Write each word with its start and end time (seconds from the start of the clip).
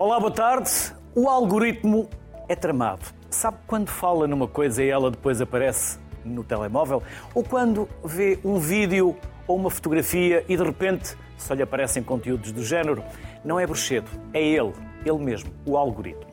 Olá, 0.00 0.20
boa 0.20 0.30
tarde. 0.30 0.70
O 1.12 1.28
algoritmo 1.28 2.08
é 2.48 2.54
tramado. 2.54 3.04
Sabe 3.28 3.58
quando 3.66 3.88
fala 3.88 4.28
numa 4.28 4.46
coisa 4.46 4.80
e 4.80 4.88
ela 4.88 5.10
depois 5.10 5.40
aparece 5.40 5.98
no 6.24 6.44
telemóvel? 6.44 7.02
Ou 7.34 7.42
quando 7.42 7.88
vê 8.04 8.38
um 8.44 8.60
vídeo 8.60 9.16
ou 9.44 9.56
uma 9.56 9.68
fotografia 9.68 10.44
e 10.48 10.56
de 10.56 10.62
repente 10.62 11.16
só 11.36 11.52
lhe 11.52 11.64
aparecem 11.64 12.00
conteúdos 12.00 12.52
do 12.52 12.64
género? 12.64 13.02
Não 13.44 13.58
é 13.58 13.66
bruxedo, 13.66 14.08
é 14.32 14.40
ele, 14.40 14.72
ele 15.04 15.18
mesmo, 15.18 15.50
o 15.66 15.76
algoritmo. 15.76 16.30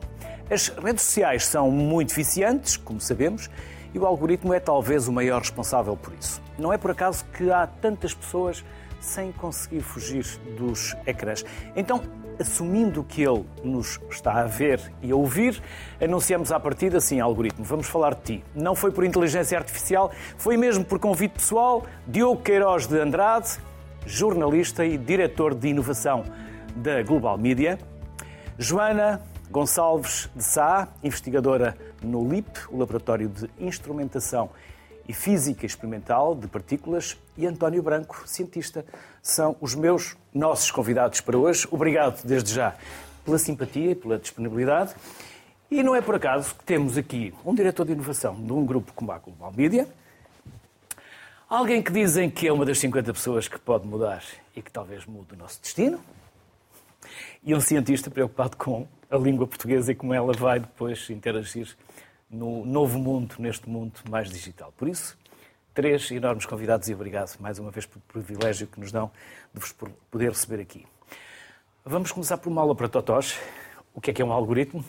As 0.48 0.68
redes 0.68 1.02
sociais 1.02 1.44
são 1.44 1.68
muito 1.68 2.14
viciantes, 2.14 2.76
como 2.76 3.00
sabemos, 3.00 3.50
e 3.92 3.98
o 3.98 4.06
algoritmo 4.06 4.54
é 4.54 4.60
talvez 4.60 5.08
o 5.08 5.12
maior 5.12 5.40
responsável 5.40 5.96
por 5.96 6.14
isso. 6.14 6.40
Não 6.56 6.72
é 6.72 6.78
por 6.78 6.92
acaso 6.92 7.24
que 7.36 7.50
há 7.50 7.66
tantas 7.66 8.14
pessoas 8.14 8.64
sem 9.06 9.30
conseguir 9.32 9.80
fugir 9.80 10.26
dos 10.58 10.94
ecrãs. 11.06 11.44
Então, 11.76 12.02
assumindo 12.38 13.02
que 13.04 13.22
ele 13.22 13.44
nos 13.62 14.00
está 14.10 14.40
a 14.40 14.44
ver 14.44 14.80
e 15.00 15.10
a 15.10 15.16
ouvir, 15.16 15.62
anunciamos 16.00 16.52
à 16.52 16.60
partida, 16.60 17.00
sim, 17.00 17.20
algoritmo, 17.20 17.64
vamos 17.64 17.86
falar 17.86 18.14
de 18.14 18.22
ti. 18.22 18.44
Não 18.54 18.74
foi 18.74 18.90
por 18.90 19.04
inteligência 19.04 19.56
artificial, 19.56 20.10
foi 20.36 20.56
mesmo 20.56 20.84
por 20.84 20.98
convite 20.98 21.32
pessoal, 21.32 21.86
Diogo 22.06 22.42
Queiroz 22.42 22.86
de 22.86 22.98
Andrade, 22.98 23.58
jornalista 24.04 24.84
e 24.84 24.98
diretor 24.98 25.54
de 25.54 25.68
inovação 25.68 26.24
da 26.74 27.02
Global 27.02 27.38
Media, 27.38 27.78
Joana 28.58 29.22
Gonçalves 29.50 30.28
de 30.34 30.42
Sá, 30.42 30.88
investigadora 31.02 31.76
no 32.02 32.28
LIP, 32.28 32.50
o 32.70 32.78
Laboratório 32.78 33.28
de 33.28 33.48
Instrumentação 33.58 34.50
e 35.08 35.12
Física 35.12 35.64
Experimental 35.64 36.34
de 36.34 36.48
Partículas, 36.48 37.16
e 37.36 37.46
António 37.46 37.82
Branco, 37.82 38.22
cientista. 38.26 38.84
São 39.22 39.56
os 39.60 39.74
meus, 39.74 40.16
nossos 40.34 40.70
convidados 40.70 41.20
para 41.20 41.36
hoje. 41.36 41.66
Obrigado 41.70 42.24
desde 42.24 42.54
já 42.54 42.74
pela 43.24 43.38
simpatia 43.38 43.90
e 43.90 43.94
pela 43.94 44.18
disponibilidade. 44.18 44.94
E 45.70 45.82
não 45.82 45.94
é 45.94 46.00
por 46.00 46.14
acaso 46.14 46.54
que 46.54 46.64
temos 46.64 46.96
aqui 46.96 47.34
um 47.44 47.54
diretor 47.54 47.84
de 47.84 47.92
inovação 47.92 48.34
de 48.34 48.52
um 48.52 48.64
grupo 48.64 48.92
como 48.94 49.10
a 49.10 49.18
Global 49.18 49.52
Media, 49.54 49.88
alguém 51.48 51.82
que 51.82 51.90
dizem 51.90 52.30
que 52.30 52.46
é 52.46 52.52
uma 52.52 52.64
das 52.64 52.78
50 52.78 53.12
pessoas 53.12 53.48
que 53.48 53.58
pode 53.58 53.86
mudar 53.86 54.22
e 54.54 54.62
que 54.62 54.70
talvez 54.70 55.04
mude 55.06 55.34
o 55.34 55.36
nosso 55.36 55.60
destino, 55.60 56.00
e 57.42 57.52
um 57.54 57.60
cientista 57.60 58.10
preocupado 58.10 58.56
com 58.56 58.86
a 59.10 59.16
língua 59.16 59.46
portuguesa 59.46 59.90
e 59.90 59.94
como 59.94 60.14
ela 60.14 60.32
vai 60.32 60.60
depois 60.60 61.10
interagir 61.10 61.76
no 62.30 62.64
novo 62.64 62.98
mundo, 62.98 63.36
neste 63.38 63.68
mundo 63.68 63.92
mais 64.08 64.30
digital. 64.30 64.72
Por 64.76 64.88
isso, 64.88 65.16
três 65.74 66.10
enormes 66.10 66.46
convidados 66.46 66.88
e 66.88 66.94
obrigado 66.94 67.38
mais 67.38 67.58
uma 67.58 67.70
vez 67.70 67.86
pelo 67.86 68.00
privilégio 68.08 68.66
que 68.66 68.80
nos 68.80 68.90
dão 68.90 69.10
de 69.52 69.60
vos 69.60 69.74
poder 70.10 70.30
receber 70.30 70.60
aqui. 70.60 70.86
Vamos 71.84 72.10
começar 72.10 72.36
por 72.38 72.50
uma 72.50 72.62
aula 72.62 72.74
para 72.74 72.88
totós. 72.88 73.38
O 73.94 74.00
que 74.00 74.10
é 74.10 74.14
que 74.14 74.20
é 74.20 74.24
um 74.24 74.32
algoritmo? 74.32 74.84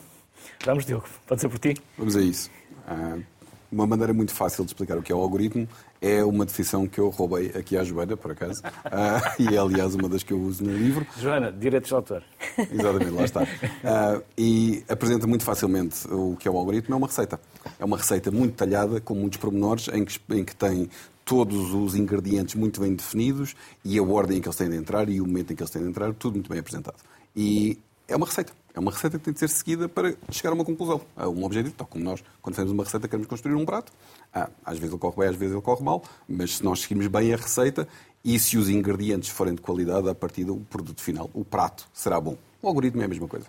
Vamos, 0.66 0.86
Diogo, 0.86 1.08
pode 1.28 1.42
ser 1.42 1.50
por 1.50 1.60
ti? 1.60 1.76
Vamos 1.98 2.16
a 2.16 2.22
isso. 2.22 2.50
Uh, 2.88 3.24
uma 3.72 3.86
maneira 3.86 4.14
muito 4.14 4.34
fácil 4.34 4.64
de 4.64 4.72
explicar 4.72 4.98
o 4.98 5.04
que 5.04 5.12
é 5.12 5.16
o 5.16 5.20
algoritmo 5.20 5.68
é 6.02 6.24
uma 6.24 6.46
definição 6.46 6.88
que 6.88 7.00
eu 7.00 7.10
roubei 7.10 7.52
aqui 7.56 7.78
à 7.78 7.84
Joana, 7.84 8.16
por 8.16 8.32
acaso, 8.32 8.62
uh, 8.62 9.42
e 9.42 9.56
é, 9.56 9.58
aliás, 9.58 9.96
uma 9.96 10.08
das 10.10 10.24
que 10.24 10.34
eu 10.34 10.40
uso 10.40 10.64
no 10.64 10.72
livro. 10.72 11.06
Joana, 11.20 11.52
direitos 11.52 11.90
de 11.90 11.96
autor. 11.96 12.24
Exatamente, 12.58 13.12
lá 13.12 13.24
está. 13.24 13.44
Uh, 13.44 14.24
e 14.38 14.84
apresenta 14.88 15.28
muito 15.28 15.44
facilmente 15.44 16.08
o 16.10 16.36
que 16.38 16.48
é 16.48 16.52
o 16.52 16.58
algoritmo. 16.58 16.94
É 16.96 16.98
uma 16.98 17.08
receita. 17.08 17.40
É 17.80 17.86
uma 17.86 17.98
receita 17.98 18.32
muito 18.32 18.52
detalhada, 18.52 19.02
com 19.02 19.16
muitos 19.16 19.38
pormenores, 19.38 19.88
em 19.90 20.06
que, 20.06 20.20
em 20.30 20.44
que 20.44 20.56
tem 20.56 20.90
todos 21.26 21.74
os 21.74 21.94
ingredientes 21.96 22.56
muito 22.56 22.80
bem 22.80 22.96
definidos 22.96 23.54
e 23.84 24.00
a 24.00 24.04
ordem 24.04 24.38
em 24.38 24.42
que 24.42 24.48
eles 24.48 24.58
têm 24.58 24.70
de 24.70 24.78
entrar 24.78 25.10
e 25.10 25.20
o 25.20 25.26
momento 25.26 25.52
em 25.52 25.56
que 25.56 25.62
eles 25.62 25.72
têm 25.72 25.84
de 25.84 25.90
entrar, 25.90 26.14
tudo 26.14 26.36
muito 26.36 26.50
bem 26.50 26.60
apresentado. 26.60 26.96
E 27.36 27.78
é 28.08 28.16
uma 28.16 28.26
receita. 28.26 28.54
É 28.78 28.80
uma 28.80 28.92
receita 28.92 29.18
que 29.18 29.26
tem 29.26 29.34
de 29.34 29.40
ser 29.40 29.50
seguida 29.50 29.90
para 29.90 30.14
chegar 30.30 30.52
a 30.52 30.54
uma 30.54 30.64
conclusão, 30.64 31.02
a 31.16 31.28
um 31.28 31.44
objetivo. 31.44 31.74
Tal 31.74 31.88
como 31.88 32.04
nós, 32.04 32.24
quando 32.44 32.54
fazemos 32.54 32.72
uma 32.72 32.84
receita, 32.84 33.08
queremos 33.08 33.26
construir 33.26 33.56
um 33.56 33.66
prato. 33.66 33.92
Ah, 34.32 34.52
às 34.64 34.78
vezes 34.78 34.94
ele 34.94 35.00
corre 35.00 35.16
bem, 35.18 35.30
às 35.30 35.36
vezes 35.36 35.56
ele 35.56 35.64
corre 35.64 35.84
mal, 35.84 36.04
mas 36.30 36.58
se 36.58 36.64
nós 36.64 36.82
seguirmos 36.82 37.08
bem 37.08 37.34
a 37.34 37.38
receita 37.38 37.88
e 38.24 38.38
se 38.38 38.56
os 38.56 38.70
ingredientes 38.70 39.30
forem 39.30 39.56
de 39.56 39.64
qualidade, 39.64 40.08
a 40.08 40.14
partir 40.14 40.44
do 40.44 40.58
produto 40.58 41.02
final, 41.02 41.28
o 41.34 41.44
prato 41.44 41.90
será 41.92 42.22
bom. 42.22 42.38
O 42.62 42.68
algoritmo 42.68 43.02
é 43.02 43.06
a 43.06 43.08
mesma 43.08 43.28
coisa. 43.28 43.48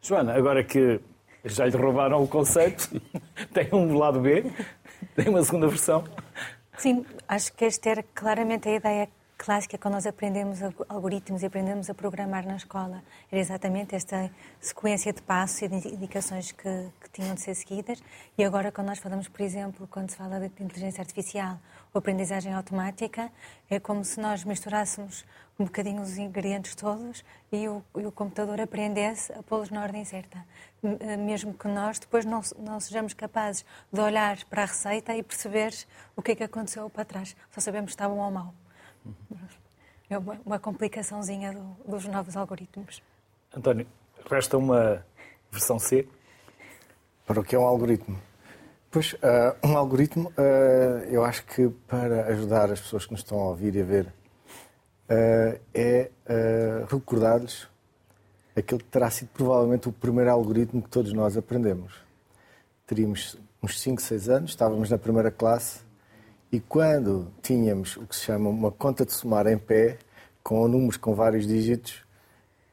Joana, 0.00 0.32
agora 0.32 0.64
que 0.64 0.98
já 1.44 1.66
lhe 1.66 1.76
roubaram 1.76 2.22
o 2.22 2.26
conceito, 2.26 2.88
tem 3.52 3.68
um 3.70 3.98
lado 3.98 4.18
B, 4.18 4.50
tem 5.14 5.28
uma 5.28 5.44
segunda 5.44 5.68
versão. 5.68 6.04
Sim, 6.78 7.04
acho 7.28 7.52
que 7.52 7.66
esta 7.66 7.90
era 7.90 8.02
claramente 8.14 8.66
a 8.66 8.76
ideia 8.76 9.08
clássica 9.38 9.78
quando 9.78 9.94
nós 9.94 10.06
aprendemos 10.06 10.58
algoritmos 10.88 11.42
e 11.42 11.46
aprendemos 11.46 11.88
a 11.88 11.94
programar 11.94 12.44
na 12.44 12.56
escola. 12.56 13.02
Era 13.30 13.40
exatamente 13.40 13.94
esta 13.94 14.28
sequência 14.60 15.12
de 15.12 15.22
passos 15.22 15.62
e 15.62 15.68
de 15.68 15.88
indicações 15.94 16.50
que, 16.50 16.90
que, 17.00 17.10
tinham 17.12 17.34
de 17.36 17.40
ser 17.40 17.54
seguidas. 17.54 18.02
E 18.36 18.44
agora, 18.44 18.72
quando 18.72 18.88
nós 18.88 18.98
falamos, 18.98 19.28
por 19.28 19.40
exemplo, 19.40 19.86
quando 19.86 20.10
se 20.10 20.16
fala 20.16 20.40
de 20.40 20.46
inteligência 20.62 21.00
artificial 21.00 21.58
ou 21.94 22.00
aprendizagem 22.00 22.52
automática, 22.52 23.30
é 23.70 23.78
como 23.78 24.04
se 24.04 24.20
nós 24.20 24.44
misturássemos 24.44 25.24
um 25.58 25.64
bocadinho 25.64 26.02
os 26.02 26.18
ingredientes 26.18 26.74
todos 26.74 27.24
e 27.50 27.68
o, 27.68 27.82
e 27.96 28.06
o 28.06 28.12
computador 28.12 28.60
aprendesse 28.60 29.32
a 29.32 29.42
pô-los 29.42 29.70
na 29.70 29.82
ordem 29.82 30.04
certa. 30.04 30.44
Eh, 30.82 31.16
mesmo 31.16 31.54
que 31.54 31.66
nós 31.66 31.98
depois 31.98 32.24
não, 32.24 32.40
não 32.58 32.78
sejamos 32.78 33.14
capazes 33.14 33.64
de 33.92 34.00
olhar 34.00 34.44
para 34.44 34.62
a 34.62 34.66
receita 34.66 35.16
e 35.16 35.22
perceber 35.22 35.74
o 36.16 36.22
que 36.22 36.32
é 36.32 36.34
que 36.36 36.44
aconteceu 36.44 36.88
para 36.90 37.04
trás. 37.04 37.36
Só 37.50 37.60
sabemos 37.60 37.92
se 37.92 37.94
está 37.94 38.08
bom 38.08 38.18
ou 38.18 38.30
mau. 38.30 38.54
É 40.10 40.16
uma, 40.16 40.40
uma 40.44 40.58
complicaçãozinha 40.58 41.52
do, 41.52 41.76
dos 41.86 42.06
novos 42.06 42.36
algoritmos. 42.36 43.02
António, 43.54 43.86
resta 44.30 44.56
uma 44.56 45.04
versão 45.50 45.78
C? 45.78 46.08
Para 47.26 47.40
o 47.40 47.44
que 47.44 47.54
é 47.54 47.58
um 47.58 47.66
algoritmo? 47.66 48.18
Pois, 48.90 49.12
uh, 49.12 49.66
um 49.66 49.76
algoritmo, 49.76 50.30
uh, 50.30 51.04
eu 51.10 51.22
acho 51.22 51.44
que 51.44 51.68
para 51.86 52.26
ajudar 52.28 52.72
as 52.72 52.80
pessoas 52.80 53.04
que 53.04 53.12
nos 53.12 53.20
estão 53.20 53.38
a 53.38 53.48
ouvir 53.48 53.74
e 53.74 53.82
a 53.82 53.84
ver, 53.84 54.06
uh, 54.06 55.60
é 55.74 56.10
recordar-lhes 56.90 57.68
aquele 58.56 58.82
que 58.82 58.88
terá 58.88 59.10
sido 59.10 59.28
provavelmente 59.28 59.88
o 59.88 59.92
primeiro 59.92 60.30
algoritmo 60.30 60.82
que 60.82 60.88
todos 60.88 61.12
nós 61.12 61.36
aprendemos. 61.36 61.94
Teríamos 62.86 63.36
uns 63.62 63.78
5, 63.78 64.00
6 64.00 64.28
anos, 64.30 64.50
estávamos 64.50 64.88
na 64.88 64.96
primeira 64.96 65.30
classe 65.30 65.80
e 66.50 66.58
quando 66.60 67.30
tínhamos 67.42 67.96
o 67.98 68.06
que 68.06 68.16
se 68.16 68.22
chama 68.22 68.48
uma 68.48 68.72
conta 68.72 69.04
de 69.04 69.12
somar 69.12 69.46
em 69.46 69.58
pé, 69.58 69.98
com 70.42 70.66
números 70.66 70.96
com 70.96 71.14
vários 71.14 71.46
dígitos, 71.46 72.02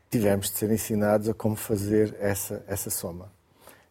tivemos 0.10 0.50
de 0.50 0.58
ser 0.58 0.72
ensinados 0.72 1.28
a 1.28 1.34
como 1.34 1.58
fazer 1.58 2.16
essa, 2.22 2.64
essa 2.68 2.90
soma, 2.90 3.30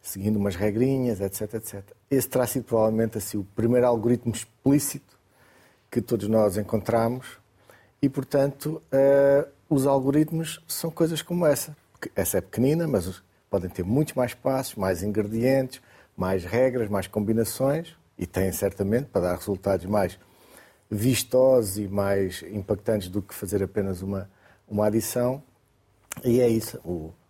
seguindo 0.00 0.36
umas 0.36 0.56
regrinhas, 0.56 1.20
etc, 1.20 1.54
etc. 1.54 1.82
Esse 2.10 2.26
terá 2.26 2.46
sido 2.46 2.64
provavelmente 2.64 3.18
assim, 3.18 3.36
o 3.36 3.44
primeiro 3.44 3.86
algoritmo 3.86 4.32
explícito 4.32 5.18
que 5.90 6.00
todos 6.00 6.28
nós 6.28 6.56
encontramos 6.56 7.38
e, 8.00 8.08
portanto, 8.08 8.80
uh, 8.86 9.46
os 9.68 9.86
algoritmos 9.86 10.64
são 10.66 10.90
coisas 10.90 11.20
como 11.20 11.44
essa. 11.44 11.76
Essa 12.16 12.38
é 12.38 12.40
pequenina, 12.40 12.86
mas 12.86 13.22
podem 13.50 13.68
ter 13.68 13.84
muitos 13.84 14.14
mais 14.14 14.32
passos, 14.32 14.76
mais 14.76 15.02
ingredientes, 15.02 15.82
mais 16.16 16.42
regras, 16.42 16.88
mais 16.88 17.06
combinações 17.06 17.94
e 18.18 18.26
têm 18.26 18.52
certamente 18.52 19.06
para 19.06 19.22
dar 19.22 19.36
resultados 19.36 19.86
mais 19.86 20.18
vistosos 20.90 21.78
e 21.78 21.88
mais 21.88 22.42
impactantes 22.42 23.08
do 23.08 23.20
que 23.20 23.34
fazer 23.34 23.62
apenas 23.62 24.02
uma, 24.02 24.30
uma 24.68 24.86
adição. 24.86 25.42
E 26.24 26.40
é 26.40 26.48
isso, 26.48 26.80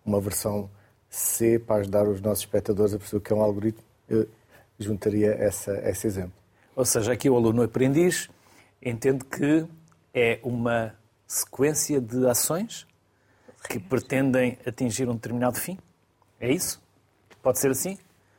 uma 0.05 0.21
versão 0.21 0.71
C 1.09 1.59
para 1.59 1.77
ajudar 1.77 2.07
os 2.09 2.21
nossos 2.21 2.41
espectadores 2.41 2.93
a 2.93 2.99
perceber 2.99 3.19
o 3.19 3.21
que 3.21 3.33
é 3.33 3.37
um 3.37 3.43
algoritmo. 3.43 3.85
Eu 4.09 4.29
juntaria 4.79 5.33
essa, 5.33 5.73
esse 5.89 6.07
exemplo. 6.07 6.35
Ou 6.77 6.85
seja, 6.85 7.13
aqui 7.13 7.31
o 7.31 7.37
aluno 7.37 7.63
aprendiz 7.63 8.29
entende 8.83 9.25
que 9.25 9.67
é 10.13 10.41
uma 10.43 10.95
sequência 11.27 12.01
de 12.01 12.27
ações 12.27 12.87
que 13.69 13.79
pretendem 13.79 14.59
atingir 14.67 15.09
um 15.09 15.15
determinado 15.15 15.59
fim. 15.59 15.79
É 16.39 16.53
isso? 16.53 16.83
Pode 17.43 17.59
ser 17.59 17.71
assim? 17.71 17.99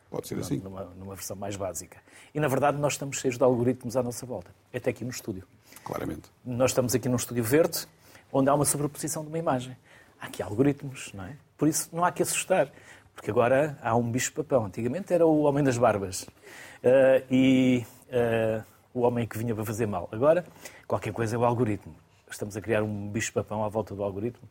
Pode 0.09 0.27
ser 0.27 0.37
assim. 0.37 0.57
Numa, 0.59 0.85
numa 0.85 1.15
versão 1.15 1.35
mais 1.35 1.55
básica. 1.55 1.97
E, 2.35 2.39
na 2.41 2.49
verdade, 2.49 2.77
nós 2.77 2.93
estamos 2.93 3.17
cheios 3.21 3.37
de 3.37 3.43
algoritmos 3.45 3.95
à 3.95 4.03
nossa 4.03 4.25
volta. 4.25 4.51
Até 4.73 4.89
aqui 4.89 5.05
no 5.05 5.09
estúdio. 5.09 5.45
Claramente. 5.85 6.29
Nós 6.45 6.71
estamos 6.71 6.93
aqui 6.93 7.07
num 7.07 7.15
estúdio 7.15 7.45
verde, 7.45 7.87
onde 8.29 8.49
há 8.49 8.53
uma 8.53 8.65
sobreposição 8.65 9.23
de 9.23 9.29
uma 9.29 9.39
imagem. 9.39 9.77
Há 10.19 10.25
aqui 10.25 10.43
algoritmos, 10.43 11.13
não 11.13 11.23
é? 11.23 11.37
Por 11.57 11.69
isso, 11.69 11.87
não 11.93 12.03
há 12.03 12.11
que 12.11 12.21
assustar. 12.21 12.69
Porque 13.15 13.31
agora 13.31 13.79
há 13.81 13.95
um 13.95 14.11
bicho-papão. 14.11 14.65
Antigamente 14.65 15.13
era 15.13 15.25
o 15.25 15.43
homem 15.43 15.63
das 15.63 15.77
barbas. 15.77 16.23
Uh, 16.23 17.23
e 17.31 17.85
uh, 18.09 18.61
o 18.93 19.03
homem 19.03 19.25
que 19.25 19.37
vinha 19.37 19.55
para 19.55 19.63
fazer 19.63 19.85
mal. 19.85 20.09
Agora, 20.11 20.45
qualquer 20.85 21.13
coisa 21.13 21.37
é 21.37 21.39
o 21.39 21.45
algoritmo. 21.45 21.95
Estamos 22.29 22.57
a 22.57 22.61
criar 22.61 22.83
um 22.83 23.07
bicho-papão 23.07 23.63
à 23.63 23.69
volta 23.69 23.95
do 23.95 24.03
algoritmo. 24.03 24.43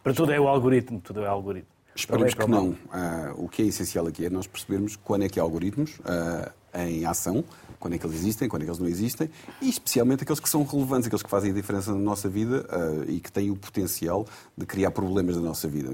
Para 0.00 0.14
tudo 0.14 0.32
é 0.32 0.38
o 0.38 0.46
algoritmo, 0.46 1.00
tudo 1.00 1.24
é 1.24 1.28
o 1.28 1.32
algoritmo. 1.32 1.70
Esperemos 1.92 2.34
que 2.34 2.46
não. 2.46 2.68
Uh, 2.68 2.76
o 3.36 3.48
que 3.48 3.62
é 3.62 3.64
essencial 3.64 4.06
aqui 4.06 4.26
é 4.26 4.30
nós 4.30 4.46
percebermos 4.46 4.94
quando 4.94 5.24
é 5.24 5.28
que 5.28 5.40
há 5.40 5.42
algoritmos 5.42 5.98
uh, 6.00 6.52
em 6.76 7.04
ação 7.04 7.44
quando 7.78 7.94
é 7.94 7.98
que 7.98 8.06
eles 8.06 8.16
existem, 8.16 8.48
quando 8.48 8.62
é 8.62 8.64
que 8.64 8.70
eles 8.70 8.80
não 8.80 8.88
existem, 8.88 9.30
e 9.60 9.68
especialmente 9.68 10.22
aqueles 10.22 10.40
que 10.40 10.48
são 10.48 10.64
relevantes, 10.64 11.06
aqueles 11.06 11.22
que 11.22 11.30
fazem 11.30 11.50
a 11.50 11.54
diferença 11.54 11.92
na 11.92 11.98
nossa 11.98 12.28
vida 12.28 12.66
uh, 12.70 13.10
e 13.10 13.20
que 13.20 13.30
têm 13.30 13.50
o 13.50 13.56
potencial 13.56 14.26
de 14.56 14.66
criar 14.66 14.90
problemas 14.90 15.36
na 15.36 15.42
nossa 15.42 15.68
vida. 15.68 15.90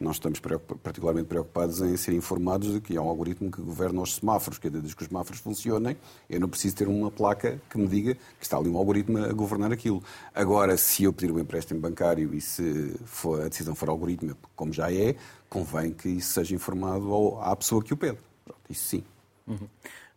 Nós 0.00 0.16
estamos 0.16 0.40
particularmente 0.82 1.26
preocupados 1.26 1.80
em 1.80 1.96
ser 1.96 2.14
informados 2.14 2.72
de 2.72 2.80
que 2.80 2.96
há 2.96 3.02
um 3.02 3.08
algoritmo 3.08 3.50
que 3.50 3.60
governa 3.60 4.00
os 4.00 4.16
semáforos, 4.16 4.58
que 4.58 4.68
desde 4.68 4.94
que 4.96 5.02
os 5.02 5.08
semáforos 5.08 5.40
funcionem, 5.40 5.96
eu 6.28 6.40
não 6.40 6.48
preciso 6.48 6.76
ter 6.76 6.88
uma 6.88 7.10
placa 7.10 7.60
que 7.70 7.78
me 7.78 7.86
diga 7.86 8.14
que 8.14 8.44
está 8.44 8.56
ali 8.56 8.68
um 8.68 8.76
algoritmo 8.76 9.18
a 9.18 9.32
governar 9.32 9.72
aquilo. 9.72 10.02
Agora, 10.34 10.76
se 10.76 11.04
eu 11.04 11.12
pedir 11.12 11.32
um 11.32 11.38
empréstimo 11.38 11.80
bancário 11.80 12.34
e 12.34 12.40
se 12.40 12.94
for, 13.04 13.42
a 13.42 13.48
decisão 13.48 13.74
for 13.74 13.88
algoritmo, 13.88 14.36
como 14.56 14.72
já 14.72 14.92
é, 14.92 15.14
convém 15.48 15.92
que 15.92 16.08
isso 16.08 16.32
seja 16.32 16.54
informado 16.54 17.38
à 17.40 17.54
pessoa 17.54 17.82
que 17.82 17.92
o 17.92 17.96
pede. 17.96 18.18
Pronto, 18.44 18.60
isso 18.70 18.88
sim. 18.88 19.04
Uhum. 19.46 19.68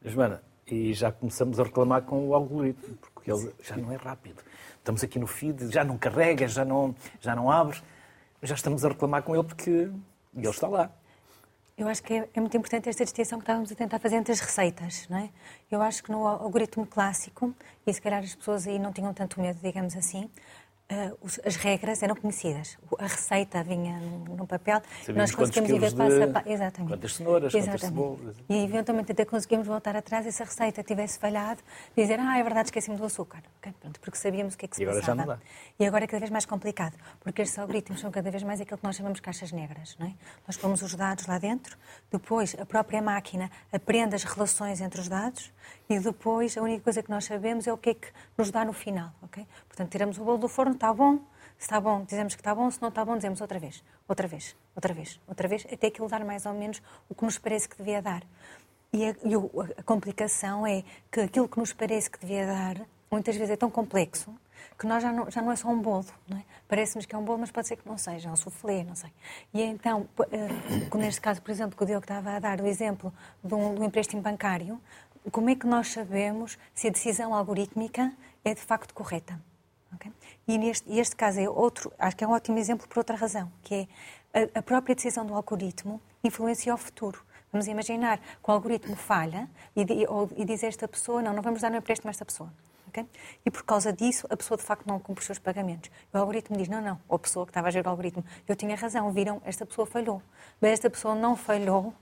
Joana, 0.06 0.44
e 0.68 0.94
já 0.94 1.12
começamos 1.12 1.60
a 1.60 1.64
reclamar 1.64 2.04
com 2.04 2.28
o 2.28 2.36
algoritmo, 2.36 2.96
porque 2.98 3.32
ele 3.32 3.52
já 3.62 3.76
não 3.76 3.92
é 3.92 3.96
rápido. 3.96 4.44
Estamos 4.78 5.04
aqui 5.04 5.18
no 5.18 5.26
feed, 5.26 5.72
já 5.72 5.84
não 5.84 5.98
carrega, 5.98 6.48
já 6.48 6.64
não, 6.64 6.96
já 7.20 7.36
não 7.36 7.50
abre, 7.50 7.82
já 8.44 8.54
estamos 8.54 8.86
a 8.86 8.90
reclamar 8.90 9.24
com 9.24 9.36
ele 9.36 9.44
porque 9.44 9.72
ele 9.72 10.48
está 10.48 10.68
lá. 10.68 10.92
Eu 11.78 11.90
acho 11.90 12.02
que 12.04 12.14
é, 12.14 12.30
é 12.34 12.40
muito 12.40 12.56
importante 12.56 12.88
esta 12.88 13.04
distinção 13.04 13.40
que 13.40 13.44
estávamos 13.44 13.72
a 13.72 13.76
tentar 13.76 14.00
fazer 14.00 14.16
entre 14.16 14.32
as 14.32 14.40
receitas, 14.40 15.08
não 15.10 15.18
é? 15.18 15.30
Eu 15.70 15.82
acho 15.82 16.04
que 16.04 16.12
no 16.12 16.26
algoritmo 16.26 16.86
clássico, 16.86 17.54
e 17.86 17.94
se 17.94 18.00
calhar 18.00 18.24
as 18.24 18.34
pessoas 18.34 18.66
aí 18.66 18.80
não 18.80 18.94
tinham 18.94 19.14
tanto 19.14 19.42
medo, 19.42 19.60
digamos 19.62 19.96
assim, 19.98 20.30
as 21.44 21.56
regras 21.56 22.04
eram 22.04 22.16
conhecidas. 22.16 22.78
A 23.00 23.08
receita 23.08 23.64
vinha 23.64 24.00
no, 24.00 24.46
papel. 24.46 24.82
Sabíamos 25.02 25.32
nós 25.32 25.36
conseguimos 25.36 25.70
ir 25.72 25.80
ver 25.80 25.96
passo 25.96 26.24
a 26.24 26.28
passo. 26.28 26.50
Exatamente. 26.50 26.94
Quantas 26.94 27.16
cenouras, 27.16 27.54
Exatamente. 27.54 27.82
quantas 27.82 27.90
cebolas. 27.90 28.36
E 28.48 28.64
eventualmente 28.64 29.12
até 29.12 29.26
conseguimos 29.26 29.66
voltar 29.66 29.96
atrás 29.96 30.28
e 30.28 30.32
se 30.32 30.44
a 30.44 30.46
receita 30.46 30.84
tivesse 30.84 31.18
falhado, 31.18 31.62
dizer, 31.98 32.20
ah, 32.20 32.38
é 32.38 32.44
verdade, 32.44 32.68
esqueci-me 32.68 32.98
do 32.98 33.06
açúcar. 33.06 33.42
Okay? 33.58 33.74
Pronto, 33.80 34.00
porque 34.00 34.18
sabíamos 34.18 34.54
o 34.54 34.58
que 34.58 34.66
é 34.66 34.68
que 34.68 34.76
se 34.76 34.84
e 34.84 34.86
agora 34.86 35.00
passava. 35.00 35.18
Já 35.18 35.26
não 35.26 35.34
dá. 35.36 35.42
E 35.80 35.86
agora 35.86 36.04
é 36.04 36.08
cada 36.08 36.20
vez 36.20 36.30
mais 36.30 36.46
complicado, 36.46 36.96
porque 37.20 37.42
estes 37.42 37.58
algoritmos 37.58 38.00
são 38.00 38.12
cada 38.12 38.30
vez 38.30 38.44
mais 38.44 38.62
aquilo 38.62 38.78
que 38.78 38.86
nós 38.86 38.96
chamamos 38.96 39.18
de 39.18 39.24
caixas 39.24 39.52
negras. 39.52 39.96
Não 40.00 40.06
é? 40.06 40.14
Nós 40.48 40.56
pomos 40.56 40.84
os 40.84 40.94
dados 40.94 41.26
lá 41.26 41.40
dentro, 41.40 41.76
depois 42.12 42.56
a 42.60 42.66
própria 42.66 43.02
máquina 43.02 43.50
aprende 43.74 44.14
as 44.14 44.24
relações 44.24 44.82
entre 44.82 45.02
os 45.02 45.08
dados 45.08 45.52
e 45.90 46.00
depois 46.00 46.58
a 46.58 46.62
única 46.62 46.84
coisa 46.84 47.04
que 47.04 47.10
nós 47.10 47.26
sabemos 47.26 47.68
é 47.68 47.74
o 47.74 47.78
que 47.78 47.92
é 47.92 47.94
que 47.94 48.08
nos 48.38 48.52
dá 48.52 48.66
no 48.66 48.74
final. 48.74 49.12
Okay? 49.24 49.46
Portanto, 49.68 49.90
tiramos 49.92 50.18
o 50.18 50.24
bolo 50.24 50.38
do 50.38 50.48
forno, 50.48 50.74
está 50.74 50.94
bom, 50.94 51.18
se 51.58 51.66
está 51.66 51.80
bom, 51.80 52.04
dizemos 52.04 52.36
que 52.36 52.42
está 52.42 52.54
bom, 52.54 52.70
se 52.70 52.82
não 52.82 52.90
está 52.90 53.06
bom, 53.06 53.16
dizemos 53.16 53.42
outra 53.42 53.60
vez, 53.60 53.84
outra 54.08 54.28
vez, 54.28 54.56
outra 54.76 54.94
vez, 54.94 55.20
outra 55.28 55.48
vez, 55.48 55.66
até 55.72 55.88
aquilo 55.88 56.08
dar 56.08 56.24
mais 56.26 56.46
ou 56.46 56.54
menos 56.54 56.82
o 57.10 57.16
que 57.16 57.24
nos 57.24 57.38
parece 57.38 57.70
que 57.70 57.78
devia 57.78 58.02
dar. 58.02 58.24
E 58.92 59.06
a, 59.06 59.10
e 59.10 59.36
a 59.78 59.84
complicação 59.84 60.66
é 60.66 60.84
que 61.12 61.22
aquilo 61.22 61.48
que 61.48 61.58
nos 61.60 61.74
parece 61.74 62.10
que 62.10 62.20
devia 62.20 62.46
dar, 62.46 62.82
muitas 63.12 63.36
vezes 63.36 63.52
é 63.52 63.58
tão 63.58 63.70
complexo 63.70 64.34
que 64.78 64.86
nós 64.86 65.02
já 65.02 65.12
não, 65.12 65.30
já 65.30 65.42
não 65.42 65.52
é 65.52 65.56
só 65.56 65.70
um 65.70 65.82
bolo. 65.82 66.06
É? 66.32 66.42
Parece-nos 66.68 67.06
que 67.06 67.16
é 67.16 67.18
um 67.18 67.24
bolo, 67.24 67.40
mas 67.40 67.52
pode 67.52 67.68
ser 67.68 67.78
que 67.78 67.88
não 67.88 67.98
seja, 67.98 68.30
é 68.30 68.32
um 68.32 68.36
soufflé, 68.36 68.84
não 68.84 68.96
sei. 68.96 69.12
E 69.54 69.62
então, 69.62 70.08
eh, 70.32 70.98
neste 70.98 71.22
caso, 71.22 71.42
por 71.42 71.52
exemplo, 71.52 71.78
que 71.78 71.84
o 71.84 71.86
Diogo 71.86 72.04
estava 72.04 72.32
a 72.32 72.40
dar 72.40 72.60
o 72.60 72.68
exemplo 72.68 73.14
de 73.44 73.54
um, 73.54 73.76
de 73.76 73.82
um 73.82 73.84
empréstimo 73.86 74.22
bancário, 74.22 74.80
como 75.32 75.50
é 75.50 75.56
que 75.56 75.66
nós 75.66 75.92
sabemos 75.92 76.58
se 76.74 76.88
a 76.88 76.92
decisão 76.92 77.34
algorítmica 77.34 78.14
é 78.44 78.54
de 78.54 78.62
facto 78.62 78.94
correta? 78.94 79.40
Okay? 79.96 80.12
E 80.48 80.58
neste 80.58 80.92
este 80.98 81.16
caso 81.16 81.40
é 81.40 81.50
outro, 81.50 81.92
acho 81.98 82.16
que 82.16 82.24
é 82.24 82.28
um 82.28 82.32
ótimo 82.32 82.58
exemplo 82.58 82.88
por 82.88 83.00
outra 83.00 83.16
razão, 83.16 83.52
que 83.64 83.88
é 84.34 84.42
a, 84.54 84.60
a 84.60 84.62
própria 84.62 84.96
decisão 84.96 85.26
do 85.26 85.34
algoritmo 85.34 86.02
influencia 86.24 86.74
o 86.74 86.78
futuro. 86.78 87.24
Vamos 87.52 87.68
imaginar 87.68 88.18
que 88.18 88.50
o 88.50 88.52
algoritmo 88.52 88.96
falha 88.96 89.50
e, 89.76 90.06
ou, 90.08 90.30
e 90.36 90.44
diz 90.44 90.64
a 90.64 90.68
esta 90.68 90.88
pessoa, 90.88 91.22
não, 91.22 91.34
não 91.34 91.42
vamos 91.42 91.62
dar 91.62 91.72
um 91.72 91.76
empréstimo 91.76 92.10
a 92.10 92.12
esta 92.12 92.26
pessoa. 92.26 92.52
E 93.46 93.50
por 93.50 93.64
causa 93.64 93.92
disso, 93.92 94.28
a 94.30 94.38
pessoa 94.38 94.58
de 94.58 94.64
facto 94.64 94.86
não 94.86 95.00
cumpre 95.00 95.22
os 95.22 95.26
seus 95.26 95.40
pagamentos. 95.40 95.90
O 96.14 96.18
algoritmo 96.18 96.56
diz: 96.58 96.68
não, 96.68 96.82
não, 96.82 97.00
ou 97.08 97.16
a 97.16 97.20
pessoa 97.20 97.46
que 97.46 97.50
estava 97.50 97.68
a 97.68 97.72
gerir 97.72 97.88
o 97.88 97.90
algoritmo, 97.90 98.24
eu 98.48 98.56
tinha 98.56 98.76
razão, 98.76 99.12
viram, 99.12 99.42
esta 99.46 99.66
pessoa 99.66 99.86
falhou. 99.86 100.22
Mas 100.62 100.72
esta 100.72 100.90
pessoa 100.90 101.16
não 101.16 101.36
falhou, 101.36 101.94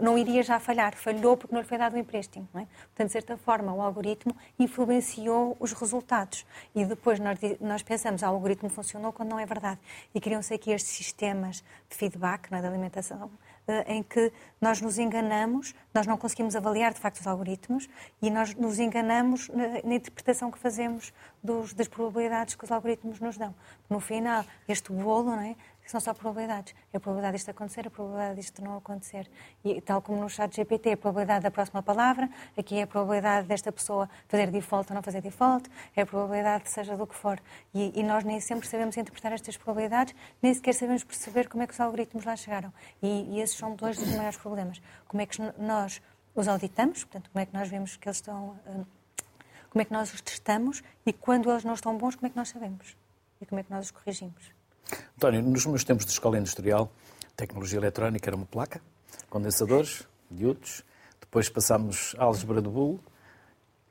não 0.00 0.16
iria 0.16 0.42
já 0.42 0.60
falhar, 0.60 0.94
falhou 0.94 1.36
porque 1.36 1.54
não 1.54 1.60
lhe 1.60 1.68
foi 1.68 1.78
dado 1.78 1.94
o 1.94 1.98
empréstimo. 1.98 2.48
Não 2.54 2.60
é? 2.60 2.66
Portanto, 2.66 3.06
de 3.06 3.12
certa 3.12 3.36
forma, 3.36 3.72
o 3.72 3.82
algoritmo 3.82 4.34
influenciou 4.58 5.56
os 5.58 5.72
resultados. 5.72 6.46
E 6.74 6.84
depois 6.84 7.18
nós, 7.18 7.38
nós 7.60 7.82
pensamos: 7.82 8.22
ah, 8.22 8.30
o 8.30 8.34
algoritmo 8.34 8.68
funcionou 8.68 9.12
quando 9.12 9.30
não 9.30 9.38
é 9.38 9.46
verdade. 9.46 9.80
E 10.14 10.20
criam-se 10.20 10.54
aqui 10.54 10.70
estes 10.70 10.94
sistemas 10.94 11.64
de 11.88 11.96
feedback, 11.96 12.52
é, 12.52 12.60
de 12.60 12.66
alimentação, 12.66 13.30
em 13.86 14.02
que 14.02 14.32
nós 14.60 14.80
nos 14.80 14.98
enganamos, 14.98 15.74
nós 15.92 16.06
não 16.06 16.16
conseguimos 16.16 16.54
avaliar 16.54 16.92
de 16.92 17.00
facto 17.00 17.20
os 17.20 17.26
algoritmos 17.26 17.88
e 18.20 18.30
nós 18.30 18.54
nos 18.54 18.78
enganamos 18.78 19.48
na, 19.48 19.94
interpretação 19.94 20.50
que 20.50 20.58
fazemos 20.58 21.12
dos, 21.42 21.72
das 21.72 21.88
probabilidades 21.88 22.54
que 22.54 22.64
os 22.64 22.70
algoritmos 22.70 23.20
nos 23.20 23.36
dão. 23.36 23.54
No 23.88 24.00
final, 24.00 24.44
este 24.68 24.92
bolo, 24.92 25.30
não 25.30 25.40
é? 25.40 25.56
São 25.90 26.00
só 26.00 26.14
probabilidades. 26.14 26.74
É 26.92 26.96
a 26.96 27.00
probabilidade 27.00 27.36
disto 27.36 27.50
acontecer, 27.50 27.86
a 27.86 27.90
probabilidade 27.90 28.36
disto 28.36 28.62
não 28.62 28.76
acontecer. 28.76 29.30
E 29.64 29.80
tal 29.80 30.00
como 30.00 30.20
no 30.20 30.28
chat 30.28 30.54
GPT, 30.54 30.92
a 30.92 30.96
probabilidade 30.96 31.42
da 31.42 31.50
próxima 31.50 31.82
palavra, 31.82 32.28
aqui 32.56 32.78
é 32.78 32.82
a 32.82 32.86
probabilidade 32.86 33.48
desta 33.48 33.72
pessoa 33.72 34.08
fazer 34.28 34.50
default 34.50 34.90
ou 34.90 34.94
não 34.94 35.02
fazer 35.02 35.20
default, 35.20 35.68
é 35.96 36.02
a 36.02 36.06
probabilidade 36.06 36.64
de 36.64 36.70
seja 36.70 36.96
do 36.96 37.06
que 37.06 37.14
for. 37.14 37.40
E, 37.74 37.98
e 37.98 38.02
nós 38.02 38.24
nem 38.24 38.38
sempre 38.40 38.68
sabemos 38.68 38.96
interpretar 38.96 39.32
estas 39.32 39.56
probabilidades, 39.56 40.14
nem 40.40 40.54
sequer 40.54 40.74
sabemos 40.74 41.02
perceber 41.02 41.48
como 41.48 41.62
é 41.62 41.66
que 41.66 41.72
os 41.72 41.80
algoritmos 41.80 42.24
lá 42.24 42.36
chegaram. 42.36 42.72
E, 43.02 43.36
e 43.36 43.40
esses 43.40 43.56
são 43.56 43.74
dois 43.74 43.98
dos 43.98 44.14
maiores 44.14 44.38
problemas. 44.38 44.80
Como 45.08 45.20
é 45.20 45.26
que 45.26 45.40
nós 45.58 46.00
os 46.34 46.46
auditamos, 46.46 47.04
portanto, 47.04 47.30
como 47.30 47.42
é 47.42 47.46
que 47.46 47.52
nós 47.52 47.68
vemos 47.68 47.96
que 47.96 48.08
eles 48.08 48.18
estão. 48.18 48.58
Hum, 48.66 48.84
como 49.70 49.82
é 49.82 49.84
que 49.84 49.92
nós 49.92 50.12
os 50.12 50.20
testamos 50.20 50.82
e 51.06 51.12
quando 51.12 51.48
eles 51.48 51.62
não 51.62 51.74
estão 51.74 51.96
bons, 51.96 52.16
como 52.16 52.26
é 52.26 52.30
que 52.30 52.36
nós 52.36 52.48
sabemos? 52.48 52.96
E 53.40 53.46
como 53.46 53.60
é 53.60 53.62
que 53.62 53.70
nós 53.70 53.86
os 53.86 53.90
corrigimos? 53.92 54.59
António, 55.16 55.42
nos 55.42 55.66
meus 55.66 55.84
tempos 55.84 56.06
de 56.06 56.12
escola 56.12 56.38
industrial, 56.38 56.90
tecnologia 57.36 57.78
eletrónica 57.78 58.28
era 58.28 58.36
uma 58.36 58.46
placa, 58.46 58.80
condensadores, 59.28 60.06
diodos, 60.30 60.84
depois 61.20 61.48
passámos 61.48 62.14
à 62.18 62.24
álgebra 62.24 62.60
do 62.60 62.70
Boole, 62.70 63.00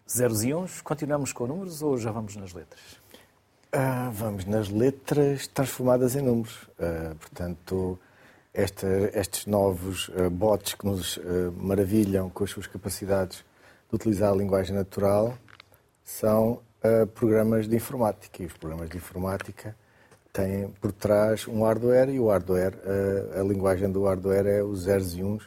zeros 0.10 0.44
e 0.44 0.54
uns, 0.54 0.82
continuamos 0.82 1.32
com 1.32 1.46
números 1.46 1.82
ou 1.82 1.98
já 1.98 2.12
vamos 2.12 2.36
nas 2.36 2.54
letras? 2.54 3.00
Ah, 3.72 4.10
vamos 4.12 4.46
nas 4.46 4.70
letras 4.70 5.48
transformadas 5.48 6.16
em 6.16 6.22
números. 6.22 6.68
Ah, 6.80 7.14
portanto, 7.20 8.00
esta, 8.52 8.88
estes 9.14 9.46
novos 9.46 10.10
ah, 10.18 10.30
bots 10.30 10.74
que 10.74 10.86
nos 10.86 11.20
ah, 11.20 11.52
maravilham 11.56 12.30
com 12.30 12.44
as 12.44 12.50
suas 12.50 12.66
capacidades 12.66 13.46
de 13.90 13.96
utilizar 13.96 14.32
a 14.32 14.36
linguagem 14.36 14.76
natural 14.76 15.38
são 16.04 16.62
ah, 16.84 17.06
programas 17.14 17.68
de 17.68 17.76
informática. 17.76 18.42
E 18.42 18.48
os 18.48 18.54
programas 18.54 18.90
de 18.90 18.98
informática 18.98 19.76
tem 20.32 20.70
por 20.82 20.92
trás 20.92 21.48
um 21.48 21.64
hardware 21.64 22.10
e 22.10 22.20
o 22.20 22.30
hardware, 22.30 22.76
a, 23.36 23.40
a 23.40 23.44
linguagem 23.44 23.92
do 23.92 24.04
hardware 24.04 24.48
é 24.48 24.64
os 24.64 24.82
zeros 24.82 25.14
e 25.14 25.24
uns 25.24 25.44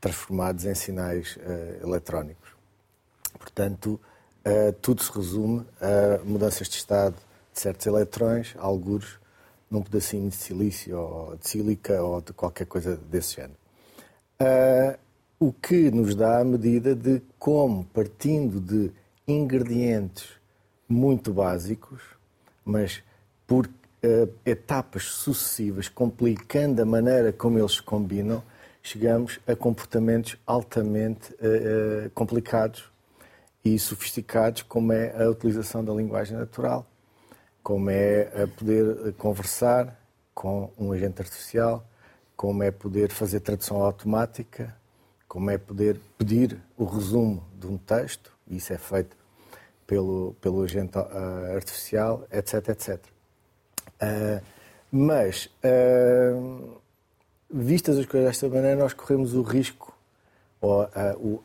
transformados 0.00 0.64
em 0.64 0.74
sinais 0.74 1.36
uh, 1.36 1.86
eletrónicos. 1.86 2.50
Portanto, 3.38 4.00
uh, 4.46 4.72
tudo 4.80 5.02
se 5.02 5.10
resume 5.10 5.66
a 5.80 6.22
mudanças 6.24 6.68
de 6.68 6.76
estado 6.76 7.16
de 7.52 7.60
certos 7.60 7.86
eletrões, 7.86 8.54
algures, 8.58 9.18
num 9.70 9.82
pedacinho 9.82 10.28
de 10.28 10.36
silício 10.36 10.98
ou 10.98 11.36
de 11.36 11.48
sílica 11.48 12.02
ou 12.02 12.20
de 12.20 12.32
qualquer 12.32 12.66
coisa 12.66 12.96
desse 12.96 13.36
género. 13.36 13.58
Uh, 14.40 14.98
o 15.38 15.52
que 15.52 15.90
nos 15.90 16.14
dá 16.14 16.40
a 16.40 16.44
medida 16.44 16.94
de 16.94 17.20
como, 17.38 17.84
partindo 17.86 18.60
de 18.60 18.92
ingredientes 19.26 20.28
muito 20.88 21.32
básicos, 21.32 22.00
mas 22.64 23.02
por 23.46 23.66
uh, 24.06 24.32
etapas 24.44 25.04
sucessivas, 25.04 25.88
complicando 25.88 26.80
a 26.80 26.84
maneira 26.84 27.32
como 27.32 27.58
eles 27.58 27.72
se 27.72 27.82
combinam, 27.82 28.42
chegamos 28.82 29.40
a 29.46 29.56
comportamentos 29.56 30.36
altamente 30.46 31.32
uh, 31.34 32.08
complicados 32.14 32.88
e 33.64 33.78
sofisticados, 33.78 34.62
como 34.62 34.92
é 34.92 35.20
a 35.20 35.28
utilização 35.28 35.84
da 35.84 35.92
linguagem 35.92 36.36
natural, 36.36 36.86
como 37.62 37.90
é 37.90 38.44
a 38.44 38.46
poder 38.46 39.12
conversar 39.14 40.00
com 40.32 40.70
um 40.78 40.92
agente 40.92 41.20
artificial, 41.20 41.84
como 42.36 42.62
é 42.62 42.70
poder 42.70 43.10
fazer 43.10 43.40
tradução 43.40 43.82
automática, 43.82 44.76
como 45.26 45.50
é 45.50 45.58
poder 45.58 45.98
pedir 46.16 46.56
o 46.76 46.84
resumo 46.84 47.42
de 47.58 47.66
um 47.66 47.76
texto, 47.76 48.32
isso 48.46 48.72
é 48.72 48.78
feito 48.78 49.16
pelo, 49.86 50.36
pelo 50.40 50.62
agente 50.62 50.96
artificial, 51.52 52.24
etc, 52.30 52.68
etc. 52.68 53.15
Uh, 54.02 54.42
mas, 54.90 55.48
uh, 55.64 56.80
vistas 57.50 57.98
as 57.98 58.06
coisas 58.06 58.30
desta 58.30 58.48
maneira, 58.48 58.76
nós 58.76 58.92
corremos 58.92 59.34
o 59.34 59.42
risco, 59.42 59.96
ou 60.60 60.82
a, 60.82 60.90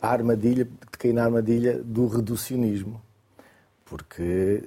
a 0.02 0.08
armadilha, 0.10 0.66
de 0.66 0.98
cair 0.98 1.14
na 1.14 1.26
armadilha 1.26 1.82
do 1.84 2.08
reducionismo. 2.08 3.02
Porque, 3.86 4.64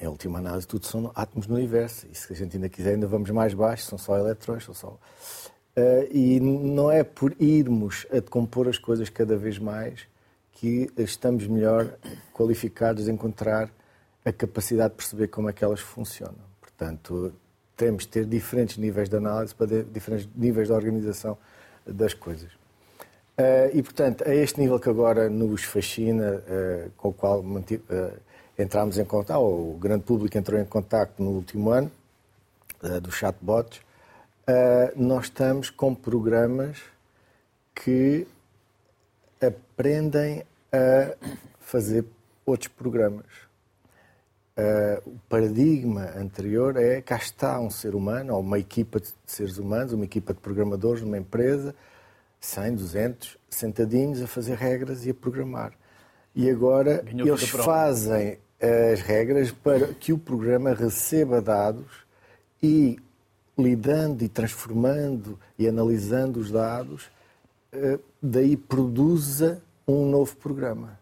em 0.00 0.06
última 0.08 0.38
análise, 0.38 0.66
tudo 0.66 0.86
são 0.86 1.12
átomos 1.14 1.46
no 1.46 1.54
universo. 1.54 2.06
E 2.10 2.14
se 2.16 2.32
a 2.32 2.36
gente 2.36 2.56
ainda 2.56 2.68
quiser, 2.68 2.94
ainda 2.94 3.06
vamos 3.06 3.30
mais 3.30 3.54
baixo, 3.54 3.84
são 3.84 3.96
só 3.96 4.18
eletrões, 4.18 4.64
são 4.64 4.74
só. 4.74 4.98
Uh, 5.76 6.08
e 6.10 6.40
não 6.40 6.90
é 6.90 7.04
por 7.04 7.34
irmos 7.38 8.06
a 8.10 8.14
decompor 8.14 8.66
as 8.66 8.78
coisas 8.78 9.08
cada 9.08 9.36
vez 9.36 9.58
mais 9.58 10.08
que 10.52 10.90
estamos 10.96 11.46
melhor 11.46 11.96
qualificados 12.32 13.08
a 13.08 13.12
encontrar 13.12 13.70
a 14.24 14.32
capacidade 14.32 14.90
de 14.90 14.96
perceber 14.96 15.28
como 15.28 15.50
é 15.50 15.52
que 15.52 15.62
elas 15.62 15.80
funcionam. 15.80 16.34
Portanto, 16.76 17.32
temos 17.76 18.04
de 18.04 18.08
ter 18.08 18.24
diferentes 18.24 18.76
níveis 18.76 19.08
de 19.08 19.16
análise 19.16 19.54
para 19.54 19.82
diferentes 19.84 20.28
níveis 20.34 20.68
de 20.68 20.74
organização 20.74 21.36
das 21.86 22.14
coisas. 22.14 22.50
Uh, 23.38 23.68
e, 23.74 23.82
portanto, 23.82 24.24
a 24.26 24.34
este 24.34 24.58
nível 24.58 24.80
que 24.80 24.88
agora 24.88 25.28
nos 25.28 25.62
fascina, 25.62 26.36
uh, 26.36 26.90
com 26.96 27.10
o 27.10 27.12
qual 27.12 27.40
uh, 27.40 27.62
entramos 28.58 28.96
em 28.98 29.04
contato, 29.04 29.38
ou 29.38 29.74
o 29.74 29.78
grande 29.78 30.04
público 30.04 30.38
entrou 30.38 30.58
em 30.58 30.64
contato 30.64 31.22
no 31.22 31.30
último 31.30 31.70
ano, 31.70 31.90
dos 33.02 33.14
chatbots, 33.14 33.80
nós 34.94 35.24
estamos 35.24 35.70
com 35.70 35.94
programas 35.94 36.78
que 37.74 38.26
aprendem 39.40 40.44
a 40.70 41.16
fazer 41.58 42.04
outros 42.44 42.68
programas. 42.68 43.45
Uh, 44.56 45.10
o 45.10 45.18
paradigma 45.28 46.12
anterior 46.16 46.78
é 46.78 47.02
cá 47.02 47.16
está 47.16 47.60
um 47.60 47.68
ser 47.68 47.94
humano, 47.94 48.34
ou 48.34 48.40
uma 48.40 48.58
equipa 48.58 48.98
de 48.98 49.12
seres 49.26 49.58
humanos, 49.58 49.92
uma 49.92 50.06
equipa 50.06 50.32
de 50.32 50.40
programadores 50.40 51.02
numa 51.02 51.18
empresa, 51.18 51.74
100, 52.40 52.74
200, 52.76 53.38
sentadinhos 53.50 54.22
a 54.22 54.26
fazer 54.26 54.54
regras 54.56 55.04
e 55.04 55.10
a 55.10 55.14
programar. 55.14 55.72
E 56.34 56.48
agora 56.48 57.02
Ganhou 57.02 57.36
eles 57.36 57.50
fazem 57.50 58.38
as 58.92 59.02
regras 59.02 59.50
para 59.50 59.88
que 59.88 60.14
o 60.14 60.18
programa 60.18 60.72
receba 60.72 61.42
dados 61.42 62.06
e, 62.62 62.98
lidando 63.58 64.24
e 64.24 64.28
transformando 64.28 65.38
e 65.58 65.68
analisando 65.68 66.40
os 66.40 66.50
dados, 66.50 67.10
uh, 67.74 68.00
daí 68.22 68.56
produza 68.56 69.62
um 69.86 70.08
novo 70.08 70.34
programa 70.36 70.98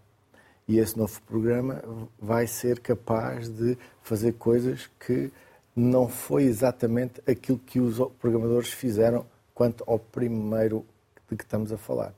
e 0.67 0.79
esse 0.79 0.97
novo 0.97 1.21
programa 1.23 1.83
vai 2.19 2.47
ser 2.47 2.81
capaz 2.81 3.49
de 3.49 3.77
fazer 4.03 4.33
coisas 4.33 4.91
que 4.99 5.31
não 5.77 6.09
foi 6.09 6.45
exatamente 6.45 7.21
aquilo 7.27 7.59
que 7.59 7.81
os 7.81 7.99
programadores 8.19 8.69
fizeram 8.69 9.27
quanto 9.55 9.85
ao 9.87 9.99
primeiro 9.99 10.85
de 11.31 11.37
que 11.37 11.45
estamos 11.45 11.73
a 11.73 11.77
falar. 11.77 12.15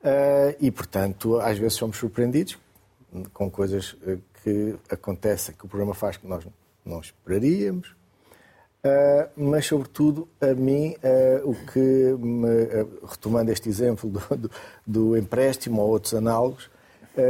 Uh, 0.00 0.54
e, 0.60 0.70
portanto, 0.70 1.38
às 1.40 1.58
vezes 1.58 1.74
somos 1.74 1.96
surpreendidos 1.96 2.58
com 3.32 3.50
coisas 3.50 3.96
eh, 4.06 4.18
que 4.42 4.76
acontecem, 4.90 5.54
que 5.54 5.64
o 5.64 5.68
programa 5.68 5.94
faz 5.94 6.18
que 6.18 6.26
nós 6.26 6.46
não 6.84 7.00
esperaríamos, 7.00 7.88
uh, 8.84 9.30
mas, 9.34 9.64
sobretudo, 9.64 10.28
a 10.40 10.52
mim, 10.54 10.94
uh, 11.02 11.50
o 11.50 11.54
que, 11.72 11.80
me, 11.80 12.48
retomando 13.08 13.50
este 13.50 13.68
exemplo 13.68 14.10
do, 14.10 14.20
do, 14.36 14.50
do 14.86 15.16
empréstimo 15.16 15.80
ou 15.80 15.88
outros 15.88 16.12
análogos, 16.12 16.70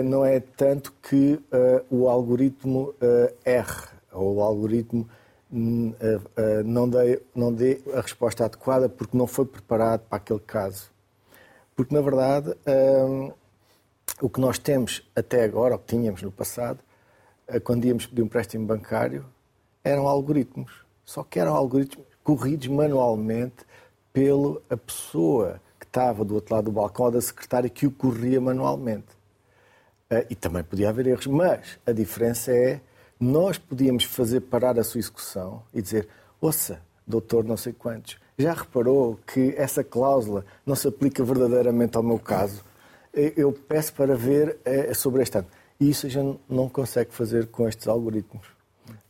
não 0.05 0.25
é 0.25 0.41
tanto 0.41 0.93
que 1.03 1.35
uh, 1.35 1.85
o 1.91 2.09
algoritmo 2.09 2.95
uh, 3.01 3.35
erre, 3.45 3.89
ou 4.13 4.37
o 4.37 4.43
algoritmo 4.43 5.09
uh, 5.51 6.65
não, 6.65 6.89
dê, 6.89 7.23
não 7.35 7.53
dê 7.53 7.81
a 7.95 8.01
resposta 8.01 8.45
adequada 8.45 8.89
porque 8.89 9.17
não 9.17 9.27
foi 9.27 9.47
preparado 9.47 10.03
para 10.03 10.19
aquele 10.19 10.41
caso. 10.41 10.91
Porque, 11.75 11.95
na 11.95 12.01
verdade, 12.01 12.53
o 14.21 14.29
que 14.29 14.41
nós 14.41 14.59
temos 14.59 15.09
até 15.15 15.45
agora, 15.45 15.77
o 15.77 15.79
que 15.79 15.95
tínhamos 15.95 16.21
no 16.23 16.33
passado, 16.33 16.81
quando 17.63 17.85
íamos 17.85 18.05
pedir 18.05 18.21
um 18.21 18.25
empréstimo 18.25 18.67
bancário, 18.67 19.25
eram 19.85 20.09
algoritmos. 20.09 20.73
Só 21.05 21.23
que 21.23 21.39
eram 21.39 21.55
algoritmos 21.55 22.05
corridos 22.25 22.67
manualmente 22.67 23.65
pela 24.13 24.61
pessoa 24.85 25.61
que 25.79 25.87
estava 25.87 26.25
do 26.25 26.35
outro 26.35 26.53
lado 26.53 26.65
do 26.65 26.73
balcão 26.73 27.07
ou 27.07 27.13
da 27.13 27.21
secretária 27.21 27.71
que 27.71 27.87
o 27.87 27.93
corria 27.93 28.41
manualmente. 28.41 29.18
Uh, 30.11 30.25
e 30.31 30.35
também 30.35 30.65
podia 30.65 30.89
haver 30.89 31.07
erros, 31.07 31.27
mas 31.27 31.79
a 31.87 31.93
diferença 31.93 32.51
é 32.51 32.81
nós 33.21 33.59
podíamos 33.59 34.05
fazer 34.05 34.41
parar 34.41 34.79
a 34.79 34.85
sua 34.85 34.99
execução 34.99 35.63
e 35.75 35.83
dizer: 35.83 36.09
ouça, 36.41 36.81
doutor, 37.07 37.45
não 37.45 37.57
sei 37.57 37.73
quantos, 37.73 38.19
já 38.39 38.55
reparou 38.55 39.19
que 39.27 39.55
essa 39.57 39.85
cláusula 39.85 40.47
não 40.65 40.75
se 40.75 40.89
aplica 40.89 41.23
verdadeiramente 41.23 41.97
ao 41.97 42.03
meu 42.03 42.19
caso? 42.19 42.65
Eu 43.13 43.53
peço 43.53 43.93
para 43.95 44.15
ver 44.15 44.59
uh, 44.65 44.95
sobre 44.95 45.23
este 45.23 45.39
ano. 45.39 45.49
E 45.81 45.91
isso 45.91 46.07
a 46.07 46.11
gente 46.11 46.41
não 46.49 46.69
consegue 46.69 47.13
fazer 47.13 47.47
com 47.49 47.69
estes 47.69 47.87
algoritmos 47.89 48.47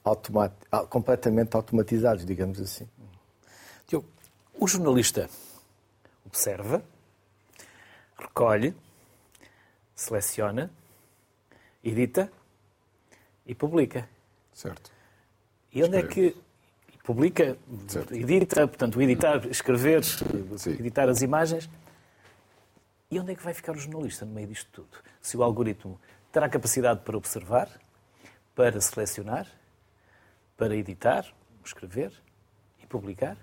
automat 0.05 0.53
completamente 0.89 1.55
automatizados, 1.55 2.25
digamos 2.25 2.61
assim. 2.61 2.89
O 4.61 4.67
jornalista 4.67 5.31
observa, 6.27 6.83
recolhe, 8.19 8.75
seleciona 9.95 10.69
edita 11.89 12.31
e 13.47 13.55
publica. 13.55 14.09
Certo. 14.53 14.91
E 15.73 15.83
onde 15.83 15.97
Escreve. 15.97 16.29
é 16.29 16.31
que 16.33 16.37
publica, 17.05 17.59
certo. 17.87 18.15
edita, 18.15 18.69
portanto, 18.69 19.01
editar, 19.01 19.47
escrever, 19.47 20.05
Sim. 20.05 20.71
editar 20.71 21.09
as 21.09 21.23
imagens. 21.23 21.69
E 23.11 23.19
onde 23.19 23.33
é 23.33 23.35
que 23.35 23.43
vai 23.43 23.55
ficar 23.55 23.73
o 23.73 23.79
jornalista 23.79 24.27
no 24.27 24.33
meio 24.33 24.49
disto 24.49 24.69
tudo? 24.71 25.03
Se 25.21 25.37
o 25.37 25.43
algoritmo 25.43 25.99
terá 26.31 26.49
capacidade 26.49 27.01
para 27.01 27.17
observar, 27.17 27.69
para 28.55 28.81
selecionar, 28.81 29.47
para 30.57 30.77
editar, 30.77 31.25
escrever 31.65 32.13
e 32.83 32.87
publicar? 32.87 33.37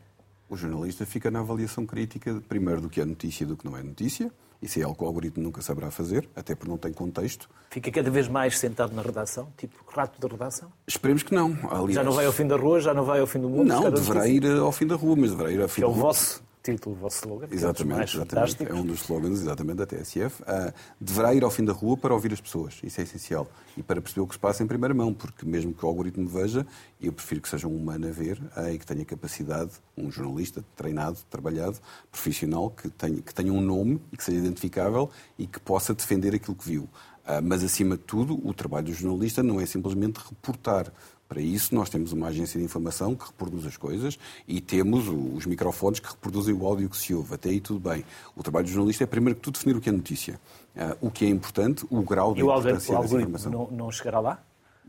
O 0.48 0.56
jornalista 0.56 1.06
fica 1.06 1.32
na 1.32 1.40
avaliação 1.40 1.86
crítica, 1.86 2.40
primeiro, 2.48 2.82
do 2.82 2.90
que 2.90 3.02
é 3.02 3.06
notícia 3.06 3.44
e 3.44 3.48
do 3.48 3.58
que 3.58 3.66
não 3.66 3.75
é 3.75 3.82
notícia. 3.82 4.32
Isso 4.62 4.79
é 4.79 4.83
algo 4.83 4.95
que 4.95 5.03
o 5.03 5.07
algoritmo 5.07 5.43
nunca 5.43 5.62
saberá 5.62 5.91
fazer, 5.91 6.27
até 6.35 6.55
porque 6.55 6.69
não 6.69 6.77
tem 6.77 6.91
contexto. 6.91 7.50
Fica 7.69 7.91
cada 7.91 8.09
vez 8.09 8.27
mais 8.27 8.57
sentado 8.57 8.93
na 8.93 9.01
redação, 9.01 9.47
tipo 9.57 9.75
rato 9.91 10.19
da 10.19 10.27
redação? 10.27 10.71
Esperemos 10.88 11.24
que 11.24 11.33
não. 11.33 11.57
Aliás, 11.69 11.93
já 11.93 12.03
não 12.03 12.12
vai 12.12 12.25
ao 12.25 12.31
fim 12.31 12.47
da 12.47 12.55
rua, 12.55 12.79
já 12.79 12.93
não 12.93 13.03
vai 13.03 13.19
ao 13.19 13.27
fim 13.27 13.39
do 13.39 13.50
mundo? 13.50 13.65
Não, 13.65 13.91
deverá 13.91 14.27
ir 14.27 14.45
ao 14.45 14.71
fim 14.71 14.88
da 14.88 14.95
rua, 14.95 15.15
mas 15.17 15.31
deverá 15.31 15.51
ir 15.51 15.62
ao 15.62 15.67
fim 15.67 15.81
que 15.81 15.88
rua. 15.88 15.95
É 15.95 15.97
o 15.97 16.01
vosso 16.01 16.43
título, 16.65 16.95
o 16.95 17.00
vosso 17.00 17.19
slogan. 17.19 17.48
Exatamente, 17.51 18.15
exatamente. 18.15 18.67
É 18.67 18.74
um 18.74 18.86
dos 18.86 19.01
slogans 19.01 19.41
exatamente 19.41 19.77
da 19.77 19.86
TSF. 19.86 20.41
Uh, 20.41 20.74
deverá 21.00 21.34
ir 21.34 21.43
ao 21.43 21.51
fim 21.51 21.63
da 21.63 21.72
rua 21.72 21.95
para 21.95 22.13
ouvir 22.13 22.34
as 22.34 22.41
pessoas, 22.41 22.79
isso 22.84 23.00
é 23.00 23.03
essencial. 23.03 23.48
E 23.77 23.84
para 23.84 24.01
perceber 24.01 24.22
o 24.22 24.27
que 24.27 24.34
se 24.34 24.39
passa 24.39 24.63
em 24.63 24.67
primeira 24.67 24.93
mão, 24.93 25.13
porque 25.13 25.45
mesmo 25.45 25.74
que 25.74 25.86
o 25.86 25.88
algoritmo 25.88 26.27
veja, 26.27 26.65
eu 27.00 27.13
prefiro 27.13 27.41
que 27.41 27.50
seja 27.50 27.67
um 27.67 27.75
humano 27.75 28.07
a 28.07 28.12
ver 28.12 28.41
uh, 28.57 28.69
e 28.69 28.79
que 28.79 28.86
tenha 28.86 29.05
capacidade, 29.05 29.72
um 29.95 30.12
jornalista 30.12 30.65
treinado, 30.75 31.19
trabalhado, 31.29 31.77
profissional, 32.12 32.72
que 32.72 32.89
tenha, 32.89 33.22
que 33.22 33.34
tenha 33.34 33.53
um 33.53 33.62
nome 33.62 34.01
e 34.12 34.17
que 34.17 34.24
seja 34.24 34.39
identificável 34.39 35.10
e 35.38 35.45
que 35.45 35.60
possa 35.60 35.93
defender 35.93 36.34
aquilo 36.34 36.55
que 36.55 36.67
viu. 36.67 36.84
Uh, 37.25 37.41
mas, 37.43 37.63
acima 37.63 37.98
de 37.98 38.03
tudo, 38.03 38.39
o 38.48 38.53
trabalho 38.53 38.88
do 38.88 38.93
jornalista 38.93 39.41
não 39.41 39.60
é 39.60 39.65
simplesmente 39.65 40.17
reportar 40.17 40.91
para 41.27 41.41
isso, 41.41 41.74
nós 41.74 41.89
temos 41.89 42.12
uma 42.12 42.27
agência 42.27 42.60
de 42.60 42.65
informação 42.65 43.15
que 43.15 43.25
reproduz 43.25 43.65
as 43.65 43.75
coisas 43.75 44.17
e 44.48 44.62
temos 44.62 45.08
os 45.08 45.46
microfones 45.46 46.00
que 46.00 46.08
reproduzem 46.08 46.53
o 46.53 46.65
áudio 46.65 46.88
que 46.88 46.98
se 46.98 47.13
ouve. 47.13 47.34
Até 47.34 47.50
aí 47.50 47.60
tudo 47.60 47.79
bem. 47.79 48.05
O 48.36 48.44
trabalho 48.44 48.65
do 48.65 48.72
jornalista 48.72 49.03
é, 49.03 49.08
primeiro 49.08 49.36
que 49.36 49.41
tudo, 49.41 49.55
definir 49.55 49.75
o 49.75 49.82
que 49.82 49.89
é 49.89 49.91
notícia. 49.91 50.39
Uh, 50.75 51.08
o 51.08 51.12
que 51.12 51.25
é 51.25 51.29
importante, 51.29 51.86
o 51.89 52.01
grau 52.03 52.34
de 52.34 52.41
importância 52.41 52.98
o 52.98 53.01
dessa 53.01 53.15
informação. 53.15 53.51
Não, 53.51 53.67
não 53.72 53.91
chegará 53.91 54.20
lá? 54.20 54.44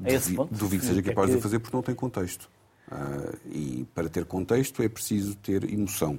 A 0.05 0.11
esse 0.11 0.35
ponto? 0.35 0.55
Duvido 0.55 0.83
que 0.83 0.89
seja 0.89 1.03
capaz 1.03 1.31
de 1.31 1.41
fazer 1.41 1.59
porque 1.59 1.75
não 1.75 1.83
tem 1.83 1.95
contexto. 1.95 2.51
Uh, 2.91 3.37
e 3.51 3.87
para 3.95 4.09
ter 4.09 4.27
contexto 4.27 4.83
é 4.83 4.89
preciso 4.89 5.35
ter 5.37 5.65
emoção. 5.73 6.19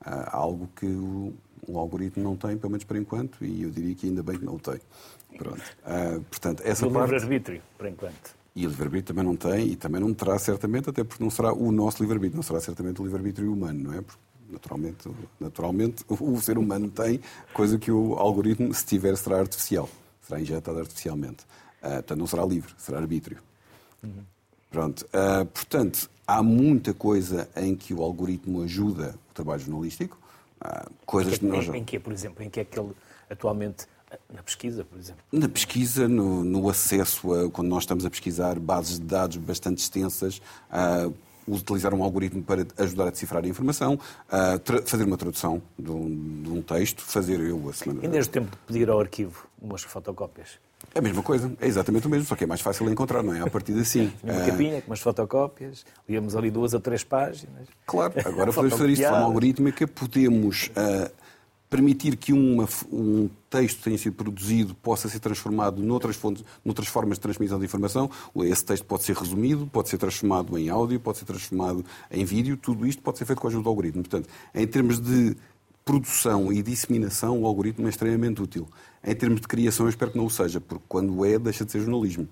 Uh, 0.00 0.30
algo 0.30 0.68
que 0.74 0.86
o, 0.86 1.34
o, 1.66 1.78
algoritmo 1.78 2.24
não 2.24 2.36
tem, 2.36 2.56
pelo 2.56 2.70
menos 2.70 2.84
por 2.84 2.96
enquanto, 2.96 3.44
e 3.44 3.62
eu 3.62 3.70
diria 3.70 3.94
que 3.94 4.06
ainda 4.06 4.22
bem 4.22 4.38
que 4.38 4.44
não 4.44 4.58
tem. 4.58 4.80
Pronto. 5.36 5.60
Uh, 5.84 6.20
portanto, 6.22 6.62
essa 6.64 6.86
o 6.86 6.90
parte... 6.90 7.10
livre-arbítrio, 7.10 7.60
por 7.76 7.86
enquanto. 7.86 8.37
E 8.58 8.66
o 8.66 8.70
livre-arbítrio 8.70 9.14
também 9.14 9.24
não 9.24 9.36
tem, 9.36 9.68
e 9.68 9.76
também 9.76 10.00
não 10.00 10.12
terá 10.12 10.36
certamente, 10.36 10.90
até 10.90 11.04
porque 11.04 11.22
não 11.22 11.30
será 11.30 11.52
o 11.52 11.70
nosso 11.70 12.02
livre-arbítrio, 12.02 12.38
não 12.38 12.42
será 12.42 12.58
certamente 12.58 13.00
o 13.00 13.04
livre-arbítrio 13.04 13.52
humano, 13.52 13.84
não 13.84 13.92
é? 13.92 14.00
Porque, 14.00 14.20
naturalmente, 14.50 15.08
naturalmente, 15.38 16.04
o 16.10 16.40
ser 16.40 16.58
humano 16.58 16.90
tem, 16.90 17.20
coisa 17.54 17.78
que 17.78 17.92
o 17.92 18.14
algoritmo, 18.14 18.74
se 18.74 18.84
tiver, 18.84 19.16
será 19.16 19.38
artificial, 19.38 19.88
será 20.20 20.40
injetado 20.40 20.76
artificialmente. 20.80 21.44
Uh, 21.80 21.88
portanto, 21.88 22.18
não 22.18 22.26
será 22.26 22.44
livre, 22.44 22.72
será 22.76 22.98
arbítrio. 22.98 23.38
Uhum. 24.02 24.24
Pronto. 24.72 25.06
Uh, 25.06 25.46
portanto, 25.46 26.10
há 26.26 26.42
muita 26.42 26.92
coisa 26.92 27.48
em 27.54 27.76
que 27.76 27.94
o 27.94 28.02
algoritmo 28.02 28.64
ajuda 28.64 29.14
o 29.30 29.34
trabalho 29.34 29.60
jornalístico. 29.60 30.18
Uh, 30.60 30.90
coisas 31.06 31.34
em 31.34 31.36
que, 31.36 31.46
que 31.46 31.52
nós... 31.52 31.68
em, 31.68 31.76
em 31.76 31.84
que, 31.84 32.00
por 32.00 32.12
exemplo, 32.12 32.42
em 32.42 32.50
que 32.50 32.58
é 32.58 32.64
que 32.64 32.76
ele 32.76 32.90
atualmente 33.30 33.86
na 34.32 34.42
pesquisa, 34.42 34.84
por 34.84 34.98
exemplo? 34.98 35.22
Na 35.32 35.48
pesquisa, 35.48 36.08
no, 36.08 36.44
no, 36.44 36.68
acesso 36.68 37.32
a, 37.34 37.50
quando 37.50 37.68
nós 37.68 37.82
estamos 37.82 38.04
a 38.04 38.10
pesquisar 38.10 38.58
bases 38.58 38.98
de 38.98 39.04
dados 39.04 39.36
bastante 39.36 39.78
extensas, 39.78 40.40
uh, 40.70 41.12
utilizar 41.46 41.94
um 41.94 42.02
algoritmo 42.02 42.42
para 42.42 42.66
ajudar 42.78 43.08
a 43.08 43.10
decifrar 43.10 43.44
a 43.44 43.48
informação, 43.48 43.94
uh, 43.94 44.82
fazer 44.86 45.04
uma 45.04 45.16
tradução 45.16 45.62
de 45.78 45.90
um, 45.90 46.42
de 46.42 46.50
um, 46.50 46.62
texto, 46.62 47.02
fazer 47.02 47.40
eu 47.40 47.68
a 47.68 47.72
semana. 47.72 48.00
E 48.02 48.08
desde 48.08 48.30
o 48.30 48.32
tempo 48.32 48.50
de 48.50 48.56
pedir 48.66 48.90
ao 48.90 49.00
arquivo 49.00 49.46
umas 49.60 49.82
fotocópias? 49.82 50.58
É 50.94 51.00
a 51.00 51.02
mesma 51.02 51.22
coisa, 51.22 51.52
é 51.60 51.66
exatamente 51.66 52.06
o 52.06 52.10
mesmo, 52.10 52.26
só 52.26 52.36
que 52.36 52.44
é 52.44 52.46
mais 52.46 52.60
fácil 52.60 52.86
de 52.86 52.92
encontrar, 52.92 53.22
não 53.22 53.34
é? 53.34 53.40
A 53.40 53.50
partir 53.50 53.72
assim. 53.78 54.12
Uma 54.22 54.46
capinha 54.46 54.80
com 54.80 54.90
umas 54.90 55.00
fotocópias, 55.00 55.84
líamos 56.08 56.36
ali 56.36 56.50
duas 56.50 56.72
ou 56.72 56.80
três 56.80 57.02
páginas. 57.02 57.66
Claro, 57.84 58.14
agora 58.24 58.52
podemos 58.54 58.78
fazer 58.78 58.90
isto 58.90 59.02
de 59.02 59.08
forma 59.08 59.24
algorítmica, 59.24 59.88
podemos 59.88 60.70
uh, 60.76 61.10
permitir 61.68 62.16
que 62.16 62.32
uma, 62.32 62.66
um 62.90 63.28
texto 63.50 63.82
tenha 63.82 63.98
sido 63.98 64.14
produzido 64.14 64.74
possa 64.74 65.08
ser 65.08 65.18
transformado 65.18 65.82
noutras, 65.82 66.16
fontes, 66.16 66.44
noutras 66.64 66.88
formas 66.88 67.18
de 67.18 67.22
transmissão 67.22 67.58
de 67.58 67.64
informação. 67.64 68.10
Esse 68.36 68.64
texto 68.64 68.84
pode 68.84 69.04
ser 69.04 69.16
resumido, 69.16 69.66
pode 69.66 69.88
ser 69.88 69.98
transformado 69.98 70.56
em 70.56 70.70
áudio, 70.70 70.98
pode 70.98 71.18
ser 71.18 71.24
transformado 71.24 71.84
em 72.10 72.24
vídeo. 72.24 72.56
Tudo 72.56 72.86
isto 72.86 73.02
pode 73.02 73.18
ser 73.18 73.26
feito 73.26 73.40
com 73.40 73.46
a 73.46 73.50
ajuda 73.50 73.64
do 73.64 73.68
algoritmo. 73.68 74.02
Portanto, 74.02 74.28
em 74.54 74.66
termos 74.66 75.00
de 75.00 75.36
produção 75.84 76.52
e 76.52 76.62
disseminação, 76.62 77.40
o 77.42 77.46
algoritmo 77.46 77.86
é 77.86 77.90
extremamente 77.90 78.42
útil. 78.42 78.66
Em 79.04 79.14
termos 79.14 79.40
de 79.40 79.48
criação, 79.48 79.86
eu 79.86 79.90
espero 79.90 80.10
que 80.10 80.18
não 80.18 80.26
o 80.26 80.30
seja, 80.30 80.60
porque 80.60 80.84
quando 80.88 81.24
é, 81.24 81.38
deixa 81.38 81.64
de 81.64 81.72
ser 81.72 81.80
jornalismo. 81.80 82.28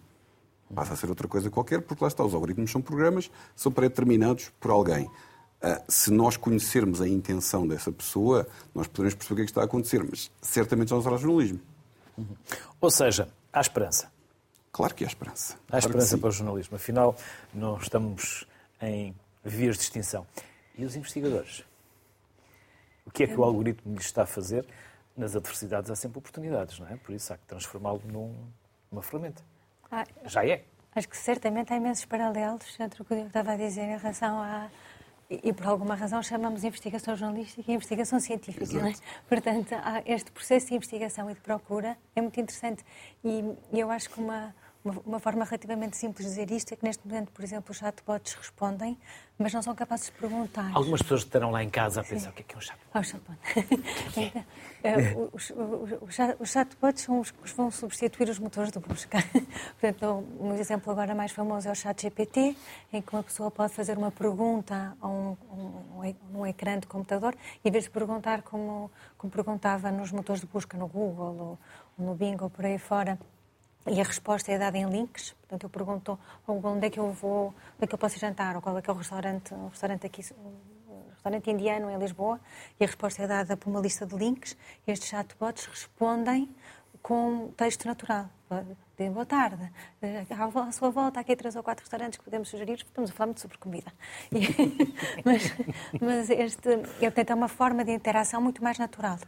Passa 0.75 0.95
a 0.95 0.97
ser 0.97 1.09
outra 1.09 1.29
coisa 1.29 1.49
qualquer, 1.49 1.81
porque 1.81 2.03
lá 2.03 2.09
está, 2.09 2.25
os 2.25 2.35
algoritmos 2.35 2.71
são 2.71 2.83
programas, 2.83 3.31
são 3.55 3.71
pré-determinados 3.71 4.51
por 4.61 4.71
alguém. 4.71 5.09
Uh, 5.63 5.83
se 5.89 6.11
nós 6.11 6.37
conhecermos 6.37 7.01
a 7.01 7.09
intenção 7.09 7.67
dessa 7.67 7.91
pessoa, 7.91 8.47
nós 8.75 8.87
podemos 8.87 9.15
perceber 9.15 9.33
o 9.33 9.37
que, 9.37 9.43
é 9.43 9.45
que 9.47 9.51
está 9.51 9.63
a 9.63 9.65
acontecer, 9.65 10.05
mas 10.05 10.31
certamente 10.41 10.91
não 10.93 11.03
será 11.03 11.17
jornalismo. 11.17 11.61
Uhum. 12.17 12.37
Ou 12.81 12.91
seja, 12.91 13.29
há 13.53 13.61
esperança. 13.61 14.11
Claro 14.71 14.95
que 14.95 15.05
há 15.05 15.07
esperança. 15.07 15.55
Há 15.55 15.71
claro 15.71 15.87
esperança 15.87 16.19
para 16.19 16.29
o 16.29 16.33
jornalismo. 16.33 16.77
Afinal, 16.77 17.17
não 17.55 17.79
estamos 17.79 18.47
em 18.83 19.15
vias 19.43 19.77
de 19.77 19.85
extinção. 19.85 20.27
E 20.77 20.85
os 20.85 20.95
investigadores? 20.95 21.65
O 23.07 23.11
que 23.11 23.23
é 23.23 23.27
que 23.27 23.35
o 23.35 23.43
algoritmo 23.43 23.95
lhes 23.95 24.05
está 24.05 24.25
a 24.25 24.27
fazer? 24.27 24.67
Nas 25.17 25.35
adversidades 25.35 25.91
há 25.91 25.97
sempre 25.97 26.19
oportunidades, 26.19 26.79
não 26.79 26.87
é? 26.89 26.97
Por 26.97 27.15
isso 27.15 27.33
há 27.33 27.39
que 27.39 27.47
transformá-lo 27.47 28.03
numa 28.05 29.03
ferramenta. 29.03 29.43
Ah, 29.91 30.05
Já 30.27 30.45
é. 30.45 30.65
Acho 30.95 31.09
que 31.09 31.17
certamente 31.17 31.73
há 31.73 31.77
imensos 31.77 32.05
paralelos 32.05 32.79
entre 32.79 33.01
o 33.01 33.05
que 33.05 33.15
eu 33.15 33.27
estava 33.27 33.53
a 33.53 33.57
dizer 33.57 33.83
em 33.83 33.97
relação 33.97 34.39
a. 34.43 34.69
E, 35.29 35.53
por 35.53 35.67
alguma 35.67 35.97
razão 35.97 36.23
chamamos 36.23 36.63
investigação 36.63 37.17
jornalística 37.17 37.69
e 37.71 37.75
investigação 37.75 38.21
científica, 38.21 38.65
não 38.79 38.87
é? 38.87 38.95
Portanto, 39.29 39.75
este 40.05 40.31
processo 40.31 40.69
de 40.69 40.75
investigação 40.77 41.29
e 41.29 41.35
de 41.35 41.41
procura 41.41 41.99
é 42.15 42.21
muito 42.21 42.39
interessante. 42.39 42.85
E, 43.25 43.43
e 43.73 43.81
eu 43.81 43.91
acho 43.91 44.09
que 44.09 44.21
uma, 44.21 44.55
uma, 45.05 45.19
forma 45.19 45.45
relativamente 45.45 45.97
simples 45.97 46.27
de 46.27 46.35
dizer 46.35 46.55
isto 46.55 46.73
é 46.73 46.77
que 46.77 46.85
neste 46.85 47.07
momento, 47.07 47.33
por 47.33 47.43
exemplo, 47.43 47.73
os 47.73 47.79
chatbots 47.79 48.35
respondem, 48.35 48.97
mas 49.39 49.53
não 49.53 49.61
são 49.61 49.75
capazes 49.75 50.07
de 50.07 50.13
perguntar. 50.13 50.71
Algumas 50.73 51.03
pessoas 51.03 51.23
estarão 51.23 51.51
lá 51.51 51.63
em 51.63 51.69
casa 51.69 52.01
a 52.01 52.05
pensar 52.05 52.27
Sim. 52.27 52.31
o 52.31 52.33
que 52.33 52.43
é 52.43 52.45
que 52.45 52.55
é 52.55 52.59
um 52.59 52.61
chatbot. 52.61 52.91
Oh, 52.95 53.03
chatbot. 53.03 53.39
então, 54.81 55.31
os, 55.33 55.51
os, 55.51 56.41
os, 56.41 56.51
chatbots 56.51 57.03
são 57.03 57.21
os 57.21 57.31
que 57.31 57.55
vão 57.55 57.71
substituir 57.71 58.29
os 58.29 58.39
motores 58.39 58.71
de 58.71 58.79
busca. 58.79 59.19
Portanto, 59.81 60.25
um 60.41 60.55
exemplo 60.55 60.93
agora 60.93 61.15
mais 61.15 61.33
famoso 61.33 61.69
é 61.69 61.73
o 61.73 61.75
chat 61.75 62.03
GPT, 62.03 62.57
em 62.93 63.03
que 63.03 63.13
uma 63.13 63.23
pessoa 63.23 63.51
pode 63.51 63.73
fazer 63.73 63.99
uma 63.99 64.11
pergunta 64.11 64.97
a 65.01 65.09
um, 65.09 65.37
um, 65.53 66.41
um 66.41 66.47
ecrã 66.47 66.79
de 66.79 66.87
computador, 66.87 67.35
e 67.65 67.69
em 67.69 67.73
vez 67.73 67.85
de 67.85 67.91
perguntar 67.91 68.43
como, 68.43 68.91
como 69.19 69.33
perguntava 69.33 69.91
nos 69.91 70.13
motores 70.13 70.41
de 70.41 70.47
busca 70.47 70.79
no 70.79 70.87
Google 70.87 71.59
ou 71.99 72.05
no 72.07 72.15
Bing 72.15 72.37
ou 72.41 72.49
por 72.49 72.65
aí 72.65 72.79
fora, 72.79 73.19
e 73.87 74.01
a 74.01 74.05
resposta 74.05 74.51
é 74.53 74.59
dada 74.59 74.77
em 74.77 74.89
links. 74.89 75.33
Portanto, 75.41 75.65
eu 75.65 75.71
pergunto 75.71 76.19
onde 76.47 76.87
é 76.87 76.91
que 76.91 76.99
eu 76.99 77.11
vou, 77.13 77.49
onde 77.49 77.83
é 77.83 77.87
que 77.87 77.95
eu 77.95 77.99
posso 77.99 78.19
jantar, 78.19 78.57
ou 78.57 78.63
qual 78.63 78.77
é 78.77 78.83
que 78.83 78.91
é 78.91 78.93
o 78.93 78.97
restaurante, 78.97 79.55
o 79.55 79.69
restaurante 79.69 80.07
aqui, 80.07 80.23
o 80.35 81.11
restaurante 81.11 81.51
indiano 81.51 81.91
em 81.91 81.99
Lisboa, 81.99 82.41
e 82.79 82.85
a 82.85 82.87
resposta 82.87 83.23
é 83.23 83.27
dada 83.27 83.57
por 83.57 83.71
uma 83.71 83.81
lista 83.81 84.05
de 84.05 84.17
links. 84.17 84.57
Estes 84.87 85.09
chatbots 85.09 85.67
respondem 85.67 86.55
com 87.07 87.53
texto 87.57 87.87
natural 87.87 88.29
de 88.97 89.11
boa 89.11 89.27
tarde, 89.27 89.71
à 90.31 90.73
sua 90.73 90.91
volta, 90.91 91.21
há 91.21 91.23
aqui 91.23 91.37
três 91.37 91.55
ou 91.55 91.63
quatro 91.63 91.85
restaurantes 91.85 92.19
que 92.19 92.25
podemos 92.25 92.49
sugerir, 92.49 92.75
estamos 92.77 93.11
a 93.11 93.13
falar 93.13 93.27
muito 93.27 93.41
sobre 93.41 93.59
comida. 93.59 93.93
E, 94.33 94.41
mas, 95.25 95.43
mas 96.01 96.31
este, 96.31 96.69
é, 96.69 97.31
é 97.31 97.35
uma 97.35 97.49
forma 97.49 97.85
de 97.85 97.93
interação 97.93 98.41
muito 98.41 98.63
mais 98.65 98.79
natural. 98.79 99.19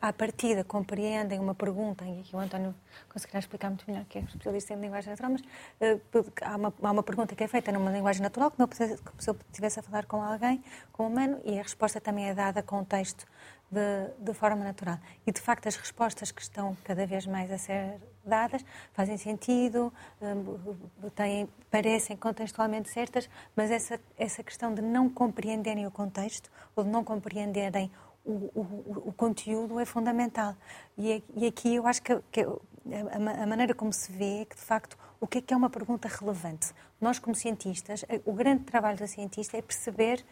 À 0.00 0.12
partida, 0.12 0.62
compreendem 0.62 1.38
uma 1.38 1.54
pergunta, 1.54 2.04
e 2.04 2.20
aqui 2.20 2.36
o 2.36 2.38
António 2.38 2.74
conseguirá 3.08 3.38
explicar 3.38 3.70
muito 3.70 3.84
melhor, 3.88 4.04
que 4.04 4.18
é 4.18 4.22
especialista 4.22 4.74
em 4.74 4.80
linguagem 4.80 5.10
natural, 5.10 5.32
mas 5.32 5.40
uh, 5.40 6.32
há, 6.42 6.56
uma, 6.56 6.74
há 6.82 6.90
uma 6.90 7.02
pergunta 7.02 7.34
que 7.34 7.42
é 7.42 7.48
feita 7.48 7.72
numa 7.72 7.90
linguagem 7.90 8.22
natural, 8.22 8.50
como 8.50 8.68
se 8.74 9.30
eu 9.30 9.36
estivesse 9.50 9.80
a 9.80 9.82
falar 9.82 10.06
com 10.06 10.22
alguém, 10.22 10.62
com 10.92 11.04
um 11.04 11.06
humano, 11.06 11.40
e 11.44 11.58
a 11.58 11.62
resposta 11.62 12.00
também 12.00 12.28
é 12.28 12.34
dada 12.34 12.62
com 12.62 12.80
o 12.80 12.84
texto 12.84 13.26
de, 13.70 14.10
de, 14.18 14.34
forma 14.34 14.64
natural. 14.64 14.98
E, 15.26 15.32
de 15.32 15.40
facto, 15.40 15.66
as 15.66 15.76
respostas 15.76 16.30
que 16.30 16.40
estão 16.40 16.76
cada 16.84 17.06
vez 17.06 17.26
mais 17.26 17.50
a 17.50 17.58
ser 17.58 18.00
dadas 18.24 18.64
fazem 18.92 19.16
sentido, 19.16 19.92
um, 20.20 21.10
têm, 21.10 21.48
parecem 21.70 22.16
contextualmente 22.16 22.90
certas, 22.90 23.28
mas 23.54 23.70
essa, 23.70 24.00
essa 24.16 24.42
questão 24.42 24.74
de 24.74 24.82
não 24.82 25.08
compreenderem 25.08 25.86
o 25.86 25.90
contexto 25.90 26.50
ou 26.74 26.84
de 26.84 26.90
não 26.90 27.04
compreenderem 27.04 27.90
o, 28.24 28.50
o, 28.54 29.02
o 29.06 29.12
conteúdo 29.12 29.78
é 29.78 29.84
fundamental. 29.84 30.56
E, 30.98 31.22
e, 31.34 31.46
aqui 31.46 31.76
eu 31.76 31.86
acho 31.86 32.02
que, 32.02 32.20
que 32.32 32.40
a, 32.40 33.42
a, 33.42 33.46
maneira 33.46 33.74
como 33.74 33.92
se 33.92 34.10
vê 34.10 34.42
é 34.42 34.44
que, 34.44 34.56
de 34.56 34.62
facto, 34.62 34.98
o 35.20 35.26
que 35.26 35.38
é, 35.38 35.40
que 35.40 35.54
é 35.54 35.56
uma 35.56 35.70
pergunta 35.70 36.08
relevante? 36.08 36.72
Nós, 37.00 37.18
como 37.18 37.34
cientistas, 37.34 38.04
o 38.24 38.32
grande 38.32 38.64
trabalho 38.64 38.98
da 38.98 39.06
cientista 39.06 39.56
é 39.56 39.62
perceber 39.62 40.24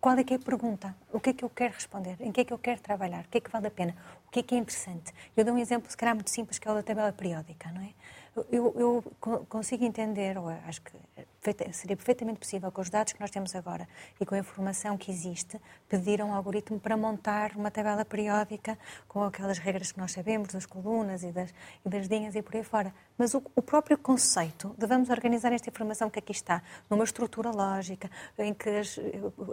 qual 0.00 0.16
é 0.18 0.24
que 0.24 0.34
é 0.34 0.36
a 0.36 0.40
pergunta? 0.40 0.94
O 1.12 1.18
que 1.18 1.30
é 1.30 1.32
que 1.32 1.44
eu 1.44 1.50
quero 1.50 1.74
responder? 1.74 2.16
Em 2.20 2.30
que 2.30 2.42
é 2.42 2.44
que 2.44 2.52
eu 2.52 2.58
quero 2.58 2.80
trabalhar? 2.80 3.24
O 3.24 3.28
que 3.28 3.38
é 3.38 3.40
que 3.40 3.50
vale 3.50 3.66
a 3.66 3.70
pena? 3.70 3.96
O 4.26 4.30
que 4.30 4.40
é 4.40 4.42
que 4.42 4.54
é 4.54 4.58
interessante? 4.58 5.12
Eu 5.36 5.44
dou 5.44 5.54
um 5.54 5.58
exemplo, 5.58 5.90
se 5.90 5.96
calhar, 5.96 6.14
muito 6.14 6.30
simples, 6.30 6.58
que 6.58 6.68
é 6.68 6.70
o 6.70 6.74
da 6.74 6.82
tabela 6.82 7.12
periódica, 7.12 7.70
não 7.72 7.82
é? 7.82 7.94
Eu, 8.52 8.74
eu, 8.76 9.04
consigo 9.48 9.82
entender, 9.84 10.36
ou 10.36 10.48
acho 10.48 10.82
que 10.82 10.92
seria 11.72 11.96
perfeitamente 11.96 12.38
possível, 12.38 12.70
com 12.72 12.80
os 12.80 12.90
dados 12.90 13.12
que 13.12 13.20
nós 13.20 13.30
temos 13.30 13.54
agora 13.54 13.88
e 14.20 14.26
com 14.26 14.34
a 14.34 14.38
informação 14.38 14.96
que 14.96 15.10
existe, 15.10 15.60
pedir 15.88 16.20
a 16.20 16.24
um 16.24 16.34
algoritmo 16.34 16.78
para 16.78 16.96
montar 16.96 17.52
uma 17.56 17.70
tabela 17.70 18.04
periódica 18.04 18.78
com 19.08 19.22
aquelas 19.22 19.58
regras 19.58 19.92
que 19.92 19.98
nós 19.98 20.12
sabemos, 20.12 20.48
das 20.48 20.66
colunas 20.66 21.22
e 21.22 21.32
das, 21.32 21.52
e 21.84 21.88
das 21.88 22.06
linhas 22.06 22.34
e 22.34 22.42
por 22.42 22.56
aí 22.56 22.64
fora. 22.64 22.94
Mas 23.18 23.34
o, 23.34 23.42
o, 23.54 23.62
próprio 23.62 23.96
conceito 23.96 24.74
de 24.78 24.86
vamos 24.86 25.10
organizar 25.10 25.52
esta 25.52 25.68
informação 25.68 26.10
que 26.10 26.18
aqui 26.18 26.32
está, 26.32 26.62
numa 26.88 27.04
estrutura 27.04 27.50
lógica, 27.50 28.10
em 28.38 28.52
que, 28.52 28.68
as, 28.68 28.98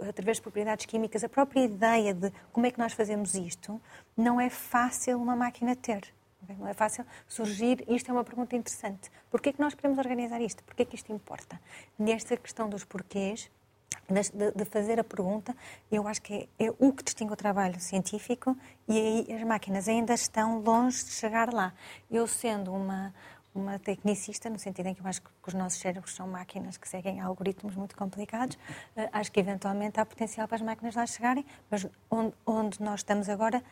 através 0.08 0.36
de 0.38 0.42
propriedades 0.42 0.86
químicas, 0.86 1.24
a 1.24 1.28
própria 1.28 1.64
ideia 1.64 2.12
de 2.14 2.32
como 2.52 2.66
é 2.66 2.70
que 2.70 2.78
nós 2.78 2.92
fazemos 2.92 3.34
isto, 3.34 3.80
não 4.16 4.40
é 4.40 4.50
fácil 4.50 5.20
uma 5.20 5.34
máquina 5.34 5.74
ter. 5.74 6.12
Não 6.58 6.68
é 6.68 6.74
fácil 6.74 7.04
surgir. 7.26 7.84
Isto 7.88 8.10
é 8.10 8.12
uma 8.12 8.24
pergunta 8.24 8.54
interessante. 8.56 9.10
Porquê 9.30 9.50
é 9.50 9.52
que 9.52 9.60
nós 9.60 9.74
queremos 9.74 9.98
organizar 9.98 10.40
isto? 10.40 10.62
Porquê 10.64 10.82
é 10.82 10.84
que 10.84 10.96
isto 10.96 11.12
importa? 11.12 11.60
Nesta 11.98 12.36
questão 12.36 12.68
dos 12.68 12.84
porquês, 12.84 13.50
de, 14.08 14.52
de, 14.52 14.64
fazer 14.64 15.00
a 15.00 15.04
pergunta, 15.04 15.56
eu 15.90 16.06
acho 16.06 16.20
que 16.20 16.48
é, 16.58 16.66
é, 16.66 16.74
o 16.78 16.92
que 16.92 17.02
distingue 17.02 17.32
o 17.32 17.36
trabalho 17.36 17.80
científico 17.80 18.56
e 18.86 18.98
aí 18.98 19.34
as 19.34 19.42
máquinas 19.44 19.88
ainda 19.88 20.12
estão 20.14 20.60
longe 20.60 21.04
de 21.04 21.10
chegar 21.10 21.52
lá. 21.52 21.72
Eu, 22.10 22.26
sendo 22.26 22.72
uma, 22.72 23.14
uma 23.54 23.78
tecnicista, 23.78 24.50
no 24.50 24.58
sentido 24.58 24.86
em 24.86 24.94
que 24.94 25.00
eu 25.00 25.06
acho 25.06 25.22
que 25.22 25.30
os 25.46 25.54
nossos 25.54 25.78
cérebros 25.78 26.14
são 26.14 26.26
máquinas 26.26 26.76
que 26.76 26.88
seguem 26.88 27.20
algoritmos 27.20 27.74
muito 27.76 27.96
complicados, 27.96 28.58
eh, 28.96 29.08
acho 29.12 29.30
que 29.30 29.40
eventualmente 29.40 30.00
há 30.00 30.04
potencial 30.04 30.48
para 30.48 30.56
as 30.56 30.62
máquinas 30.62 30.94
lá 30.94 31.06
chegarem, 31.06 31.46
mas 31.70 31.86
onde, 32.10 32.34
onde 32.44 32.82
nós 32.82 33.00
estamos 33.00 33.28
agora 33.28 33.62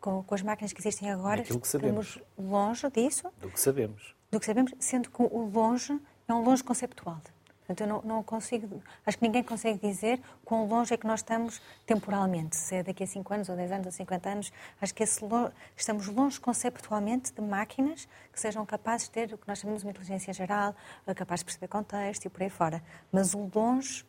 com, 0.00 0.22
com 0.22 0.34
as 0.34 0.42
máquinas 0.42 0.72
que 0.72 0.80
existem 0.80 1.10
agora, 1.10 1.42
que 1.42 1.52
estamos 1.52 2.18
longe 2.38 2.90
disso. 2.90 3.30
Do 3.38 3.50
que 3.50 3.60
sabemos. 3.60 4.14
Do 4.30 4.38
que 4.38 4.46
sabemos, 4.46 4.72
sendo 4.78 5.10
que 5.10 5.22
o 5.22 5.50
longe 5.52 5.98
é 6.26 6.34
um 6.34 6.42
longe 6.42 6.62
conceptual. 6.62 7.20
Portanto, 7.68 7.80
eu 7.82 7.86
não, 7.86 8.02
não, 8.02 8.22
consigo, 8.22 8.82
acho 9.04 9.18
que 9.18 9.24
ninguém 9.24 9.42
consegue 9.42 9.78
dizer 9.78 10.22
quão 10.42 10.66
longe 10.66 10.94
é 10.94 10.96
que 10.96 11.06
nós 11.06 11.20
estamos 11.20 11.60
temporalmente, 11.84 12.56
se 12.56 12.76
é 12.76 12.82
daqui 12.82 13.04
a 13.04 13.06
5 13.06 13.34
anos, 13.34 13.48
ou 13.50 13.56
10 13.56 13.72
anos, 13.72 13.86
ou 13.86 13.92
50 13.92 14.28
anos. 14.30 14.52
Acho 14.80 14.94
que 14.94 15.04
longe, 15.20 15.52
estamos 15.76 16.06
longe 16.06 16.40
conceptualmente 16.40 17.30
de 17.30 17.42
máquinas 17.42 18.08
que 18.32 18.40
sejam 18.40 18.64
capazes 18.64 19.06
de 19.06 19.10
ter 19.10 19.34
o 19.34 19.38
que 19.38 19.46
nós 19.46 19.58
chamamos 19.58 19.82
de 19.82 19.88
inteligência 19.88 20.32
geral, 20.32 20.74
capaz 21.14 21.40
de 21.40 21.44
perceber 21.44 21.68
contexto 21.68 22.24
e 22.24 22.30
por 22.30 22.42
aí 22.42 22.48
fora. 22.48 22.82
Mas 23.12 23.34
o 23.34 23.50
longe, 23.54 24.02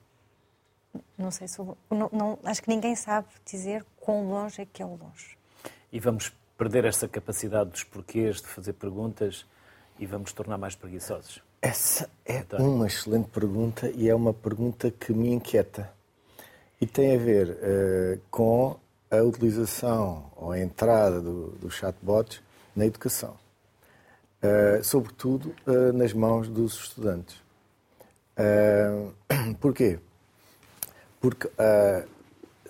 não 1.17 1.29
sei 1.29 1.49
se. 1.49 1.59
Não, 1.59 2.09
não, 2.13 2.39
acho 2.45 2.63
que 2.63 2.69
ninguém 2.69 2.95
sabe 2.95 3.27
dizer 3.43 3.85
quão 3.99 4.25
longe 4.29 4.61
é 4.61 4.65
que 4.65 4.81
é 4.81 4.85
o 4.85 4.95
longe 4.95 5.38
e 5.91 5.99
vamos 5.99 6.31
perder 6.57 6.85
essa 6.85 7.07
capacidade 7.07 7.69
dos 7.69 7.83
porquês 7.83 8.41
de 8.41 8.47
fazer 8.47 8.73
perguntas 8.73 9.45
e 9.97 10.05
vamos 10.05 10.33
tornar 10.33 10.57
mais 10.57 10.75
preguiçosos? 10.75 11.41
Essa 11.61 12.09
é 12.25 12.37
então... 12.37 12.75
uma 12.75 12.87
excelente 12.87 13.29
pergunta 13.29 13.89
e 13.95 14.07
é 14.07 14.15
uma 14.15 14.33
pergunta 14.33 14.89
que 14.91 15.13
me 15.13 15.29
inquieta. 15.31 15.91
E 16.79 16.87
tem 16.87 17.15
a 17.15 17.17
ver 17.17 17.49
uh, 17.49 18.21
com 18.31 18.77
a 19.11 19.17
utilização 19.17 20.31
ou 20.35 20.51
a 20.51 20.59
entrada 20.59 21.19
do, 21.19 21.51
do 21.51 21.69
chatbot 21.69 22.41
na 22.75 22.85
educação. 22.85 23.35
Uh, 24.41 24.81
sobretudo 24.83 25.53
uh, 25.67 25.91
nas 25.91 26.13
mãos 26.13 26.47
dos 26.47 26.75
estudantes. 26.75 27.35
porquê? 29.59 29.99
Porque 31.19 31.49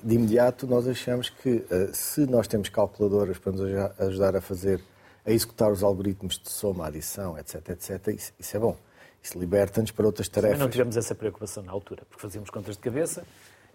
de 0.03 0.15
imediato 0.15 0.67
nós 0.67 0.87
achamos 0.87 1.29
que 1.29 1.65
eh, 1.69 1.89
se 1.93 2.25
nós 2.25 2.47
temos 2.47 2.69
calculadoras 2.69 3.37
para 3.37 3.51
nos 3.51 3.61
ajudar 3.99 4.35
a 4.35 4.41
fazer, 4.41 4.81
a 5.25 5.31
executar 5.31 5.71
os 5.71 5.83
algoritmos 5.83 6.39
de 6.39 6.49
soma, 6.49 6.87
adição, 6.87 7.37
etc, 7.37 7.69
etc, 7.69 8.07
isso, 8.07 8.33
isso 8.39 8.57
é 8.57 8.59
bom. 8.59 8.77
Isso 9.21 9.37
liberta-nos 9.37 9.91
para 9.91 10.05
outras 10.05 10.29
tarefas. 10.29 10.57
Mas 10.57 10.65
não 10.65 10.69
tivemos 10.69 10.95
essa 10.95 11.13
preocupação 11.13 11.61
na 11.63 11.71
altura, 11.71 12.03
porque 12.09 12.21
fazíamos 12.21 12.49
contas 12.49 12.75
de 12.75 12.81
cabeça 12.81 13.23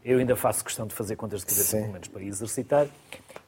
Eu 0.02 0.18
ainda 0.18 0.34
faço 0.36 0.64
questão 0.64 0.86
de 0.86 0.94
fazer 0.94 1.16
contas 1.16 1.40
de 1.40 1.46
cabeça, 1.46 1.76
pelo 1.76 1.92
menos 1.92 2.08
para 2.08 2.22
exercitar. 2.22 2.88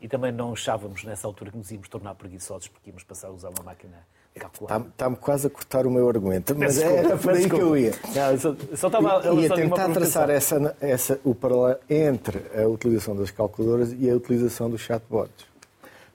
E 0.01 0.09
também 0.09 0.33
não 0.33 0.53
achávamos 0.53 1.05
nessa 1.05 1.27
altura 1.27 1.51
que 1.51 1.57
nos 1.57 1.71
íamos 1.71 1.89
tornar 1.89 2.15
preguiçosos 2.15 2.69
porque 2.69 2.91
íamos 2.91 3.03
passar 3.03 3.29
a 3.29 3.31
usar 3.31 3.49
uma 3.49 3.63
máquina 3.63 4.07
Está-me 4.37 5.17
quase 5.17 5.47
a 5.47 5.51
cortar 5.51 5.87
o 5.87 5.91
meu 5.91 6.09
argumento, 6.09 6.55
mas 6.57 6.79
era 6.79 7.17
por 7.17 7.33
aí 7.33 7.49
que 7.49 7.55
eu 7.55 7.77
ia. 7.77 7.93
Não, 8.15 8.39
só, 8.39 8.57
só 8.75 8.87
estava 8.89 9.23
e, 9.35 9.41
e 9.41 9.47
a 9.47 9.55
tentar 9.55 9.89
traçar 9.91 10.29
essa, 10.29 10.77
essa, 10.81 11.21
o 11.25 11.35
paralelo 11.35 11.79
entre 11.89 12.43
a 12.55 12.67
utilização 12.69 13.17
das 13.17 13.31
calculadoras 13.31 13.95
e 13.99 14.11
a 14.11 14.15
utilização 14.15 14.69
dos 14.69 14.83
chatbots. 14.83 15.47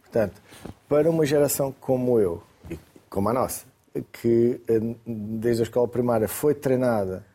Portanto, 0.02 0.42
para 0.88 1.10
uma 1.10 1.26
geração 1.26 1.74
como 1.80 2.20
eu, 2.20 2.44
e 2.70 2.78
como 3.10 3.30
a 3.30 3.34
nossa, 3.34 3.66
que 4.12 4.62
eh, 4.68 4.80
desde 5.06 5.62
a 5.62 5.64
escola 5.64 5.88
primária 5.88 6.28
foi 6.28 6.54
treinada 6.54 7.26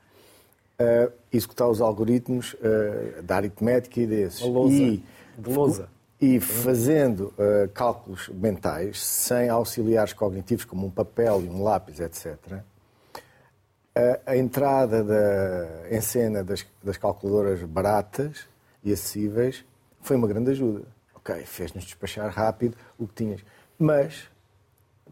a 0.79 1.11
executar 1.33 1.69
os 1.69 1.81
algoritmos 1.81 2.55
uh, 2.55 3.23
da 3.23 3.37
aritmética 3.37 4.01
e 4.01 4.07
desses. 4.07 4.41
E, 4.41 5.03
de 5.39 5.51
lousa. 5.51 5.89
E 6.21 6.41
fazendo 6.41 7.35
uh, 7.35 7.69
cálculos 7.75 8.29
mentais, 8.29 9.03
sem 9.03 9.49
auxiliares 9.49 10.13
cognitivos 10.13 10.65
como 10.65 10.87
um 10.87 10.91
papel 10.91 11.43
e 11.43 11.49
um 11.49 11.63
lápis, 11.63 12.01
etc., 12.01 12.63
a, 13.95 14.33
a 14.33 14.37
entrada 14.37 15.03
da, 15.03 15.91
em 15.91 16.01
cena 16.01 16.45
das, 16.45 16.67
das 16.83 16.99
calculadoras 16.99 17.63
baratas 17.63 18.47
e 18.85 18.93
acessíveis 18.93 19.65
foi 20.03 20.17
uma 20.17 20.29
grande 20.29 20.51
ajuda. 20.51 20.87
Ok, 21.15 21.35
fez-nos 21.45 21.85
despachar 21.85 22.31
rápido 22.31 22.77
o 22.99 23.07
que 23.09 23.15
tinhas. 23.15 23.45
Mas, 23.79 24.29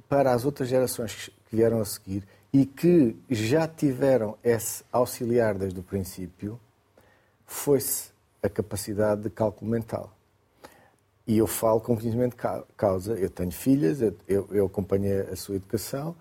para 0.08 0.32
as 0.32 0.44
outras 0.44 0.68
gerações 0.68 1.30
que 1.48 1.56
vieram 1.56 1.80
a 1.80 1.84
seguir, 1.84 2.24
e 2.52 2.64
que 2.64 3.16
já 3.28 3.66
tiveram 3.66 4.38
esse 4.44 4.84
auxiliar 4.92 5.54
desde 5.54 5.80
o 5.80 5.82
princípio, 5.82 6.60
foi-se 7.44 8.10
a 8.40 8.48
capacidade 8.48 9.22
de 9.22 9.30
cálculo 9.30 9.70
mental. 9.70 10.14
E 11.26 11.38
eu 11.38 11.46
falo 11.46 11.80
com 11.80 11.96
conhecimento 11.96 12.36
de 12.36 12.64
causa. 12.76 13.14
Eu 13.14 13.30
tenho 13.30 13.50
filhas, 13.50 14.00
eu, 14.00 14.46
eu 14.50 14.66
acompanhei 14.66 15.20
a 15.20 15.36
sua 15.36 15.56
educação 15.56 16.14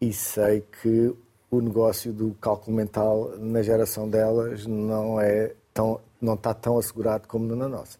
e 0.00 0.12
sei 0.12 0.64
que 0.80 1.14
o 1.50 1.60
negócio 1.60 2.12
do 2.12 2.34
cálculo 2.40 2.76
mental 2.76 3.32
na 3.38 3.62
geração 3.62 4.08
delas 4.08 4.66
não 4.66 5.20
é 5.20 5.54
tão, 5.74 6.00
não 6.20 6.34
está 6.34 6.54
tão 6.54 6.78
assegurado 6.78 7.28
como 7.28 7.54
na 7.54 7.68
nossa. 7.68 7.98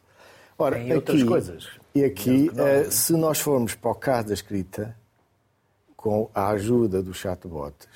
Ora, 0.59 0.77
Tem 0.77 0.95
outras 0.95 1.21
aqui, 1.21 1.29
coisas. 1.29 1.69
E 1.95 2.05
aqui, 2.05 2.51
eh, 2.57 2.85
se 2.91 3.13
nós 3.15 3.41
formos 3.41 3.75
para 3.75 3.91
o 3.91 3.95
caso 3.95 4.29
da 4.29 4.35
escrita, 4.35 4.97
com 5.97 6.31
a 6.35 6.49
ajuda 6.49 7.03
dos 7.03 7.17
chatbots, 7.19 7.87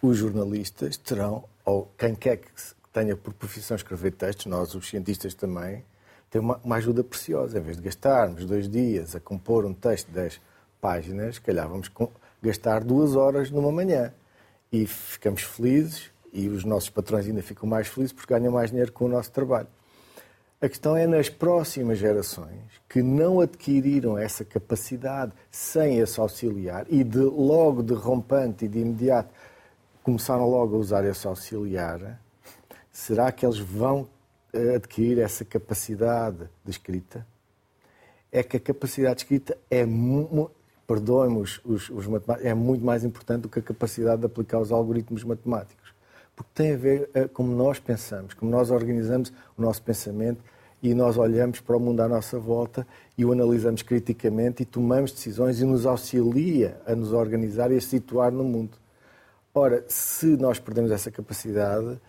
os 0.00 0.16
jornalistas 0.16 0.96
terão, 0.96 1.44
ou 1.64 1.90
quem 1.98 2.14
quer 2.14 2.38
que 2.38 2.50
tenha 2.92 3.16
por 3.16 3.32
profissão 3.34 3.76
escrever 3.76 4.12
textos, 4.12 4.46
nós 4.46 4.74
os 4.74 4.88
cientistas 4.88 5.34
também, 5.34 5.84
tem 6.34 6.40
uma, 6.40 6.60
uma, 6.64 6.74
ajuda 6.74 7.04
preciosa. 7.04 7.60
Em 7.60 7.62
vez 7.62 7.76
de 7.76 7.82
gastarmos 7.84 8.44
dois 8.44 8.68
dias 8.68 9.14
a 9.14 9.20
compor 9.20 9.64
um 9.64 9.72
texto 9.72 10.08
de 10.08 10.14
10 10.14 10.40
páginas, 10.80 11.38
calhar 11.38 11.68
vamos 11.68 11.88
gastar 12.42 12.82
duas 12.82 13.14
horas 13.14 13.52
numa 13.52 13.70
manhã. 13.70 14.12
E 14.72 14.84
ficamos 14.84 15.42
felizes 15.42 16.10
e 16.32 16.48
os 16.48 16.64
nossos 16.64 16.90
patrões 16.90 17.28
ainda 17.28 17.40
ficam 17.40 17.68
mais 17.68 17.86
felizes 17.86 18.12
porque 18.12 18.34
ganham 18.34 18.52
mais 18.52 18.70
dinheiro 18.70 18.90
com 18.90 19.04
o 19.04 19.08
nosso 19.08 19.30
trabalho. 19.30 19.68
A 20.60 20.68
questão 20.68 20.96
é 20.96 21.06
nas 21.06 21.28
próximas 21.28 21.98
gerações 21.98 22.64
que 22.88 23.00
não 23.00 23.38
adquiriram 23.38 24.18
essa 24.18 24.44
capacidade 24.44 25.30
sem 25.52 26.00
esse 26.00 26.18
auxiliar 26.18 26.84
e 26.90 27.04
de 27.04 27.18
logo 27.18 27.80
de 27.80 27.94
rompante 27.94 28.64
e 28.64 28.68
de 28.68 28.80
imediato 28.80 29.32
começaram 30.02 30.50
logo 30.50 30.74
a 30.74 30.78
usar 30.80 31.04
esse 31.04 31.28
auxiliar, 31.28 32.20
será 32.90 33.30
que 33.30 33.46
eles 33.46 33.60
vão 33.60 34.08
adquirir 34.74 35.18
essa 35.18 35.44
capacidade 35.44 36.48
de 36.64 36.70
escrita? 36.70 37.26
É 38.30 38.42
que 38.42 38.56
a 38.56 38.60
capacidade 38.60 39.16
de 39.16 39.22
escrita 39.22 39.56
é, 39.70 39.84
perdoem-me 40.86 41.38
os, 41.38 41.60
os, 41.64 41.88
os 41.90 42.06
matemáticos, 42.06 42.50
é 42.50 42.54
muito 42.54 42.84
mais 42.84 43.04
importante 43.04 43.42
do 43.42 43.48
que 43.48 43.58
a 43.58 43.62
capacidade 43.62 44.20
de 44.20 44.26
aplicar 44.26 44.58
os 44.58 44.72
algoritmos 44.72 45.24
matemáticos. 45.24 45.92
Porque 46.34 46.50
tem 46.54 46.74
a 46.74 46.76
ver 46.76 47.08
com 47.08 47.18
eh, 47.18 47.28
como 47.28 47.54
nós 47.54 47.78
pensamos, 47.78 48.34
como 48.34 48.50
nós 48.50 48.70
organizamos 48.70 49.32
o 49.56 49.62
nosso 49.62 49.82
pensamento 49.82 50.42
e 50.82 50.92
nós 50.92 51.16
olhamos 51.16 51.60
para 51.60 51.76
o 51.76 51.80
mundo 51.80 52.00
à 52.00 52.08
nossa 52.08 52.38
volta 52.38 52.86
e 53.16 53.24
o 53.24 53.32
analisamos 53.32 53.82
criticamente 53.82 54.62
e 54.62 54.66
tomamos 54.66 55.12
decisões 55.12 55.60
e 55.60 55.64
nos 55.64 55.86
auxilia 55.86 56.80
a 56.86 56.94
nos 56.94 57.12
organizar 57.12 57.70
e 57.70 57.76
a 57.76 57.80
situar 57.80 58.32
no 58.32 58.42
mundo. 58.42 58.76
Ora, 59.54 59.84
se 59.86 60.26
nós 60.36 60.58
perdemos 60.58 60.90
essa 60.90 61.10
capacidade, 61.10 62.00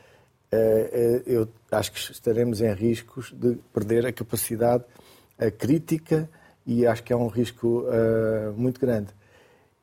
eu 1.25 1.47
acho 1.71 1.91
que 1.91 1.99
estaremos 1.99 2.61
em 2.61 2.73
riscos 2.73 3.31
de 3.33 3.55
perder 3.73 4.05
a 4.05 4.13
capacidade 4.13 4.83
crítica 5.57 6.29
e 6.65 6.85
acho 6.85 7.03
que 7.03 7.13
é 7.13 7.15
um 7.15 7.27
risco 7.27 7.85
eh, 7.87 8.51
muito 8.55 8.79
grande. 8.79 9.13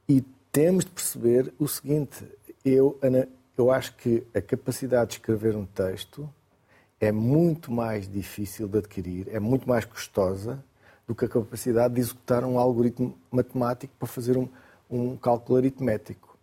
E 0.08 0.22
temos 0.50 0.84
de 0.84 0.90
perceber 0.90 1.52
o 1.58 1.68
seguinte: 1.68 2.24
eu, 2.64 2.98
eu 3.56 3.70
acho 3.70 3.94
que 3.96 4.26
a 4.34 4.40
capacidade 4.40 5.10
de 5.10 5.16
escrever 5.16 5.56
um 5.56 5.64
texto 5.64 6.28
é 7.00 7.12
muito 7.12 7.70
mais 7.70 8.08
difícil 8.08 8.68
de 8.68 8.78
adquirir, 8.78 9.28
é 9.30 9.38
muito 9.38 9.68
mais 9.68 9.84
custosa 9.84 10.62
do 11.06 11.14
que 11.14 11.24
a 11.24 11.28
capacidade 11.28 11.94
de 11.94 12.00
executar 12.00 12.44
um 12.44 12.58
algoritmo 12.58 13.16
matemático 13.30 13.92
para 13.98 14.08
fazer 14.08 14.36
um, 14.36 14.48
um 14.90 15.16
cálculo 15.16 15.58
aritmético. 15.58 16.36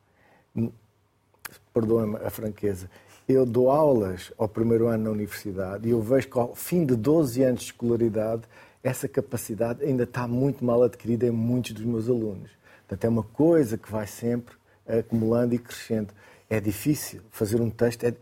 Perdoem-me 1.73 2.17
a 2.17 2.29
franqueza. 2.29 2.89
Eu 3.32 3.46
dou 3.46 3.70
aulas 3.70 4.34
ao 4.39 4.50
primeiro 4.50 4.88
ano 4.88 5.04
na 5.04 5.12
universidade 5.12 5.88
e 5.88 5.92
eu 5.92 6.02
vejo 6.02 6.28
que 6.28 6.39
ao 6.39 6.56
fim 6.56 6.84
de 6.84 6.96
12 6.96 7.44
anos 7.44 7.60
de 7.60 7.65
escolaridade 7.68 8.42
essa 8.84 9.08
capacidade 9.08 9.84
ainda 9.84 10.02
está 10.02 10.28
muito 10.28 10.65
mal 10.65 10.82
adquirida 10.82 11.28
em 11.28 11.30
muitos 11.30 11.74
dos 11.74 11.86
meus 11.86 12.10
alunos. 12.10 12.50
Portanto, 12.80 13.06
é 13.06 13.08
uma 13.08 13.22
coisa 13.22 13.78
que 13.78 13.92
vai 13.92 14.08
sempre 14.08 14.56
acumulando 14.88 15.54
e 15.54 15.60
crescendo. 15.60 16.12
É 16.50 16.60
difícil 16.60 17.22
fazer 17.30 17.62
um 17.62 17.70
texto 17.70 18.04
é 18.04 18.15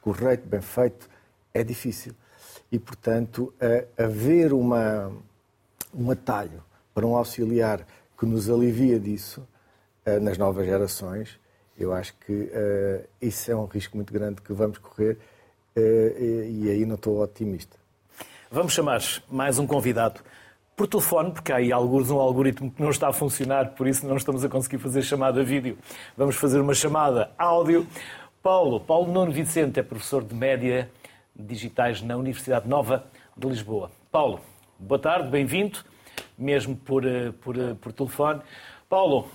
correto, 0.00 0.48
bem 0.48 0.60
feito, 0.60 1.08
é 1.54 1.62
difícil. 1.62 2.12
E, 2.72 2.80
portanto, 2.80 3.54
haver 3.96 4.52
uma, 4.52 5.12
um 5.94 6.10
atalho 6.10 6.64
para 6.92 7.06
um 7.06 7.14
auxiliar 7.14 7.86
que 8.18 8.26
nos 8.26 8.50
alivia 8.50 8.98
disso 8.98 9.46
nas 10.20 10.36
novas 10.36 10.66
gerações, 10.66 11.38
eu 11.78 11.92
acho 11.92 12.14
que 12.24 12.32
uh, 12.32 13.08
isso 13.20 13.50
é 13.50 13.56
um 13.56 13.66
risco 13.66 13.96
muito 13.96 14.12
grande 14.12 14.40
que 14.40 14.52
vamos 14.52 14.78
correr 14.78 15.18
uh, 15.76 15.80
e, 15.80 16.62
e, 16.64 16.70
aí 16.70 16.86
não 16.86 16.94
estou 16.94 17.20
otimista. 17.20 17.76
Vamos 18.50 18.72
chamar 18.72 19.00
mais 19.30 19.58
um 19.58 19.66
convidado 19.66 20.20
por 20.76 20.86
telefone, 20.86 21.32
porque 21.32 21.50
há 21.52 21.56
aí 21.56 21.72
alguns 21.72 22.10
um 22.10 22.18
algoritmo 22.18 22.70
que 22.70 22.80
não 22.82 22.90
está 22.90 23.08
a 23.08 23.12
funcionar, 23.12 23.70
por 23.70 23.88
isso 23.88 24.06
não 24.06 24.16
estamos 24.16 24.44
a 24.44 24.48
conseguir 24.48 24.78
fazer 24.78 25.02
chamada 25.02 25.42
vídeo. 25.42 25.78
Vamos 26.16 26.36
fazer 26.36 26.60
uma 26.60 26.74
chamada 26.74 27.30
áudio. 27.38 27.86
Paulo, 28.42 28.78
Paulo 28.78 29.10
Nuno 29.10 29.32
Vicente 29.32 29.80
é 29.80 29.82
professor 29.82 30.22
de 30.22 30.34
média 30.34 30.90
digitais 31.34 32.02
na 32.02 32.16
Universidade 32.16 32.68
Nova 32.68 33.06
de 33.36 33.48
Lisboa. 33.48 33.90
Paulo, 34.12 34.40
boa 34.78 34.98
tarde, 34.98 35.28
bem-vindo, 35.28 35.78
mesmo 36.38 36.76
por, 36.76 37.04
eh, 37.04 37.32
por, 37.40 37.56
por 37.80 37.92
telefone. 37.92 38.40
Paulo, 38.88 39.28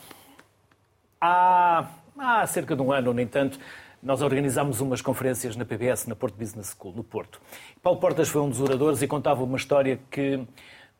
há, 1.19 1.89
há 2.17 2.45
cerca 2.47 2.75
de 2.75 2.81
um 2.81 2.91
ano, 2.91 3.13
nem 3.13 3.27
tanto, 3.27 3.59
nós 4.01 4.21
organizámos 4.21 4.81
umas 4.81 5.01
conferências 5.01 5.55
na 5.55 5.63
PBS, 5.63 6.07
na 6.07 6.15
Porto 6.15 6.35
Business 6.35 6.75
School, 6.77 6.93
no 6.93 7.03
Porto. 7.03 7.39
Paulo 7.81 7.99
Portas 7.99 8.29
foi 8.29 8.41
um 8.41 8.49
dos 8.49 8.59
oradores 8.59 9.01
e 9.01 9.07
contava 9.07 9.43
uma 9.43 9.57
história 9.57 9.99
que, 10.09 10.43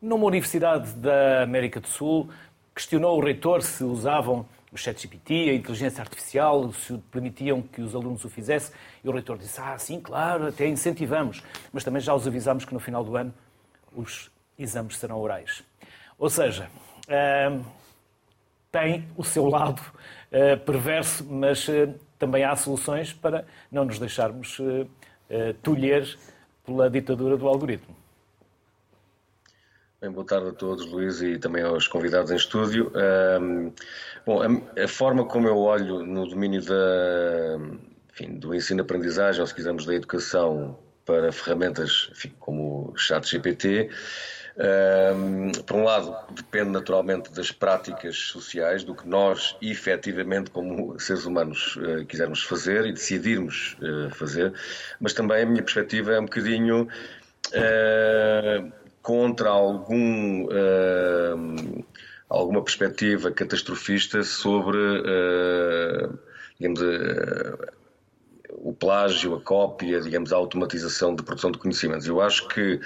numa 0.00 0.24
universidade 0.24 0.92
da 0.92 1.42
América 1.42 1.80
do 1.80 1.88
Sul, 1.88 2.28
questionou 2.74 3.18
o 3.18 3.24
reitor 3.24 3.62
se 3.62 3.82
usavam 3.82 4.46
o 4.72 4.76
ChatGPT, 4.76 5.50
a 5.50 5.54
inteligência 5.54 6.00
artificial, 6.00 6.72
se 6.72 6.96
permitiam 7.10 7.60
que 7.60 7.82
os 7.82 7.94
alunos 7.94 8.24
o 8.24 8.30
fizessem. 8.30 8.74
E 9.04 9.08
o 9.08 9.12
reitor 9.12 9.36
disse, 9.36 9.60
ah, 9.60 9.76
sim, 9.76 10.00
claro, 10.00 10.46
até 10.46 10.66
incentivamos. 10.66 11.42
Mas 11.72 11.84
também 11.84 12.00
já 12.00 12.14
os 12.14 12.26
avisamos 12.26 12.64
que 12.64 12.72
no 12.72 12.80
final 12.80 13.04
do 13.04 13.14
ano 13.14 13.34
os 13.94 14.30
exames 14.58 14.96
serão 14.96 15.18
orais. 15.20 15.62
Ou 16.18 16.30
seja, 16.30 16.70
uh, 17.06 17.62
tem 18.70 19.06
o 19.14 19.22
seu 19.22 19.46
lado 19.46 19.82
perverso, 20.64 21.24
mas 21.28 21.66
uh, 21.68 21.94
também 22.18 22.44
há 22.44 22.54
soluções 22.56 23.12
para 23.12 23.44
não 23.70 23.84
nos 23.84 23.98
deixarmos 23.98 24.58
uh, 24.58 24.88
tolher 25.62 26.16
pela 26.64 26.88
ditadura 26.88 27.36
do 27.36 27.46
algoritmo. 27.46 27.96
Bem, 30.00 30.10
boa 30.10 30.26
tarde 30.26 30.48
a 30.48 30.52
todos, 30.52 30.84
Luís, 30.86 31.22
e 31.22 31.38
também 31.38 31.62
aos 31.62 31.86
convidados 31.86 32.32
em 32.32 32.36
estúdio. 32.36 32.90
Um, 33.40 33.72
bom, 34.26 34.42
a, 34.42 34.82
a, 34.82 34.88
forma 34.88 35.24
como 35.24 35.46
eu 35.46 35.56
olho 35.56 36.04
no 36.04 36.26
domínio 36.26 36.60
da, 36.64 37.58
enfim, 38.12 38.34
do 38.34 38.52
ensino-aprendizagem, 38.52 39.40
ou 39.40 39.46
se 39.46 39.54
quisermos 39.54 39.86
da 39.86 39.94
educação, 39.94 40.76
para 41.04 41.32
ferramentas 41.32 42.08
enfim, 42.12 42.32
como 42.38 42.92
o 42.92 42.98
ChatGPT, 44.56 45.62
por 45.66 45.76
um 45.76 45.84
lado, 45.84 46.16
depende 46.30 46.70
naturalmente 46.70 47.30
das 47.32 47.50
práticas 47.50 48.16
sociais, 48.16 48.84
do 48.84 48.94
que 48.94 49.08
nós 49.08 49.56
efetivamente, 49.62 50.50
como 50.50 50.98
seres 50.98 51.24
humanos, 51.24 51.76
uh, 51.76 52.04
quisermos 52.06 52.42
fazer 52.42 52.86
e 52.86 52.92
decidirmos 52.92 53.76
uh, 53.80 54.10
fazer, 54.14 54.52
mas 55.00 55.12
também 55.12 55.42
a 55.42 55.46
minha 55.46 55.62
perspectiva 55.62 56.12
é 56.12 56.20
um 56.20 56.24
bocadinho 56.24 56.88
uh, 57.48 58.72
contra 59.00 59.48
algum 59.48 60.46
alguma 62.28 62.62
perspectiva 62.62 63.30
catastrofista 63.30 64.22
sobre, 64.22 64.78
digamos, 66.58 66.80
o 68.62 68.72
plágio, 68.72 69.34
a 69.34 69.40
cópia, 69.40 70.00
digamos, 70.00 70.32
a 70.32 70.36
automatização 70.36 71.16
de 71.16 71.22
produção 71.24 71.50
de 71.50 71.58
conhecimentos. 71.58 72.06
Eu 72.06 72.20
acho 72.20 72.46
que 72.46 72.80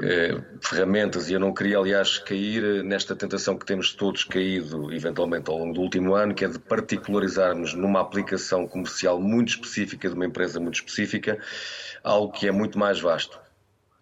eh, 0.00 0.40
ferramentas, 0.60 1.28
e 1.28 1.32
eu 1.32 1.40
não 1.40 1.52
queria, 1.52 1.78
aliás, 1.78 2.16
cair 2.18 2.84
nesta 2.84 3.16
tentação 3.16 3.58
que 3.58 3.66
temos 3.66 3.92
todos 3.92 4.22
caído, 4.22 4.92
eventualmente, 4.92 5.50
ao 5.50 5.58
longo 5.58 5.74
do 5.74 5.80
último 5.80 6.14
ano, 6.14 6.32
que 6.32 6.44
é 6.44 6.48
de 6.48 6.60
particularizarmos 6.60 7.74
numa 7.74 8.00
aplicação 8.00 8.68
comercial 8.68 9.20
muito 9.20 9.48
específica, 9.48 10.08
de 10.08 10.14
uma 10.14 10.26
empresa 10.26 10.60
muito 10.60 10.76
específica, 10.76 11.36
algo 12.04 12.32
que 12.32 12.46
é 12.46 12.52
muito 12.52 12.78
mais 12.78 13.00
vasto. 13.00 13.45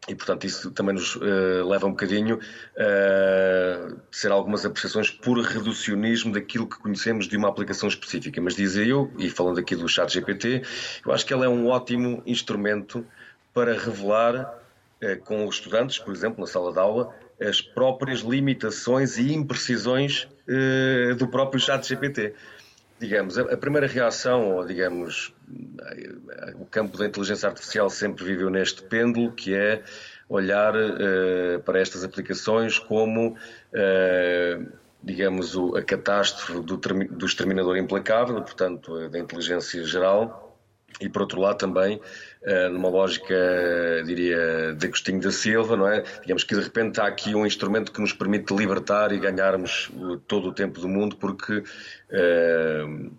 E, 0.08 0.14
portanto, 0.14 0.44
isso 0.44 0.70
também 0.70 0.94
nos 0.94 1.16
uh, 1.16 1.66
leva 1.66 1.86
um 1.86 1.90
bocadinho 1.90 2.38
a 2.76 3.94
uh, 3.94 4.00
ser 4.10 4.30
algumas 4.30 4.64
apreciações 4.66 5.10
por 5.10 5.38
reducionismo 5.40 6.32
daquilo 6.32 6.68
que 6.68 6.78
conhecemos 6.78 7.26
de 7.26 7.36
uma 7.36 7.48
aplicação 7.48 7.88
específica. 7.88 8.40
Mas 8.40 8.54
dizia 8.54 8.84
eu, 8.84 9.10
e 9.18 9.30
falando 9.30 9.58
aqui 9.58 9.74
do 9.74 9.88
chat 9.88 10.12
GPT, 10.12 10.62
eu 11.06 11.12
acho 11.12 11.24
que 11.24 11.32
ela 11.32 11.46
é 11.46 11.48
um 11.48 11.68
ótimo 11.68 12.22
instrumento 12.26 13.06
para 13.54 13.72
revelar 13.78 14.58
uh, 15.02 15.18
com 15.24 15.46
os 15.46 15.56
estudantes, 15.56 15.98
por 15.98 16.14
exemplo, 16.14 16.40
na 16.40 16.46
sala 16.46 16.72
de 16.72 16.78
aula, 16.78 17.14
as 17.40 17.60
próprias 17.60 18.20
limitações 18.20 19.18
e 19.18 19.32
imprecisões 19.34 20.28
eh, 20.48 21.14
do 21.14 21.26
próprio 21.26 21.60
chat 21.60 21.84
GPT 21.84 22.32
digamos, 22.98 23.36
a, 23.36 23.56
primeira 23.56 23.86
reação, 23.86 24.56
ou 24.56 24.64
digamos, 24.64 25.33
o 26.58 26.66
campo 26.66 26.96
da 26.96 27.06
inteligência 27.06 27.48
artificial 27.48 27.90
sempre 27.90 28.24
viveu 28.24 28.50
neste 28.50 28.82
pêndulo, 28.82 29.32
que 29.32 29.54
é 29.54 29.82
olhar 30.28 30.74
uh, 30.74 31.60
para 31.64 31.80
estas 31.80 32.02
aplicações 32.04 32.78
como, 32.78 33.30
uh, 33.30 34.72
digamos, 35.02 35.54
o, 35.54 35.76
a 35.76 35.82
catástrofe 35.82 36.60
do, 36.60 36.76
do 36.76 37.26
exterminador 37.26 37.76
implacável, 37.76 38.40
portanto, 38.42 39.08
da 39.08 39.18
inteligência 39.18 39.84
geral, 39.84 40.44
e 41.00 41.08
por 41.08 41.22
outro 41.22 41.40
lado 41.40 41.58
também 41.58 42.00
eh, 42.46 42.68
numa 42.68 42.88
lógica, 42.88 43.34
diria, 44.04 44.74
de 44.76 44.86
Agostinho 44.86 45.20
da 45.20 45.30
Silva, 45.30 45.76
não 45.76 45.88
é? 45.88 46.04
Digamos 46.20 46.44
que 46.44 46.54
de 46.54 46.60
repente 46.60 47.00
há 47.00 47.06
aqui 47.06 47.34
um 47.34 47.46
instrumento 47.46 47.90
que 47.90 48.00
nos 48.00 48.12
permite 48.12 48.54
libertar 48.54 49.12
e 49.12 49.18
ganharmos 49.18 49.90
todo 50.28 50.48
o 50.48 50.52
tempo 50.52 50.78
do 50.78 50.86
mundo, 50.86 51.16
porque 51.16 51.58
uh, 51.58 53.10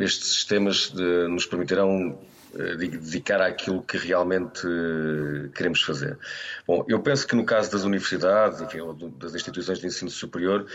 estes 0.00 0.28
sistemas 0.28 0.90
de, 0.90 1.28
nos 1.28 1.46
permitirão 1.46 2.18
uh, 2.54 2.76
dedicar 2.76 3.40
àquilo 3.40 3.82
que 3.82 3.96
realmente 3.96 4.66
uh, 4.66 5.50
queremos 5.54 5.82
fazer. 5.82 6.18
Bom, 6.66 6.84
eu 6.88 7.00
penso 7.00 7.26
que 7.26 7.34
no 7.34 7.44
caso 7.44 7.70
das 7.70 7.84
universidades, 7.84 8.60
enfim, 8.60 8.78
das 9.18 9.34
instituições 9.34 9.78
de 9.78 9.86
ensino 9.86 10.10
superior, 10.10 10.66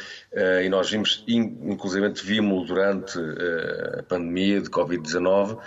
e 0.63 0.69
nós 0.69 0.89
vimos, 0.89 1.23
inclusive 1.27 2.09
vimos 2.23 2.67
durante 2.67 3.17
a 3.97 4.03
pandemia 4.03 4.61
de 4.61 4.69
Covid-19, 4.69 5.59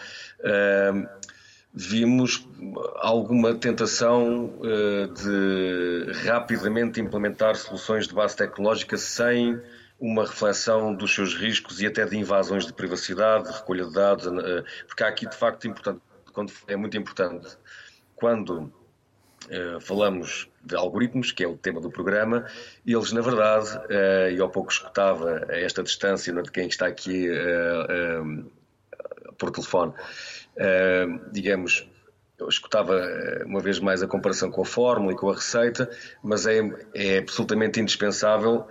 vimos 1.73 2.47
alguma 2.97 3.55
tentação 3.55 4.53
de 5.15 6.13
rapidamente 6.25 7.01
implementar 7.01 7.57
soluções 7.57 8.07
de 8.07 8.15
base 8.15 8.37
tecnológica 8.37 8.97
sem 8.97 9.61
uma 10.01 10.25
reflexão 10.25 10.95
dos 10.95 11.15
seus 11.15 11.35
riscos 11.35 11.81
e 11.81 11.87
até 11.87 12.05
de 12.07 12.17
invasões 12.17 12.67
de 12.67 12.73
privacidade, 12.73 13.49
de 13.49 13.53
recolha 13.53 13.85
de 13.85 13.93
dados, 13.93 14.27
porque 14.87 15.05
há 15.05 15.09
aqui 15.09 15.29
de 15.29 15.37
facto 15.37 15.69
importante, 15.69 16.01
é 16.67 16.75
muito 16.75 16.97
importante 16.97 17.57
quando 18.17 18.73
falamos 19.81 20.49
de 20.63 20.75
algoritmos, 20.77 21.33
que 21.33 21.43
é 21.43 21.49
o 21.49 21.57
tema 21.57 21.81
do 21.81 21.91
programa, 21.91 22.47
eles, 22.87 23.13
na 23.13 23.21
verdade, 23.21 23.69
e 24.35 24.41
ao 24.41 24.49
pouco 24.49 24.71
escutava 24.71 25.47
a 25.49 25.59
esta 25.59 25.83
distância 25.83 26.33
de 26.33 26.51
quem 26.51 26.67
está 26.69 26.87
aqui 26.87 27.29
por 29.39 29.51
telefone, 29.51 29.93
digamos, 31.33 31.89
eu 32.39 32.49
escutava 32.49 32.99
uma 33.45 33.61
vez 33.61 33.79
mais 33.81 34.03
a 34.03 34.07
comparação 34.07 34.51
com 34.51 34.63
a 34.63 34.65
fórmula 34.65 35.13
e 35.13 35.17
com 35.17 35.29
a 35.31 35.35
receita, 35.35 35.91
mas 36.23 36.47
é, 36.47 36.61
é 36.95 37.19
absolutamente 37.19 37.81
indispensável, 37.81 38.67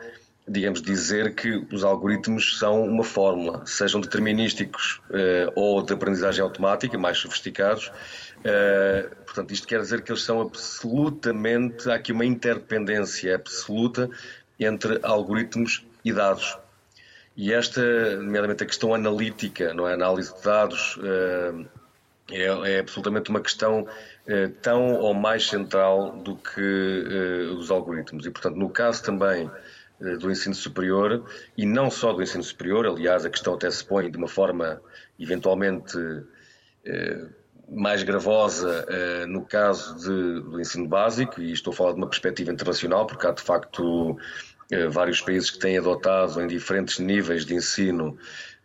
digamos, 0.49 0.81
dizer 0.81 1.35
que 1.35 1.65
os 1.71 1.83
algoritmos 1.83 2.57
são 2.57 2.83
uma 2.83 3.03
fórmula, 3.03 3.63
sejam 3.65 4.01
determinísticos 4.01 4.99
uh, 5.09 5.51
ou 5.55 5.81
de 5.83 5.93
aprendizagem 5.93 6.41
automática, 6.41 6.97
mais 6.97 7.19
sofisticados. 7.19 7.91
Uh, 8.39 9.15
portanto, 9.25 9.51
isto 9.51 9.67
quer 9.67 9.79
dizer 9.79 10.01
que 10.01 10.11
eles 10.11 10.23
são 10.23 10.41
absolutamente. 10.41 11.89
Há 11.89 11.95
aqui 11.95 12.11
uma 12.11 12.25
interdependência 12.25 13.35
absoluta 13.35 14.09
entre 14.59 14.99
algoritmos 15.03 15.85
e 16.03 16.11
dados. 16.11 16.57
E 17.37 17.53
esta, 17.53 18.17
nomeadamente 18.17 18.63
a 18.63 18.65
questão 18.65 18.93
analítica, 18.93 19.73
não 19.73 19.87
é? 19.87 19.91
a 19.91 19.93
análise 19.93 20.35
de 20.35 20.41
dados, 20.43 20.97
uh, 20.97 21.65
é, 22.31 22.73
é, 22.73 22.79
absolutamente 22.79 23.29
uma 23.29 23.41
questão 23.41 23.87
tão 24.61 24.93
ou 24.93 25.11
mais 25.11 25.47
central 25.47 26.11
do 26.17 26.35
que 26.35 26.61
os 27.57 27.71
algoritmos. 27.71 28.27
E, 28.27 28.29
portanto, 28.29 28.57
no 28.57 28.69
caso 28.69 29.01
também 29.01 29.49
do 29.99 30.31
ensino 30.31 30.55
superior, 30.55 31.23
e 31.57 31.65
não 31.65 31.89
só 31.91 32.13
do 32.13 32.21
ensino 32.21 32.43
superior, 32.43 32.85
aliás, 32.85 33.25
a 33.25 33.29
questão 33.29 33.53
até 33.53 33.69
se 33.69 33.83
põe 33.83 34.09
de 34.09 34.17
uma 34.17 34.27
forma 34.27 34.81
eventualmente 35.19 35.97
mais 37.69 38.01
gravosa 38.01 38.85
no 39.27 39.45
caso 39.45 39.95
de, 39.97 40.41
do 40.49 40.59
ensino 40.59 40.87
básico, 40.87 41.41
e 41.41 41.51
estou 41.51 41.73
a 41.73 41.75
falar 41.75 41.91
de 41.91 41.97
uma 41.97 42.07
perspectiva 42.07 42.51
internacional, 42.51 43.05
porque 43.05 43.27
há 43.27 43.31
de 43.31 43.41
facto 43.41 44.17
eh, 44.71 44.87
vários 44.87 45.19
países 45.19 45.49
que 45.49 45.57
têm 45.57 45.77
adotado 45.79 46.39
em 46.41 46.47
diferentes 46.47 46.99
níveis 46.99 47.43
de 47.43 47.55
ensino 47.55 48.17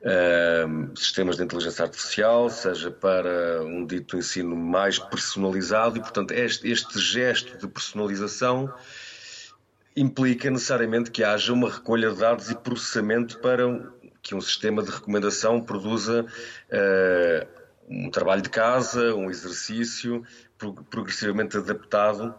eh, 0.03 0.67
sistemas 0.95 1.37
de 1.37 1.45
inteligência 1.45 1.83
artificial, 1.83 2.51
seja 2.51 2.91
para 2.91 3.63
um 3.63 3.87
dito 3.87 4.17
ensino 4.17 4.55
mais 4.55 4.99
personalizado, 4.99 5.97
e 5.97 6.01
portanto 6.01 6.33
este, 6.33 6.71
este 6.71 6.99
gesto 6.99 7.57
de 7.57 7.67
personalização 7.67 8.71
implica 9.97 10.51
necessariamente 10.51 11.11
que 11.11 11.23
haja 11.23 11.53
uma 11.53 11.71
recolha 11.71 12.11
de 12.11 12.19
dados 12.19 12.51
e 12.51 12.55
processamento 12.55 13.39
para 13.39 13.65
que 14.23 14.35
um 14.35 14.41
sistema 14.41 14.83
de 14.83 14.91
recomendação 14.91 15.61
produza 15.61 16.25
uh, 16.25 17.47
um 17.89 18.11
trabalho 18.11 18.43
de 18.43 18.49
casa, 18.49 19.15
um 19.15 19.31
exercício 19.31 20.25
progressivamente 20.91 21.57
adaptado 21.57 22.35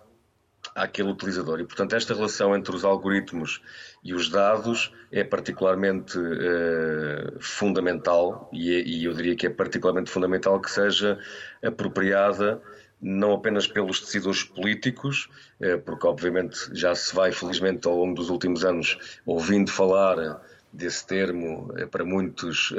àquele 0.74 1.12
utilizador. 1.12 1.60
E, 1.60 1.66
portanto, 1.66 1.96
esta 1.96 2.14
relação 2.14 2.56
entre 2.56 2.76
os 2.76 2.84
algoritmos 2.84 3.62
e 4.04 4.14
os 4.14 4.30
dados 4.30 4.92
é 5.12 5.24
particularmente 5.24 6.18
uh, 6.18 7.40
fundamental 7.40 8.50
e, 8.52 8.74
é, 8.74 8.80
e, 8.82 9.06
eu 9.06 9.14
diria 9.14 9.36
que 9.36 9.46
é 9.46 9.50
particularmente 9.50 10.10
fundamental 10.10 10.60
que 10.60 10.72
seja 10.72 11.20
apropriada 11.64 12.62
não 13.08 13.34
apenas 13.34 13.68
pelos 13.68 14.00
decisores 14.00 14.44
políticos, 14.44 15.30
uh, 15.60 15.80
porque 15.82 16.08
obviamente 16.08 16.58
já 16.74 16.96
se 16.96 17.16
vai, 17.16 17.32
felizmente, 17.32 17.88
ao 17.88 17.96
longo 17.98 18.16
dos 18.16 18.30
últimos 18.30 18.66
anos, 18.66 18.98
ouvindo 19.26 19.72
falar 19.72 20.42
desse 20.74 21.06
termo, 21.06 21.72
uh, 21.72 21.88
para 21.88 22.04
muitos 22.04 22.74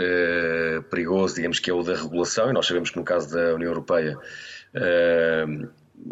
perigoso, 0.90 1.36
digamos 1.36 1.60
que 1.60 1.70
é 1.70 1.74
o 1.74 1.82
da 1.82 1.94
regulação, 1.94 2.50
e 2.50 2.52
nós 2.52 2.66
sabemos 2.66 2.90
que 2.90 2.96
no 2.96 3.04
caso 3.04 3.34
da 3.34 3.54
União 3.54 3.70
Europeia 3.70 4.18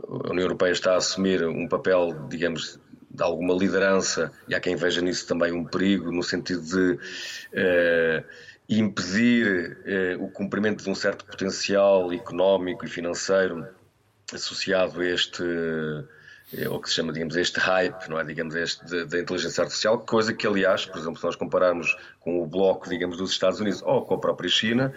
a 0.09 0.31
União 0.31 0.45
Europeia 0.45 0.73
está 0.73 0.95
a 0.95 0.97
assumir 0.97 1.45
um 1.47 1.69
papel, 1.69 2.27
digamos, 2.29 2.81
de 3.15 3.23
alguma 3.23 3.55
liderança, 3.55 4.33
e 4.49 4.55
há 4.55 4.61
quem 4.61 4.75
veja 4.75 5.01
nisso 5.01 5.27
também 5.27 5.53
um 5.53 5.65
perigo, 5.65 6.11
no 6.11 6.23
sentido 6.23 6.63
de 6.63 6.99
eh, 7.53 8.25
impedir 8.69 9.79
eh, 9.85 10.17
o 10.19 10.29
cumprimento 10.29 10.83
de 10.83 10.91
um 10.91 10.95
certo 10.95 11.25
potencial 11.25 12.13
económico 12.13 12.85
e 12.85 12.89
financeiro 12.89 13.69
associado 14.33 15.01
a 15.01 15.07
este 15.07 15.43
eh, 16.53 16.69
o 16.69 16.79
que 16.81 16.89
se 16.89 16.97
chama, 16.97 17.13
digamos, 17.13 17.37
este 17.37 17.59
hype, 17.59 18.09
não 18.09 18.19
é, 18.19 18.25
digamos, 18.25 18.55
este 18.55 19.05
da 19.07 19.19
inteligência 19.19 19.63
artificial, 19.63 19.99
coisa 19.99 20.33
que, 20.33 20.47
aliás, 20.47 20.87
por 20.87 20.99
exemplo, 20.99 21.19
se 21.19 21.25
nós 21.25 21.37
compararmos 21.37 21.97
com 22.21 22.43
o 22.43 22.47
bloco, 22.47 22.89
digamos, 22.89 23.17
dos 23.17 23.31
Estados 23.31 23.61
Unidos 23.61 23.83
ou 23.83 24.03
com 24.03 24.15
a 24.15 24.19
própria 24.19 24.49
China, 24.49 24.93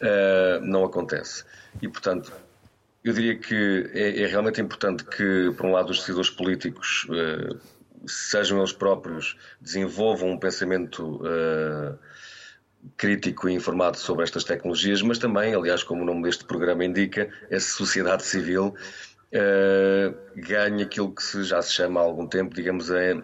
uh, 0.00 0.64
não 0.64 0.84
acontece. 0.84 1.44
E, 1.80 1.88
portanto, 1.88 2.32
eu 3.04 3.12
diria 3.12 3.36
que 3.36 3.90
é, 3.92 4.22
é, 4.22 4.26
realmente 4.26 4.60
importante 4.60 5.04
que, 5.04 5.52
por 5.56 5.66
um 5.66 5.72
lado, 5.72 5.90
os 5.90 5.98
decisores 5.98 6.30
políticos, 6.30 7.06
uh, 7.10 7.58
sejam 8.06 8.58
eles 8.58 8.72
próprios, 8.72 9.36
desenvolvam 9.60 10.30
um 10.30 10.38
pensamento 10.38 11.16
uh, 11.16 11.98
crítico 12.96 13.48
e 13.48 13.54
informado 13.54 13.96
sobre 13.98 14.24
estas 14.24 14.44
tecnologias, 14.44 15.02
mas 15.02 15.18
também, 15.18 15.54
aliás, 15.54 15.82
como 15.82 16.02
o 16.02 16.04
nome 16.04 16.22
deste 16.22 16.44
programa 16.44 16.84
indica, 16.84 17.28
a 17.50 17.60
sociedade 17.60 18.24
civil 18.24 18.74
uh, 19.32 20.16
ganhe 20.36 20.82
aquilo 20.82 21.14
que 21.14 21.22
se, 21.22 21.42
já 21.44 21.60
se 21.62 21.72
chama 21.72 22.00
há 22.00 22.02
algum 22.02 22.26
tempo, 22.26 22.54
digamos, 22.54 22.90
é 22.90 23.16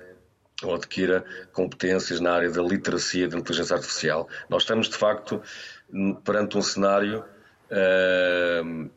ou 0.63 0.75
adquira 0.75 1.25
competências 1.53 2.21
na 2.21 2.33
área 2.33 2.51
da 2.51 2.63
literacia 2.63 3.29
da 3.29 3.37
inteligência 3.37 3.75
artificial. 3.75 4.29
Nós 4.49 4.63
estamos, 4.63 4.89
de 4.89 4.97
facto, 4.97 5.43
perante 6.25 6.57
um 6.57 6.63
cenário 6.63 7.25
uh, 7.71 8.91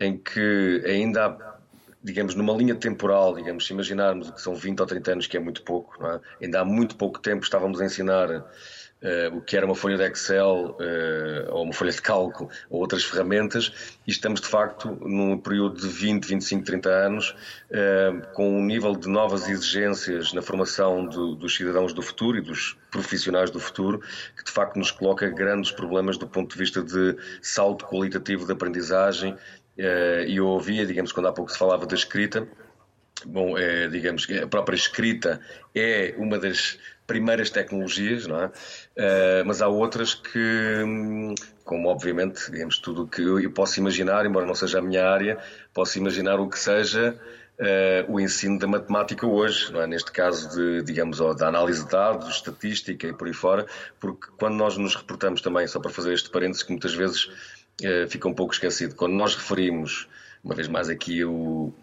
em 0.00 0.18
que 0.18 0.82
ainda 0.84 1.26
há, 1.26 1.56
digamos, 2.02 2.34
numa 2.34 2.52
linha 2.52 2.74
temporal, 2.74 3.34
digamos, 3.34 3.66
se 3.66 3.72
imaginarmos 3.72 4.30
que 4.30 4.40
são 4.40 4.54
20 4.54 4.80
ou 4.80 4.86
30 4.86 5.12
anos, 5.12 5.26
que 5.26 5.36
é 5.36 5.40
muito 5.40 5.62
pouco, 5.62 6.04
é? 6.06 6.20
ainda 6.42 6.60
há 6.60 6.64
muito 6.64 6.96
pouco 6.96 7.20
tempo 7.20 7.44
estávamos 7.44 7.80
a 7.80 7.84
ensinar 7.84 8.44
o 9.32 9.40
que 9.40 9.56
era 9.56 9.66
uma 9.66 9.74
folha 9.74 9.96
de 9.96 10.04
Excel 10.04 10.76
uh, 10.80 11.52
ou 11.52 11.64
uma 11.64 11.72
folha 11.72 11.92
de 11.92 12.00
cálculo 12.00 12.48
ou 12.70 12.80
outras 12.80 13.04
ferramentas 13.04 13.96
e 14.06 14.10
estamos 14.10 14.40
de 14.40 14.46
facto 14.46 14.96
num 15.02 15.36
período 15.38 15.80
de 15.80 15.88
20, 15.88 16.24
25, 16.24 16.64
30 16.64 16.88
anos 16.88 17.30
uh, 17.70 18.26
com 18.32 18.58
um 18.58 18.64
nível 18.64 18.94
de 18.96 19.08
novas 19.08 19.48
exigências 19.48 20.32
na 20.32 20.40
formação 20.40 21.04
do, 21.04 21.34
dos 21.34 21.54
cidadãos 21.54 21.92
do 21.92 22.00
futuro 22.00 22.38
e 22.38 22.40
dos 22.40 22.76
profissionais 22.90 23.50
do 23.50 23.60
futuro 23.60 24.00
que 24.36 24.44
de 24.44 24.50
facto 24.50 24.76
nos 24.76 24.90
coloca 24.90 25.28
grandes 25.28 25.70
problemas 25.70 26.16
do 26.16 26.26
ponto 26.26 26.52
de 26.52 26.58
vista 26.58 26.82
de 26.82 27.16
salto 27.42 27.84
qualitativo 27.86 28.46
de 28.46 28.52
aprendizagem 28.52 29.36
e 29.76 30.36
eu 30.36 30.46
ouvia, 30.46 30.86
digamos, 30.86 31.10
quando 31.10 31.26
há 31.26 31.32
pouco 31.32 31.50
se 31.50 31.58
falava 31.58 31.84
da 31.84 31.96
escrita, 31.96 32.46
bom, 33.26 33.58
é, 33.58 33.88
digamos 33.88 34.26
que 34.26 34.38
a 34.38 34.46
própria 34.46 34.76
escrita 34.76 35.40
é 35.74 36.14
uma 36.16 36.38
das 36.38 36.78
primeiras 37.06 37.50
tecnologias, 37.50 38.26
não 38.26 38.40
é? 38.40 38.50
Uh, 38.96 39.44
mas 39.44 39.60
há 39.60 39.66
outras 39.66 40.14
que, 40.14 41.34
como 41.64 41.88
obviamente, 41.88 42.48
digamos, 42.50 42.78
tudo 42.78 43.02
o 43.02 43.08
que 43.08 43.22
eu 43.22 43.50
posso 43.50 43.80
imaginar, 43.80 44.24
embora 44.24 44.46
não 44.46 44.54
seja 44.54 44.78
a 44.78 44.82
minha 44.82 45.04
área, 45.04 45.38
posso 45.72 45.98
imaginar 45.98 46.38
o 46.38 46.48
que 46.48 46.58
seja 46.58 47.18
uh, 47.58 48.12
o 48.12 48.20
ensino 48.20 48.56
da 48.56 48.68
matemática 48.68 49.26
hoje, 49.26 49.72
não 49.72 49.82
é? 49.82 49.86
neste 49.86 50.12
caso 50.12 50.48
de, 50.50 50.82
digamos, 50.82 51.18
da 51.36 51.48
análise 51.48 51.84
de 51.84 51.90
dados, 51.90 52.28
estatística 52.28 53.08
e 53.08 53.12
por 53.12 53.26
aí 53.26 53.34
fora, 53.34 53.66
porque 53.98 54.28
quando 54.38 54.54
nós 54.54 54.76
nos 54.76 54.94
reportamos 54.94 55.40
também, 55.40 55.66
só 55.66 55.80
para 55.80 55.90
fazer 55.90 56.12
este 56.12 56.30
parênteses 56.30 56.62
que 56.62 56.70
muitas 56.70 56.94
vezes 56.94 57.24
uh, 57.26 58.08
fica 58.08 58.28
um 58.28 58.34
pouco 58.34 58.54
esquecido, 58.54 58.94
quando 58.94 59.14
nós 59.14 59.34
referimos, 59.34 60.08
uma 60.42 60.54
vez 60.54 60.68
mais 60.68 60.88
aqui 60.88 61.24
o, 61.24 61.74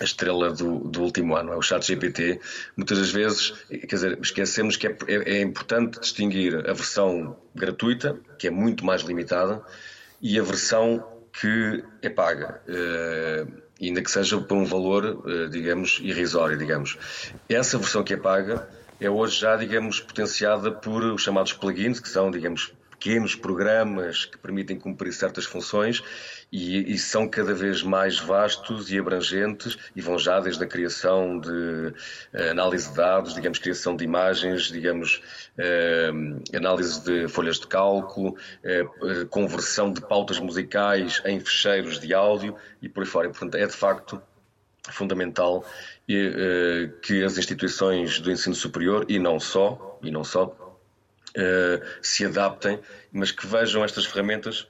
a 0.00 0.04
estrela 0.04 0.50
do, 0.50 0.78
do, 0.80 1.02
último 1.02 1.36
ano, 1.36 1.52
é 1.52 1.56
o 1.56 1.62
chat 1.62 1.86
GPT. 1.86 2.40
Muitas 2.76 2.98
das 2.98 3.10
vezes, 3.10 3.52
quer 3.68 3.86
dizer, 3.86 4.18
esquecemos 4.20 4.76
que 4.76 4.86
é, 4.86 4.96
é, 5.06 5.36
é, 5.36 5.42
importante 5.42 6.00
distinguir 6.00 6.56
a 6.68 6.72
versão 6.72 7.36
gratuita, 7.54 8.18
que 8.38 8.46
é 8.46 8.50
muito 8.50 8.84
mais 8.84 9.02
limitada, 9.02 9.62
e 10.20 10.38
a 10.38 10.42
versão 10.42 11.06
que 11.32 11.82
é 12.02 12.08
paga, 12.08 12.60
uh, 12.68 13.62
ainda 13.80 14.02
que 14.02 14.10
seja 14.10 14.38
por 14.38 14.56
um 14.56 14.64
valor, 14.64 15.04
uh, 15.26 15.48
digamos, 15.48 15.98
irrisório, 16.02 16.58
digamos. 16.58 16.98
Essa 17.48 17.78
versão 17.78 18.04
que 18.04 18.14
é 18.14 18.16
paga 18.16 18.68
é 19.00 19.10
hoje 19.10 19.40
já, 19.40 19.56
digamos, 19.56 20.00
potenciada 20.00 20.70
por 20.70 21.02
os 21.02 21.22
chamados 21.22 21.52
plugins, 21.52 21.98
que 21.98 22.08
são, 22.08 22.30
digamos, 22.30 22.72
pequenos 23.02 23.34
programas 23.34 24.24
que 24.24 24.38
permitem 24.38 24.78
cumprir 24.78 25.12
certas 25.12 25.44
funções 25.44 26.00
e, 26.52 26.92
e, 26.92 26.96
são 26.96 27.26
cada 27.26 27.52
vez 27.52 27.82
mais 27.82 28.20
vastos 28.20 28.92
e 28.92 28.98
abrangentes 28.98 29.76
e 29.96 30.00
vão 30.00 30.16
já 30.20 30.38
desde 30.38 30.62
a 30.62 30.66
criação 30.68 31.40
de 31.40 31.50
uh, 31.50 32.50
análise 32.52 32.90
de 32.90 32.94
dados, 32.94 33.34
digamos, 33.34 33.58
criação 33.58 33.96
de 33.96 34.04
imagens, 34.04 34.66
digamos, 34.66 35.20
uh, 35.58 36.56
análise 36.56 37.02
de 37.02 37.26
folhas 37.26 37.58
de 37.58 37.66
cálculo, 37.66 38.36
uh, 38.36 39.26
conversão 39.26 39.92
de 39.92 40.00
pautas 40.00 40.38
musicais 40.38 41.20
em 41.24 41.40
ficheiros 41.40 41.98
de 41.98 42.14
áudio 42.14 42.54
e 42.80 42.88
por 42.88 43.02
aí 43.02 43.08
fora. 43.08 43.28
Portanto, 43.30 43.56
é 43.56 43.66
de 43.66 43.74
facto 43.74 44.22
fundamental 44.90 45.64
que 47.00 47.22
as 47.24 47.38
instituições 47.38 48.20
do 48.20 48.30
ensino 48.30 48.54
superior 48.54 49.06
e 49.08 49.18
não 49.18 49.40
só, 49.40 49.98
e 50.02 50.10
não 50.10 50.24
só, 50.24 50.61
uh, 51.36 51.84
se 52.00 52.24
adaptem, 52.24 52.80
mas 53.12 53.30
que 53.30 53.46
vejam 53.46 53.84
estas 53.84 54.04
ferramentas 54.04 54.66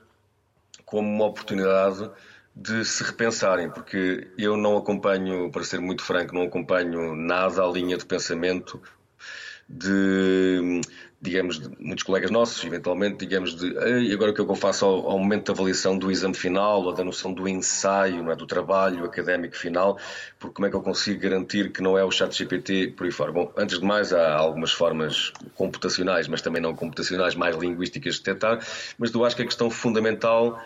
como 0.85 1.09
uma 1.09 1.27
oportunidade 1.27 2.11
de 2.55 2.85
se 2.85 3.03
repensarem, 3.03 3.71
porque 3.71 4.29
eu 4.37 4.57
não 4.57 4.77
acompanho, 4.77 5.51
para 5.51 5.65
ser 5.65 5.81
muito 5.81 6.03
franco, 6.03 6.35
não 6.35 6.43
acompanho 6.43 7.15
nada 7.17 7.63
a 7.63 7.67
linha 7.67 7.97
de 7.97 8.05
pensamento 8.05 8.81
de 9.69 10.83
digamos, 11.23 11.61
de 11.61 11.71
muitos 11.79 12.03
colegas 12.03 12.33
nossos, 12.33 12.65
eventualmente, 12.65 13.19
digamos, 13.19 13.55
de 13.55 13.69
agora 14.13 14.33
o 14.33 14.35
que 14.35 14.43
é 14.43 14.45
que 14.45 14.51
eu 14.51 14.57
faço 14.57 14.85
ao, 14.85 15.09
ao, 15.09 15.19
momento 15.21 15.47
da 15.47 15.53
avaliação 15.53 15.97
do 15.97 16.11
exame 16.11 16.35
final 16.35 16.83
ou 16.83 16.93
da 16.93 17.05
noção 17.05 17.33
do 17.33 17.47
ensaio, 17.47 18.29
é? 18.29 18.35
do 18.35 18.45
trabalho 18.45 19.05
académico 19.05 19.57
final, 19.57 19.97
porque 20.41 20.57
como 20.57 20.67
é 20.67 20.71
que 20.71 20.75
eu 20.75 20.83
consigo 20.83 21.21
garantir 21.21 21.71
que 21.71 21.81
não 21.81 21.97
é 21.97 22.03
o 22.03 22.11
chat 22.11 22.37
GPT 22.37 22.95
por 22.97 23.05
aí 23.05 23.13
fora? 23.13 23.31
Bom, 23.31 23.53
antes 23.57 23.79
de 23.79 23.85
mais, 23.85 24.13
há 24.13 24.35
algumas 24.35 24.73
formas 24.73 25.33
computacionais, 25.55 26.27
mas 26.27 26.43
também 26.43 26.61
não 26.61 26.75
computacionais, 26.75 27.37
mais 27.37 27.57
linguísticas 27.57 28.17
de 28.17 28.23
detectar, 28.25 28.59
mas 28.99 29.15
eu 29.15 29.25
acho 29.25 29.37
que 29.37 29.43
a 29.43 29.47
questão 29.47 29.71
fundamental 29.71 30.61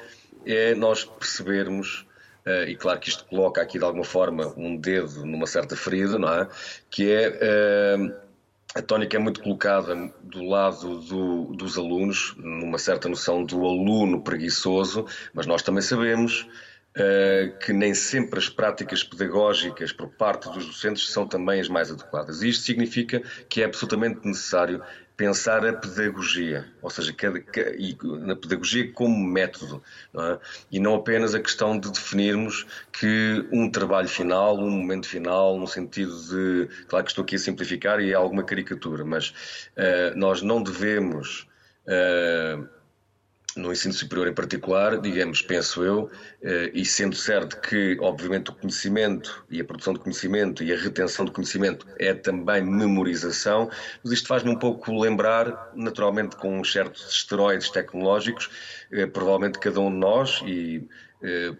é 0.46 0.74
nós 0.74 1.04
percebermos 1.04 2.06
Uh, 2.46 2.62
e 2.68 2.76
claro 2.76 3.00
que 3.00 3.08
isto 3.08 3.24
coloca 3.24 3.60
aqui 3.60 3.76
de 3.76 3.84
alguma 3.84 4.04
forma 4.04 4.54
um 4.56 4.76
dedo 4.76 5.26
numa 5.26 5.48
certa 5.48 5.74
ferida, 5.74 6.16
não 6.16 6.32
é? 6.32 6.48
Que 6.88 7.10
é 7.10 7.96
uh, 7.98 8.25
a 8.76 8.82
tónica 8.82 9.16
é 9.16 9.18
muito 9.18 9.42
colocada 9.42 10.12
do 10.22 10.44
lado 10.44 11.00
do, 11.00 11.44
dos 11.54 11.78
alunos, 11.78 12.34
numa 12.36 12.76
certa 12.76 13.08
noção 13.08 13.42
do 13.42 13.64
aluno 13.64 14.20
preguiçoso, 14.20 15.06
mas 15.32 15.46
nós 15.46 15.62
também 15.62 15.80
sabemos 15.80 16.42
uh, 16.42 17.58
que 17.58 17.72
nem 17.72 17.94
sempre 17.94 18.38
as 18.38 18.50
práticas 18.50 19.02
pedagógicas 19.02 19.92
por 19.92 20.10
parte 20.10 20.50
dos 20.50 20.66
docentes 20.66 21.10
são 21.10 21.26
também 21.26 21.58
as 21.58 21.70
mais 21.70 21.90
adequadas. 21.90 22.42
E 22.42 22.50
isto 22.50 22.64
significa 22.64 23.22
que 23.48 23.62
é 23.62 23.64
absolutamente 23.64 24.26
necessário 24.26 24.82
pensar 25.16 25.64
a 25.64 25.72
pedagogia, 25.72 26.66
ou 26.83 26.90
seja, 26.90 27.12
cada, 27.12 27.38
e 27.79 27.96
na 28.02 28.37
pedagogia 28.37 28.92
como 28.92 29.16
método, 29.16 29.83
não 30.12 30.33
é? 30.33 30.38
e 30.70 30.79
não 30.79 30.94
apenas 30.94 31.35
a 31.35 31.40
questão 31.40 31.79
de 31.79 31.90
definirmos 31.90 32.66
que 32.92 33.46
um 33.50 33.70
trabalho 33.70 34.09
final, 34.09 34.59
um 34.59 34.70
momento 34.70 35.07
final, 35.07 35.59
no 35.59 35.66
sentido 35.66 36.14
de, 36.22 36.68
claro 36.87 37.05
que 37.05 37.11
estou 37.12 37.24
aqui 37.24 37.37
a 37.37 37.38
simplificar 37.38 38.00
e 38.00 38.12
é 38.12 38.14
alguma 38.14 38.42
caricatura, 38.42 39.05
mas 39.05 39.31
uh, 39.76 40.16
nós 40.16 40.42
não 40.42 40.62
devemos 40.62 41.48
uh, 41.87 42.75
no 43.56 43.72
ensino 43.72 43.94
superior 43.94 44.28
em 44.28 44.34
particular, 44.34 45.00
digamos, 45.00 45.42
penso 45.42 45.82
eu, 45.82 46.10
eh, 46.42 46.70
e 46.74 46.84
sendo 46.84 47.16
certo 47.16 47.60
que, 47.60 47.96
obviamente, 48.00 48.50
o 48.50 48.54
conhecimento 48.54 49.44
e 49.50 49.60
a 49.60 49.64
produção 49.64 49.94
de 49.94 50.00
conhecimento 50.00 50.62
e 50.62 50.72
a 50.72 50.76
retenção 50.76 51.24
de 51.24 51.32
conhecimento 51.32 51.86
é 51.98 52.12
também 52.12 52.62
memorização, 52.62 53.70
mas 54.04 54.12
isto 54.12 54.28
faz-me 54.28 54.50
um 54.50 54.58
pouco 54.58 54.92
lembrar, 54.92 55.70
naturalmente, 55.74 56.36
com 56.36 56.62
certos 56.62 57.10
esteroides 57.10 57.70
tecnológicos, 57.70 58.50
eh, 58.92 59.06
provavelmente 59.06 59.58
cada 59.58 59.80
um 59.80 59.90
de 59.90 59.96
nós, 59.96 60.42
e 60.46 60.86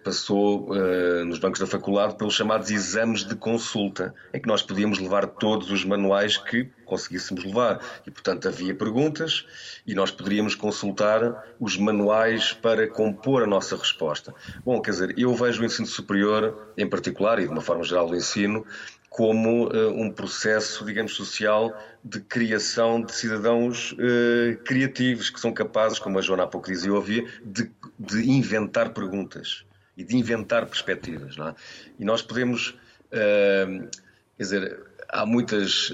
passou 0.03 0.69
uh, 0.69 1.25
nos 1.25 1.39
bancos 1.39 1.59
da 1.59 1.67
faculdade 1.67 2.15
pelos 2.15 2.35
chamados 2.35 2.69
exames 2.69 3.23
de 3.23 3.35
consulta, 3.35 4.13
em 4.33 4.39
que 4.39 4.47
nós 4.47 4.61
podíamos 4.61 4.99
levar 4.99 5.25
todos 5.27 5.71
os 5.71 5.83
manuais 5.83 6.37
que 6.37 6.69
conseguíssemos 6.85 7.43
levar. 7.43 7.81
E, 8.05 8.11
portanto, 8.11 8.47
havia 8.47 8.73
perguntas 8.73 9.45
e 9.85 9.93
nós 9.93 10.11
poderíamos 10.11 10.55
consultar 10.55 11.43
os 11.59 11.77
manuais 11.77 12.53
para 12.53 12.87
compor 12.87 13.43
a 13.43 13.47
nossa 13.47 13.75
resposta. 13.75 14.33
Bom, 14.63 14.81
quer 14.81 14.91
dizer, 14.91 15.15
eu 15.17 15.33
vejo 15.33 15.61
o 15.61 15.65
ensino 15.65 15.87
superior, 15.87 16.71
em 16.77 16.87
particular, 16.87 17.39
e 17.39 17.43
de 17.43 17.49
uma 17.49 17.61
forma 17.61 17.83
geral 17.83 18.09
o 18.09 18.15
ensino, 18.15 18.65
como 19.09 19.67
uh, 19.67 19.89
um 19.99 20.11
processo, 20.11 20.85
digamos, 20.85 21.15
social 21.15 21.75
de 22.03 22.19
criação 22.19 23.01
de 23.01 23.13
cidadãos 23.13 23.93
uh, 23.93 24.57
criativos, 24.63 25.29
que 25.29 25.39
são 25.39 25.51
capazes, 25.51 25.97
como 25.97 26.19
a 26.19 26.21
Joana 26.21 26.43
há 26.43 26.47
pouco 26.47 26.69
dizia, 26.69 26.93
ouvia, 26.93 27.25
de, 27.43 27.71
de 27.99 28.29
inventar 28.29 28.89
perguntas 28.93 29.65
e 29.95 30.03
de 30.03 30.15
inventar 30.15 30.65
perspectivas. 30.65 31.35
É? 31.37 31.55
E 31.99 32.05
nós 32.05 32.21
podemos, 32.21 32.69
uh, 32.69 33.89
quer 34.37 34.43
dizer, 34.43 34.79
há 35.09 35.25
muitas. 35.25 35.91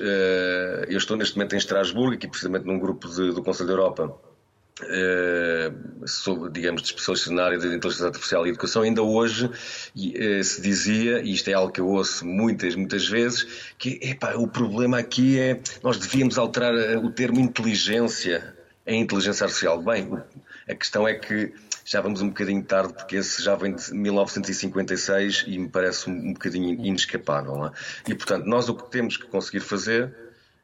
eu 0.89 0.97
estou 0.97 1.15
neste 1.15 1.35
momento 1.35 1.53
em 1.53 1.57
Estrasburgo, 1.57 2.15
aqui 2.15 2.27
precisamente 2.27 2.65
num 2.65 2.79
grupo 2.79 3.07
de, 3.07 3.31
do 3.31 3.43
Conselho 3.43 3.67
da 3.67 3.73
Europa 3.73 4.19
eh, 4.81 5.71
sobre, 6.07 6.49
digamos, 6.49 6.81
de 6.81 6.87
especialistas 6.87 7.31
na 7.31 7.43
área 7.43 7.59
da 7.59 7.67
inteligência 7.67 8.07
artificial 8.07 8.45
e 8.45 8.49
educação, 8.49 8.81
ainda 8.81 9.04
hoje 9.04 9.45
uh, 9.45 10.43
se 10.43 10.62
dizia, 10.62 11.21
e 11.21 11.31
isto 11.31 11.47
é 11.49 11.54
algo 11.54 11.71
que 11.71 11.79
eu 11.79 11.87
ouço 11.87 12.25
muitas, 12.25 12.75
muitas 12.75 13.08
vezes, 13.08 13.45
que 13.77 13.99
o 14.35 14.47
problema 14.47 14.97
aqui 14.97 15.39
é 15.39 15.62
nós 15.83 15.97
devíamos 15.97 16.39
alterar 16.39 16.73
o 16.97 17.12
termo 17.12 17.39
inteligência 17.39 18.56
em 18.85 18.99
inteligência 19.01 19.45
artificial. 19.45 19.81
Bem, 19.81 20.12
a 20.67 20.75
questão 20.75 21.08
é 21.08 21.13
que 21.13 21.54
já 21.86 22.02
vamos 22.02 22.21
um 22.21 22.29
bocadinho 22.29 22.63
tarde, 22.63 22.94
porque 22.94 23.17
esse 23.17 23.44
já 23.44 23.56
vem 23.56 23.75
de 23.75 23.94
1956 23.94 25.46
e 25.48 25.58
me 25.58 25.69
parece 25.69 26.10
um, 26.10 26.34
bocadinho 26.34 26.86
inescapável. 26.86 27.65
É? 27.65 27.71
E, 28.08 28.15
portanto, 28.15 28.46
nós 28.46 28.69
o 28.69 28.75
que 28.75 28.90
temos 28.90 29.17
que 29.17 29.27
conseguir 29.27 29.62
fazer 29.62 30.13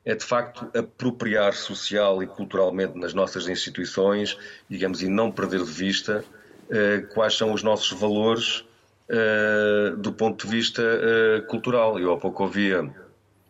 é 0.05 0.15
de 0.15 0.24
facto 0.24 0.70
apropriar 0.78 1.53
social 1.53 2.24
e 2.24 2.28
culturalmente 2.28 2.97
nas 2.97 3.13
nossas 3.13 3.47
instituições, 3.47 4.38
digamos, 4.70 5.01
e 5.01 5.07
não 5.07 5.32
perder 5.32 5.63
de 5.63 5.72
vista 5.72 6.24
eh, 6.70 6.99
quais 7.13 7.36
são 7.36 7.51
os 7.51 7.63
nossos 7.63 7.99
valores 7.99 8.63
uh, 9.09 9.97
do 9.97 10.13
ponto 10.13 10.45
de 10.45 10.51
vista 10.51 10.84
uh, 10.84 11.45
cultural. 11.47 11.99
Eu 11.99 12.13
há 12.13 12.17
pouco 12.17 12.43
ouvia, 12.43 12.88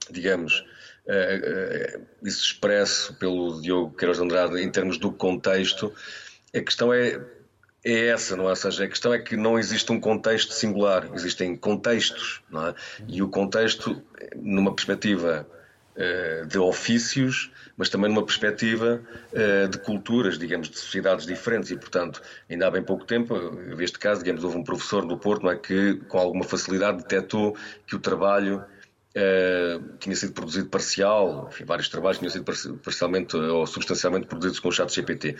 digamos, 0.10 0.66
isso 2.24 2.44
expresso 2.44 3.16
pelo 3.16 3.62
Diogo 3.62 3.96
Queiroz 3.96 4.20
Andrade 4.20 4.62
em 4.62 4.70
termos 4.70 4.98
do 4.98 5.12
contexto. 5.12 5.92
A 6.56 6.62
questão 6.62 6.94
é, 6.94 7.20
é 7.84 8.08
essa, 8.08 8.36
não 8.36 8.46
é? 8.46 8.50
Ou 8.50 8.56
seja, 8.56 8.84
a 8.84 8.88
questão 8.88 9.14
é 9.14 9.20
que 9.20 9.38
não 9.38 9.58
existe 9.58 9.92
um 9.92 10.00
contexto 10.00 10.54
singular, 10.54 11.10
existem 11.14 11.56
contextos, 11.56 12.42
não 12.50 12.68
é? 12.68 12.76
E 13.08 13.22
o 13.22 13.30
contexto, 13.30 14.02
numa 14.36 14.74
perspectiva 14.74 15.48
de 16.48 16.58
ofícios, 16.58 17.52
mas 17.76 17.90
também 17.90 18.10
numa 18.10 18.26
perspectiva 18.26 19.02
de 19.70 19.78
culturas, 19.80 20.38
digamos, 20.38 20.70
de 20.70 20.78
sociedades 20.78 21.26
diferentes. 21.26 21.72
E, 21.72 21.78
portanto, 21.78 22.22
ainda 22.50 22.68
há 22.68 22.72
bem 22.72 22.82
pouco 22.82 23.04
tempo, 23.04 23.38
neste 23.76 24.00
caso, 24.00 24.24
digamos, 24.24 24.46
houve 24.46 24.58
um 24.58 24.64
professor 24.64 25.06
do 25.06 25.18
Porto 25.18 25.44
não 25.44 25.52
é, 25.52 25.58
que, 25.58 25.96
com 26.08 26.18
alguma 26.18 26.46
facilidade, 26.46 27.00
detectou 27.00 27.58
que 27.86 27.96
o 27.96 28.00
trabalho 28.00 28.64
tinha 30.00 30.16
sido 30.16 30.32
produzido 30.32 30.70
parcial, 30.70 31.50
enfim, 31.52 31.66
vários 31.66 31.90
trabalhos 31.90 32.20
tinham 32.20 32.32
sido 32.32 32.46
parcialmente 32.78 33.36
ou 33.36 33.68
substancialmente 33.68 34.28
produzidos 34.28 34.60
com 34.60 34.70
o 34.70 34.72
chat 34.72 34.94
GPT. 34.94 35.36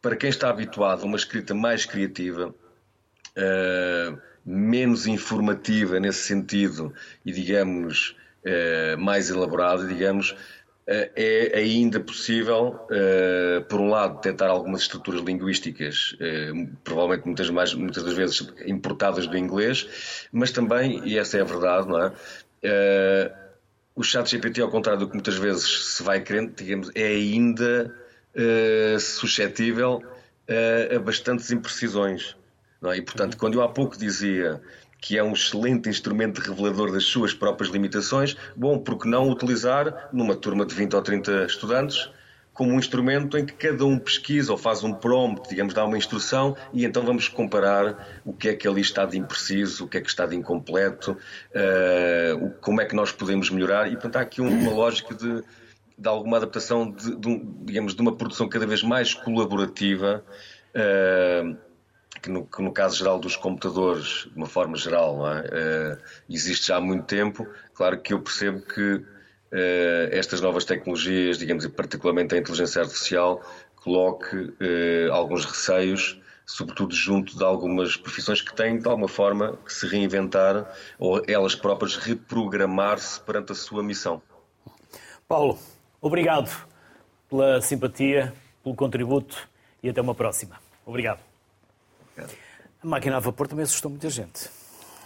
Para 0.00 0.16
quem 0.16 0.30
está 0.30 0.48
habituado 0.48 1.02
a 1.02 1.06
uma 1.06 1.16
escrita 1.16 1.54
mais 1.54 1.84
criativa, 1.84 2.54
menos 4.44 5.06
informativa 5.06 6.00
nesse 6.00 6.20
sentido 6.20 6.92
e, 7.24 7.32
digamos, 7.32 8.16
eh, 8.44 8.96
mais 8.96 9.28
elaborado, 9.30 9.86
digamos, 9.86 10.34
eh, 10.86 11.52
é 11.52 11.58
ainda 11.58 12.00
possível, 12.00 12.80
por 13.68 13.80
um 13.80 13.90
lado, 13.90 14.20
tentar 14.20 14.48
algumas 14.48 14.82
estruturas 14.82 15.20
linguísticas, 15.20 16.16
provavelmente 16.82 17.26
muitas, 17.26 17.50
mais, 17.50 17.74
muitas 17.74 18.02
das 18.02 18.14
vezes 18.14 18.48
importadas 18.64 19.26
do 19.26 19.36
inglês, 19.36 20.26
mas 20.32 20.50
também, 20.50 21.02
e 21.04 21.18
essa 21.18 21.36
é 21.36 21.42
a 21.42 21.44
verdade, 21.44 21.88
não 21.88 22.02
é? 22.02 22.12
O 23.94 24.02
chat 24.02 24.30
GPT, 24.30 24.62
ao 24.62 24.70
contrário 24.70 25.00
do 25.00 25.08
que 25.08 25.14
muitas 25.14 25.36
vezes 25.36 25.96
se 25.96 26.02
vai 26.02 26.20
querendo, 26.20 26.54
digamos, 26.54 26.90
é 26.94 27.06
ainda 27.06 27.94
suscetível 28.98 30.02
a 30.94 30.98
bastantes 30.98 31.50
imprecisões. 31.50 32.36
É? 32.84 32.96
E, 32.96 33.02
portanto, 33.02 33.36
quando 33.36 33.54
eu 33.54 33.62
há 33.62 33.68
pouco 33.68 33.98
dizia 33.98 34.60
que 35.00 35.16
é 35.16 35.22
um 35.22 35.32
excelente 35.32 35.88
instrumento 35.88 36.40
revelador 36.40 36.92
das 36.92 37.04
suas 37.04 37.32
próprias 37.32 37.70
limitações, 37.70 38.36
bom, 38.56 38.78
porque 38.78 39.08
não 39.08 39.28
utilizar 39.30 40.08
numa 40.12 40.34
turma 40.34 40.66
de 40.66 40.74
20 40.74 40.96
ou 40.96 41.02
30 41.02 41.44
estudantes 41.44 42.10
como 42.52 42.72
um 42.72 42.78
instrumento 42.78 43.38
em 43.38 43.46
que 43.46 43.52
cada 43.52 43.84
um 43.84 43.96
pesquisa 43.96 44.50
ou 44.50 44.58
faz 44.58 44.82
um 44.82 44.92
prompt, 44.92 45.48
digamos, 45.48 45.72
dá 45.72 45.84
uma 45.84 45.96
instrução 45.96 46.56
e 46.72 46.84
então 46.84 47.04
vamos 47.04 47.28
comparar 47.28 48.20
o 48.24 48.32
que 48.32 48.48
é 48.48 48.54
que 48.56 48.66
ali 48.66 48.80
está 48.80 49.06
de 49.06 49.16
impreciso, 49.16 49.84
o 49.84 49.88
que 49.88 49.96
é 49.96 50.00
que 50.00 50.08
está 50.08 50.26
de 50.26 50.34
incompleto, 50.34 51.12
uh, 51.12 52.50
como 52.60 52.80
é 52.80 52.84
que 52.84 52.96
nós 52.96 53.12
podemos 53.12 53.48
melhorar 53.48 53.86
e, 53.86 53.92
portanto, 53.92 54.16
há 54.16 54.22
aqui 54.22 54.40
uma 54.40 54.72
lógica 54.72 55.14
de, 55.14 55.44
de 55.98 56.08
alguma 56.08 56.36
adaptação, 56.36 56.90
de, 56.90 57.16
de, 57.16 57.42
digamos, 57.64 57.94
de 57.94 58.00
uma 58.00 58.14
produção 58.14 58.48
cada 58.48 58.66
vez 58.66 58.82
mais 58.82 59.14
colaborativa 59.14 60.24
uh, 60.70 61.56
que 62.22 62.30
no, 62.30 62.46
que 62.46 62.62
no, 62.62 62.72
caso 62.72 62.96
geral 62.96 63.18
dos 63.18 63.36
computadores, 63.36 64.28
de 64.30 64.36
uma 64.36 64.46
forma 64.46 64.76
geral, 64.76 65.26
é? 65.26 65.40
uh, 65.40 65.98
existe 66.30 66.68
já 66.68 66.76
há 66.76 66.80
muito 66.80 67.04
tempo. 67.04 67.46
Claro 67.74 68.00
que 68.00 68.12
eu 68.14 68.20
percebo 68.20 68.60
que 68.60 68.94
uh, 68.94 69.04
estas 70.10 70.40
novas 70.40 70.64
tecnologias, 70.64 71.38
digamos, 71.38 71.64
e 71.64 71.68
particularmente 71.68 72.34
a 72.34 72.38
inteligência 72.38 72.82
artificial, 72.82 73.42
coloque 73.76 74.52
alguns 75.12 75.44
receios, 75.44 76.20
sobretudo 76.44 76.94
junto 76.94 77.38
de 77.38 77.44
algumas 77.44 77.96
profissões 77.96 78.42
que 78.42 78.54
têm, 78.54 78.78
de 78.78 78.88
alguma 78.88 79.08
forma, 79.08 79.56
que 79.64 79.72
se 79.72 79.86
reinventar 79.86 80.68
ou 80.98 81.22
elas 81.28 81.54
próprias 81.54 81.96
reprogramar-se 81.96 83.20
perante 83.20 83.52
a 83.52 83.54
sua 83.54 83.82
missão. 83.82 84.20
Paulo, 85.28 85.58
obrigado 86.00 86.50
pela 87.28 87.60
simpatia, 87.60 88.32
pelo 88.62 88.74
contributo 88.74 89.48
e 89.82 89.88
até 89.88 90.00
uma 90.00 90.14
próxima. 90.14 90.60
Obrigado. 90.84 91.20
A 92.82 92.86
máquina 92.86 93.16
a 93.16 93.20
vapor 93.20 93.48
também 93.48 93.64
assustou 93.64 93.90
muita 93.90 94.08
gente. 94.08 94.48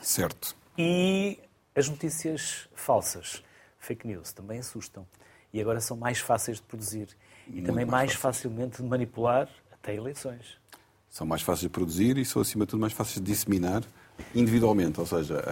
Certo. 0.02 0.54
E 0.76 1.38
as 1.74 1.88
notícias 1.88 2.68
falsas, 2.74 3.42
fake 3.78 4.06
news, 4.06 4.32
também 4.32 4.58
assustam. 4.58 5.06
E 5.52 5.60
agora 5.60 5.80
são 5.80 5.96
mais 5.96 6.18
fáceis 6.18 6.58
de 6.58 6.62
produzir. 6.62 7.08
E 7.46 7.52
Muito 7.52 7.66
também 7.66 7.84
mais, 7.84 8.10
mais 8.10 8.14
facilmente 8.14 8.82
de 8.82 8.88
manipular 8.88 9.48
até 9.72 9.94
eleições. 9.94 10.58
São 11.08 11.26
mais 11.26 11.42
fáceis 11.42 11.62
de 11.62 11.68
produzir 11.68 12.16
e 12.16 12.24
são, 12.24 12.40
acima 12.40 12.64
de 12.64 12.70
tudo, 12.70 12.80
mais 12.80 12.92
fáceis 12.92 13.16
de 13.16 13.22
disseminar 13.22 13.82
individualmente, 14.34 15.00
ou 15.00 15.06
seja, 15.06 15.42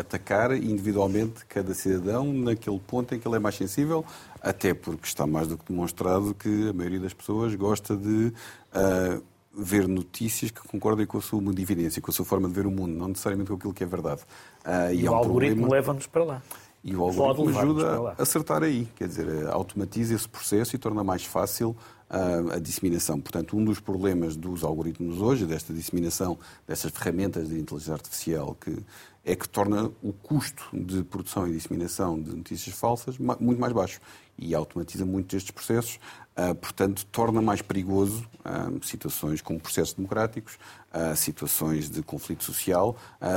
atacar 0.00 0.52
individualmente 0.52 1.44
cada 1.46 1.74
cidadão 1.74 2.32
naquele 2.32 2.78
ponto 2.78 3.14
em 3.14 3.18
que 3.18 3.26
ele 3.26 3.36
é 3.36 3.38
mais 3.38 3.54
sensível, 3.54 4.04
até 4.40 4.74
porque 4.74 5.06
está 5.06 5.26
mais 5.26 5.48
do 5.48 5.56
que 5.56 5.64
demonstrado 5.70 6.34
que 6.34 6.68
a 6.68 6.72
maioria 6.72 7.00
das 7.00 7.14
pessoas 7.14 7.54
gosta 7.54 7.96
de 7.96 8.32
uh, 8.74 9.22
ver 9.52 9.88
notícias 9.88 10.50
que 10.50 10.60
concordem 10.68 11.06
com 11.06 11.18
a 11.18 11.22
sua 11.22 11.40
mundividência, 11.40 12.00
com 12.00 12.10
a 12.10 12.14
sua 12.14 12.24
forma 12.24 12.48
de 12.48 12.54
ver 12.54 12.66
o 12.66 12.70
mundo, 12.70 12.92
não 12.92 13.08
necessariamente 13.08 13.48
com 13.48 13.56
aquilo 13.56 13.74
que 13.74 13.84
é 13.84 13.86
verdade. 13.86 14.22
Uh, 14.64 14.92
e, 14.92 15.00
e 15.00 15.08
o 15.08 15.12
um 15.12 15.14
algoritmo 15.14 15.70
leva-nos 15.70 16.06
para 16.06 16.24
lá. 16.24 16.42
E 16.82 16.96
o 16.96 17.02
algoritmo 17.02 17.58
ajuda 17.58 18.14
a 18.16 18.22
acertar 18.22 18.62
aí, 18.62 18.88
quer 18.96 19.06
dizer, 19.06 19.46
automatiza 19.48 20.14
esse 20.14 20.28
processo 20.28 20.74
e 20.74 20.78
torna 20.78 21.04
mais 21.04 21.24
fácil 21.24 21.76
uh, 22.10 22.54
a 22.54 22.58
disseminação. 22.58 23.20
Portanto, 23.20 23.54
um 23.56 23.62
dos 23.62 23.80
problemas 23.80 24.34
dos 24.34 24.64
algoritmos 24.64 25.20
hoje, 25.20 25.44
desta 25.44 25.74
disseminação 25.74 26.38
destas 26.66 26.90
ferramentas 26.90 27.48
de 27.48 27.58
inteligência 27.58 27.92
artificial, 27.92 28.56
que 28.58 28.78
é 29.24 29.36
que 29.36 29.48
torna 29.48 29.90
o 30.02 30.12
custo 30.12 30.64
de 30.72 31.02
produção 31.04 31.46
e 31.46 31.52
disseminação 31.52 32.20
de 32.20 32.34
notícias 32.34 32.74
falsas 32.74 33.18
muito 33.18 33.60
mais 33.60 33.72
baixo 33.72 34.00
e 34.38 34.54
automatiza 34.54 35.04
muito 35.04 35.36
estes 35.36 35.50
processos, 35.50 36.00
uh, 36.36 36.54
portanto, 36.54 37.04
torna 37.12 37.42
mais 37.42 37.60
perigoso 37.60 38.26
uh, 38.40 38.82
situações 38.82 39.42
como 39.42 39.60
processos 39.60 39.92
democráticos, 39.92 40.54
uh, 40.94 41.14
situações 41.14 41.90
de 41.90 42.02
conflito 42.02 42.42
social, 42.42 42.96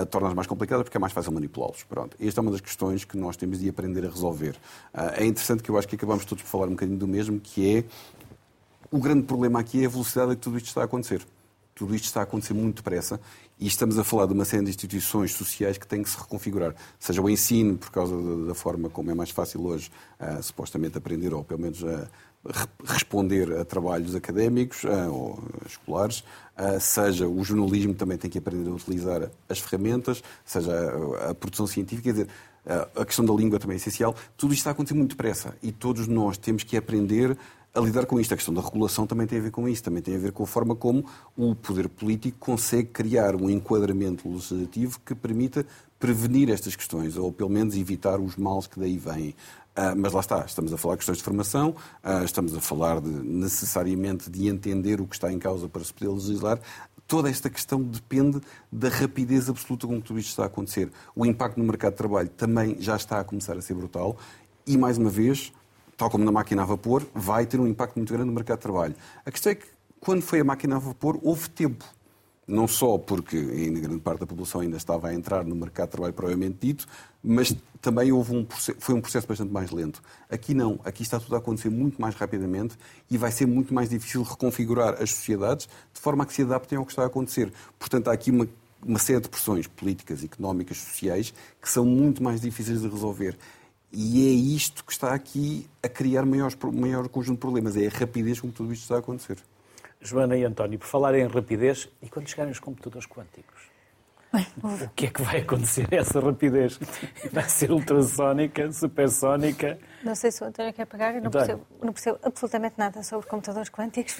torna-as 0.09 0.33
mais 0.33 0.47
complicadas 0.47 0.83
porque 0.83 0.95
é 0.95 0.99
mais 0.99 1.11
fácil 1.11 1.33
manipulá-los. 1.33 1.83
Pronto. 1.83 2.15
Esta 2.19 2.39
é 2.39 2.41
uma 2.41 2.51
das 2.51 2.61
questões 2.61 3.03
que 3.03 3.17
nós 3.17 3.35
temos 3.35 3.59
de 3.59 3.67
aprender 3.67 4.05
a 4.05 4.09
resolver. 4.09 4.55
é 4.93 5.25
interessante 5.25 5.61
que 5.61 5.69
eu 5.69 5.77
acho 5.77 5.87
que 5.87 5.95
acabamos 5.95 6.23
todos 6.23 6.43
por 6.43 6.49
falar 6.49 6.67
um 6.67 6.71
bocadinho 6.71 6.97
do 6.97 7.07
mesmo, 7.07 7.39
que 7.39 7.77
é 7.77 7.83
o 8.89 8.99
grande 8.99 9.23
problema 9.23 9.59
aqui 9.59 9.83
é 9.83 9.87
a 9.87 9.89
velocidade 9.89 10.31
a 10.31 10.35
que 10.35 10.41
tudo 10.41 10.57
isto 10.57 10.67
está 10.67 10.81
a 10.81 10.85
acontecer. 10.85 11.25
Tudo 11.75 11.95
isto 11.95 12.05
está 12.05 12.19
a 12.19 12.23
acontecer 12.23 12.53
muito 12.53 12.77
depressa 12.77 13.19
e 13.59 13.67
estamos 13.67 13.97
a 13.97 14.03
falar 14.03 14.25
de 14.25 14.33
uma 14.33 14.45
série 14.45 14.63
de 14.63 14.69
instituições 14.69 15.33
sociais 15.33 15.77
que 15.77 15.87
têm 15.87 16.03
que 16.03 16.09
se 16.09 16.17
reconfigurar. 16.17 16.75
Seja 16.99 17.21
o 17.21 17.29
ensino, 17.29 17.77
por 17.77 17.91
causa 17.91 18.15
da 18.45 18.53
forma 18.53 18.89
como 18.89 19.09
é 19.09 19.13
mais 19.13 19.29
fácil 19.29 19.65
hoje, 19.65 19.91
uh, 20.19 20.41
supostamente 20.43 20.97
aprender, 20.97 21.33
ou 21.33 21.43
pelo 21.43 21.61
menos 21.61 21.81
uh, 21.81 22.07
responder 22.85 23.51
a 23.57 23.65
trabalhos 23.65 24.15
académicos 24.15 24.83
uh, 24.83 25.11
ou 25.11 25.43
escolares, 25.65 26.23
seja 26.79 27.27
o 27.27 27.43
jornalismo 27.43 27.93
também 27.95 28.17
tem 28.17 28.29
que 28.29 28.37
aprender 28.37 28.69
a 28.69 28.73
utilizar 28.73 29.31
as 29.49 29.59
ferramentas, 29.59 30.21
seja 30.45 30.71
a, 30.71 31.29
a 31.31 31.33
produção 31.33 31.65
científica, 31.65 32.03
quer 32.03 32.11
dizer, 32.11 32.27
a 32.95 33.03
questão 33.05 33.25
da 33.25 33.33
língua 33.33 33.59
também 33.59 33.75
é 33.75 33.77
essencial. 33.77 34.15
Tudo 34.37 34.53
isto 34.53 34.59
está 34.61 34.69
a 34.69 34.73
acontecer 34.73 34.93
muito 34.93 35.11
depressa 35.11 35.55
e 35.63 35.71
todos 35.71 36.07
nós 36.07 36.37
temos 36.37 36.63
que 36.63 36.77
aprender 36.77 37.37
lidar 37.81 38.05
com 38.05 38.19
isto. 38.19 38.33
A 38.33 38.37
questão 38.37 38.53
da 38.53 38.61
regulação 38.61 39.07
também 39.07 39.25
tem 39.25 39.39
a 39.39 39.41
ver 39.41 39.51
com 39.51 39.67
isso, 39.67 39.83
também 39.83 40.01
tem 40.01 40.15
a 40.15 40.19
ver 40.19 40.31
com 40.31 40.43
a 40.43 40.47
forma 40.47 40.75
como 40.75 41.05
o 41.35 41.55
poder 41.55 41.89
político 41.89 42.37
consegue 42.39 42.89
criar 42.89 43.35
um 43.35 43.49
enquadramento 43.49 44.29
legislativo 44.29 44.99
que 45.03 45.15
permita 45.15 45.65
prevenir 45.99 46.49
estas 46.49 46.75
questões, 46.75 47.17
ou 47.17 47.31
pelo 47.31 47.49
menos 47.49 47.75
evitar 47.75 48.19
os 48.19 48.35
males 48.35 48.67
que 48.67 48.79
daí 48.79 48.97
vêm. 48.97 49.35
Uh, 49.75 49.97
mas 49.97 50.13
lá 50.13 50.19
está, 50.19 50.45
estamos 50.45 50.71
a 50.71 50.77
falar 50.77 50.95
de 50.95 50.97
questões 50.99 51.17
de 51.17 51.23
formação, 51.23 51.75
uh, 52.03 52.23
estamos 52.23 52.55
a 52.55 52.61
falar 52.61 53.01
de, 53.01 53.09
necessariamente 53.09 54.29
de 54.29 54.47
entender 54.47 55.01
o 55.01 55.07
que 55.07 55.15
está 55.15 55.33
em 55.33 55.39
causa 55.39 55.67
para 55.67 55.83
se 55.83 55.91
poder 55.91 56.11
legislar. 56.11 56.59
Toda 57.07 57.27
esta 57.27 57.49
questão 57.49 57.81
depende 57.81 58.39
da 58.71 58.87
rapidez 58.87 59.49
absoluta 59.49 59.87
com 59.87 59.99
que 59.99 60.07
tudo 60.07 60.19
isto 60.19 60.29
está 60.29 60.43
a 60.43 60.45
acontecer. 60.45 60.91
O 61.15 61.25
impacto 61.25 61.57
no 61.57 61.65
mercado 61.65 61.93
de 61.93 61.97
trabalho 61.97 62.29
também 62.29 62.77
já 62.79 62.95
está 62.95 63.19
a 63.19 63.23
começar 63.23 63.57
a 63.57 63.61
ser 63.61 63.73
brutal 63.73 64.15
e, 64.67 64.77
mais 64.77 64.97
uma 64.97 65.09
vez, 65.09 65.51
tal 65.97 66.09
como 66.09 66.23
na 66.23 66.31
máquina 66.31 66.63
a 66.63 66.65
vapor, 66.65 67.05
vai 67.13 67.45
ter 67.45 67.59
um 67.59 67.67
impacto 67.67 67.97
muito 67.97 68.11
grande 68.13 68.27
no 68.27 68.33
mercado 68.33 68.57
de 68.57 68.63
trabalho. 68.63 68.95
A 69.25 69.31
questão 69.31 69.51
é 69.51 69.55
que, 69.55 69.65
quando 69.99 70.21
foi 70.21 70.39
a 70.39 70.43
máquina 70.43 70.75
a 70.75 70.79
vapor, 70.79 71.19
houve 71.21 71.49
tempo. 71.49 71.85
Não 72.45 72.67
só 72.67 72.97
porque 72.97 73.37
ainda 73.37 73.79
grande 73.79 74.01
parte 74.01 74.19
da 74.19 74.27
população 74.27 74.59
ainda 74.59 74.75
estava 74.75 75.07
a 75.07 75.13
entrar 75.13 75.45
no 75.45 75.55
mercado 75.55 75.87
de 75.87 75.91
trabalho 75.91 76.13
provavelmente 76.13 76.57
dito, 76.59 76.85
mas 77.23 77.55
também 77.81 78.11
houve 78.11 78.35
um 78.35 78.45
foi 78.79 78.93
um 78.93 78.99
processo 78.99 79.25
bastante 79.25 79.51
mais 79.51 79.71
lento. 79.71 80.01
Aqui 80.29 80.53
não, 80.53 80.77
aqui 80.83 81.03
está 81.03 81.19
tudo 81.21 81.35
a 81.35 81.37
acontecer 81.37 81.69
muito 81.69 82.01
mais 82.01 82.15
rapidamente 82.15 82.75
e 83.09 83.17
vai 83.17 83.31
ser 83.31 83.45
muito 83.45 83.73
mais 83.73 83.89
difícil 83.89 84.23
reconfigurar 84.23 85.01
as 85.01 85.11
sociedades 85.11 85.69
de 85.93 86.01
forma 86.01 86.23
a 86.23 86.27
que 86.27 86.33
se 86.33 86.41
adaptem 86.41 86.77
ao 86.77 86.85
que 86.85 86.91
está 86.91 87.03
a 87.03 87.05
acontecer. 87.05 87.51
Portanto, 87.79 88.09
há 88.09 88.13
aqui 88.13 88.29
uma, 88.29 88.45
uma 88.85 88.99
série 88.99 89.21
de 89.21 89.29
pressões 89.29 89.65
políticas, 89.65 90.21
económicas, 90.21 90.77
sociais 90.77 91.33
que 91.61 91.69
são 91.69 91.85
muito 91.85 92.21
mais 92.21 92.41
difíceis 92.41 92.81
de 92.81 92.89
resolver. 92.89 93.37
E 93.95 94.27
é 94.27 94.31
isto 94.31 94.83
que 94.83 94.91
está 94.91 95.13
aqui 95.13 95.69
a 95.83 95.87
criar 95.87 96.25
maior, 96.25 96.51
maior 96.73 97.07
conjunto 97.07 97.35
de 97.35 97.41
problemas, 97.41 97.77
é 97.77 97.85
a 97.85 97.89
rapidez 97.91 98.41
com 98.41 98.47
que 98.47 98.55
tudo 98.55 98.73
isto 98.73 98.81
está 98.81 98.95
a 98.95 98.99
acontecer. 98.99 99.37
Joana 100.01 100.35
e 100.35 100.43
António, 100.43 100.79
por 100.79 100.87
falar 100.87 101.13
em 101.13 101.27
rapidez, 101.27 101.87
e 102.01 102.09
quando 102.09 102.27
chegarem 102.27 102.51
os 102.51 102.59
computadores 102.59 103.07
quânticos? 103.07 103.71
Bem, 104.33 104.47
o 104.63 104.89
que 104.95 105.05
é 105.05 105.09
que 105.11 105.21
vai 105.21 105.41
acontecer 105.41 105.87
a 105.91 105.97
essa 105.97 106.19
rapidez? 106.19 106.79
Vai 107.31 107.47
ser 107.47 107.71
ultrassónica, 107.71 108.71
supersónica? 108.71 109.77
Não 110.03 110.15
sei 110.15 110.31
se 110.31 110.43
o 110.43 110.47
António 110.47 110.73
quer 110.73 110.87
pagar, 110.87 111.13
eu 111.13 111.21
não 111.21 111.27
António. 111.27 111.45
percebo, 111.45 111.67
não 111.83 111.93
percebo 111.93 112.19
absolutamente 112.23 112.73
nada 112.75 113.03
sobre 113.03 113.27
computadores 113.27 113.69
quânticos. 113.69 114.17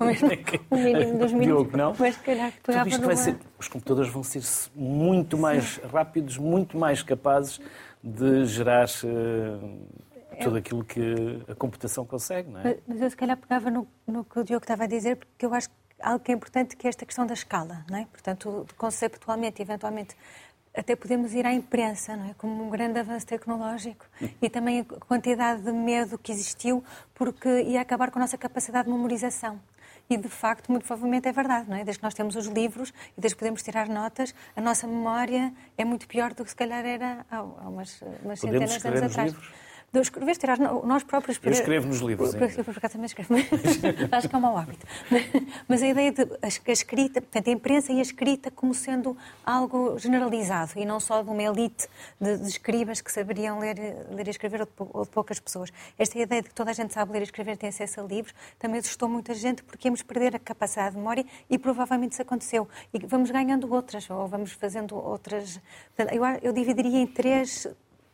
mesmo, 0.06 0.30
o 0.70 0.76
mínimo 0.76 1.18
dos 1.18 1.30
mínimos. 1.30 1.44
Diogo, 1.44 1.76
não? 1.76 1.94
Mas 1.98 2.14
se 2.14 2.22
calhar 2.22 2.52
Tudo 2.52 2.62
pegava 2.64 2.88
isto 2.88 3.00
numa... 3.02 3.14
vai 3.14 3.16
ser, 3.22 3.36
os 3.58 3.68
computadores 3.68 4.10
vão 4.10 4.22
ser 4.22 4.42
muito 4.74 5.36
mais 5.36 5.76
rápidos, 5.92 6.38
muito 6.38 6.78
mais 6.78 7.02
capazes 7.02 7.60
de 8.04 8.44
gerar 8.44 8.86
eh, 9.02 10.36
tudo 10.42 10.58
aquilo 10.58 10.84
que 10.84 11.42
a 11.48 11.54
computação 11.54 12.04
consegue, 12.04 12.50
não 12.50 12.60
é? 12.60 12.64
Mas, 12.64 12.76
mas 12.86 13.00
eu 13.00 13.10
se 13.10 13.16
calhar 13.16 13.36
pegava 13.36 13.70
no, 13.70 13.88
no 14.06 14.24
que 14.24 14.38
o 14.38 14.44
Diogo 14.44 14.62
estava 14.62 14.84
a 14.84 14.86
dizer, 14.86 15.16
porque 15.16 15.46
eu 15.46 15.54
acho 15.54 15.70
que 15.70 15.74
algo 16.00 16.22
que 16.22 16.30
é 16.30 16.34
importante 16.34 16.76
que 16.76 16.86
é 16.86 16.90
esta 16.90 17.06
questão 17.06 17.26
da 17.26 17.32
escala, 17.32 17.82
não 17.90 17.98
é? 17.98 18.06
Portanto, 18.12 18.66
conceptualmente, 18.76 19.62
eventualmente, 19.62 20.14
até 20.76 20.94
podemos 20.94 21.32
ir 21.32 21.46
à 21.46 21.52
imprensa, 21.54 22.14
não 22.14 22.26
é? 22.26 22.34
Como 22.34 22.66
um 22.66 22.68
grande 22.68 22.98
avanço 22.98 23.26
tecnológico 23.26 24.04
e 24.42 24.50
também 24.50 24.80
a 24.80 24.84
quantidade 24.84 25.62
de 25.62 25.72
medo 25.72 26.18
que 26.18 26.30
existiu 26.30 26.84
porque 27.14 27.48
ia 27.62 27.80
acabar 27.80 28.10
com 28.10 28.18
a 28.18 28.22
nossa 28.22 28.36
capacidade 28.36 28.86
de 28.86 28.92
memorização. 28.92 29.58
E, 30.08 30.16
de 30.16 30.28
facto, 30.28 30.70
muito 30.70 30.86
provavelmente 30.86 31.28
é 31.28 31.32
verdade, 31.32 31.68
não 31.68 31.76
é? 31.76 31.84
Desde 31.84 31.98
que 31.98 32.04
nós 32.04 32.14
temos 32.14 32.36
os 32.36 32.46
livros 32.46 32.92
e 33.16 33.20
desde 33.20 33.34
que 33.36 33.38
podemos 33.40 33.62
tirar 33.62 33.88
notas, 33.88 34.34
a 34.54 34.60
nossa 34.60 34.86
memória 34.86 35.52
é 35.78 35.84
muito 35.84 36.06
pior 36.06 36.34
do 36.34 36.44
que 36.44 36.50
se 36.50 36.56
calhar 36.56 36.84
era 36.84 37.24
há, 37.30 37.38
há 37.38 37.42
umas, 37.42 38.02
umas 38.22 38.38
centenas 38.38 38.82
de 38.82 38.88
anos 38.88 39.00
nos 39.00 39.12
atrás. 39.12 39.32
livros? 39.32 39.63
De 39.94 40.00
escrever, 40.00 40.36
tirar 40.36 40.58
nós 40.58 41.04
próprios. 41.04 41.38
Eu 41.40 41.52
escrevo 41.52 41.86
nos 41.86 42.00
livros, 42.00 42.34
Eu, 42.34 42.64
por 42.64 42.76
acaso 42.76 42.94
também 42.94 43.06
escrevo, 43.06 43.34
acho 44.10 44.28
que 44.28 44.34
é 44.34 44.38
um 44.38 44.40
mau 44.40 44.58
hábito. 44.58 44.84
Mas 45.68 45.82
a 45.82 45.86
ideia 45.86 46.10
de 46.10 46.26
a 46.42 46.72
escrita, 46.72 47.20
portanto, 47.20 47.48
a 47.48 47.52
imprensa 47.52 47.92
e 47.92 48.00
a 48.00 48.02
escrita 48.02 48.50
como 48.50 48.74
sendo 48.74 49.16
algo 49.46 49.96
generalizado 49.96 50.72
e 50.74 50.84
não 50.84 50.98
só 50.98 51.22
de 51.22 51.30
uma 51.30 51.42
elite 51.42 51.86
de, 52.20 52.38
de 52.38 52.48
escribas 52.48 53.00
que 53.00 53.12
saberiam 53.12 53.60
ler, 53.60 53.76
ler 54.10 54.26
e 54.26 54.30
escrever 54.30 54.62
ou 54.62 54.66
de, 54.66 54.72
ou 54.78 55.04
de 55.04 55.10
poucas 55.10 55.38
pessoas. 55.38 55.72
Esta 55.96 56.18
ideia 56.18 56.42
de 56.42 56.48
que 56.48 56.54
toda 56.54 56.72
a 56.72 56.74
gente 56.74 56.92
sabe 56.92 57.12
ler 57.12 57.20
e 57.20 57.24
escrever 57.24 57.56
tem 57.56 57.68
acesso 57.68 58.00
a 58.00 58.02
livros 58.02 58.34
também 58.58 58.80
assustou 58.80 59.08
muita 59.08 59.32
gente 59.32 59.62
porque 59.62 59.86
íamos 59.86 60.02
perder 60.02 60.34
a 60.34 60.40
capacidade 60.40 60.90
de 60.90 60.96
memória 60.96 61.24
e 61.48 61.56
provavelmente 61.56 62.12
isso 62.12 62.22
aconteceu. 62.22 62.68
E 62.92 62.98
vamos 63.06 63.30
ganhando 63.30 63.72
outras 63.72 64.10
ou 64.10 64.26
vamos 64.26 64.50
fazendo 64.50 64.96
outras. 64.96 65.60
Portanto, 65.94 66.16
eu, 66.16 66.24
eu 66.42 66.52
dividiria 66.52 66.98
em 66.98 67.06
três 67.06 67.68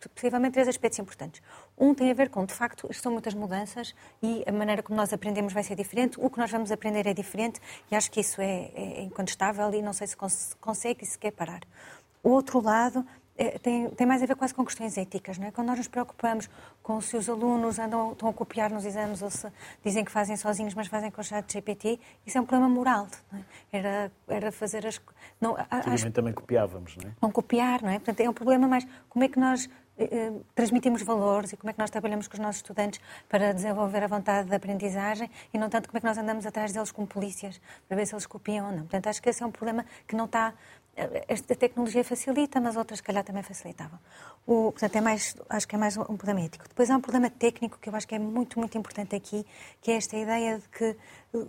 possivelmente 0.08 0.54
três 0.54 0.68
aspectos 0.68 0.98
importantes. 0.98 1.42
Um 1.78 1.94
tem 1.94 2.10
a 2.10 2.14
ver 2.14 2.28
com, 2.28 2.44
de 2.44 2.52
facto, 2.52 2.92
são 2.92 3.10
muitas 3.10 3.32
mudanças 3.32 3.94
e 4.22 4.44
a 4.46 4.52
maneira 4.52 4.82
como 4.82 4.96
nós 4.96 5.12
aprendemos 5.12 5.52
vai 5.52 5.62
ser 5.62 5.74
diferente, 5.74 6.18
o 6.20 6.28
que 6.28 6.38
nós 6.38 6.50
vamos 6.50 6.70
aprender 6.70 7.06
é 7.06 7.14
diferente 7.14 7.60
e 7.90 7.96
acho 7.96 8.10
que 8.10 8.20
isso 8.20 8.40
é, 8.40 8.70
é 8.74 9.02
incontestável 9.02 9.72
e 9.72 9.80
não 9.80 9.92
sei 9.92 10.06
se 10.06 10.16
cons 10.16 10.54
consegue 10.60 11.04
e 11.04 11.06
se 11.06 11.18
quer 11.18 11.32
parar. 11.32 11.60
O 12.22 12.30
outro 12.30 12.60
lado 12.60 13.04
é, 13.40 13.58
tem, 13.58 13.88
tem 13.88 14.06
mais 14.06 14.22
a 14.22 14.26
ver 14.26 14.36
quase 14.36 14.52
com 14.52 14.62
questões 14.62 14.98
éticas, 14.98 15.38
não 15.38 15.46
é? 15.46 15.50
Quando 15.50 15.68
nós 15.68 15.78
nos 15.78 15.88
preocupamos 15.88 16.50
com 16.82 17.00
se 17.00 17.16
os 17.16 17.26
alunos 17.26 17.78
andam, 17.78 18.12
estão 18.12 18.28
a 18.28 18.34
copiar 18.34 18.70
nos 18.70 18.84
exames 18.84 19.22
ou 19.22 19.30
se 19.30 19.50
dizem 19.82 20.04
que 20.04 20.10
fazem 20.10 20.36
sozinhos, 20.36 20.74
mas 20.74 20.88
fazem 20.88 21.10
com 21.10 21.22
o 21.22 21.24
chat 21.24 21.50
GPT, 21.50 21.98
isso 22.26 22.36
é 22.36 22.40
um 22.42 22.44
problema 22.44 22.68
moral, 22.68 23.08
é? 23.32 23.78
Era, 23.78 24.12
era 24.28 24.52
fazer 24.52 24.86
as... 24.86 25.00
Não, 25.40 25.56
Antigamente 25.72 26.10
também 26.10 26.34
copiávamos, 26.34 26.98
não 26.98 27.08
é? 27.08 27.14
não 27.22 27.30
copiar, 27.30 27.82
não 27.82 27.88
é? 27.88 27.94
Portanto, 27.94 28.20
é 28.20 28.28
um 28.28 28.34
problema 28.34 28.68
mais 28.68 28.86
como 29.08 29.24
é 29.24 29.28
que 29.28 29.38
nós 29.38 29.64
eh, 29.64 29.70
eh, 29.70 29.79
transmitimos 30.54 31.02
valores 31.02 31.52
e 31.52 31.56
como 31.56 31.70
é 31.70 31.72
que 31.72 31.78
nós 31.78 31.90
trabalhamos 31.90 32.28
com 32.28 32.34
os 32.34 32.40
nossos 32.40 32.56
estudantes 32.56 33.00
para 33.28 33.52
desenvolver 33.52 34.02
a 34.04 34.06
vontade 34.06 34.48
de 34.48 34.54
aprendizagem 34.54 35.30
e 35.52 35.58
não 35.58 35.68
tanto 35.68 35.88
como 35.88 35.98
é 35.98 36.00
que 36.00 36.06
nós 36.06 36.18
andamos 36.18 36.46
atrás 36.46 36.72
deles 36.72 36.90
como 36.92 37.06
polícias 37.06 37.60
para 37.88 37.96
ver 37.96 38.06
se 38.06 38.14
eles 38.14 38.26
copiam 38.26 38.66
ou 38.66 38.72
não. 38.72 38.80
Portanto, 38.80 39.06
acho 39.08 39.22
que 39.22 39.28
esse 39.28 39.42
é 39.42 39.46
um 39.46 39.50
problema 39.50 39.84
que 40.06 40.14
não 40.16 40.24
está... 40.26 40.54
eh, 40.96 41.24
Esta 41.28 41.54
tecnologia 41.54 42.02
facilita, 42.04 42.60
mas 42.60 42.76
outras, 42.76 43.00
calhar, 43.00 43.22
também 43.24 43.42
facilitavam. 43.42 43.98
O, 44.46 44.72
portanto, 44.72 44.96
é 44.96 45.00
mais, 45.00 45.36
acho 45.48 45.68
que 45.68 45.74
é 45.76 45.78
mais 45.78 45.96
um 45.96 46.16
problema 46.16 46.40
ético. 46.40 46.66
Depois 46.68 46.90
há 46.90 46.96
um 46.96 47.00
problema 47.00 47.30
técnico 47.30 47.78
que 47.78 47.88
eu 47.88 47.94
acho 47.94 48.06
que 48.08 48.14
é 48.14 48.18
muito, 48.18 48.58
muito 48.58 48.76
importante 48.76 49.14
aqui, 49.14 49.46
que 49.80 49.90
é 49.92 49.96
esta 49.96 50.16
ideia 50.16 50.58
de 50.58 50.68
que, 50.68 50.96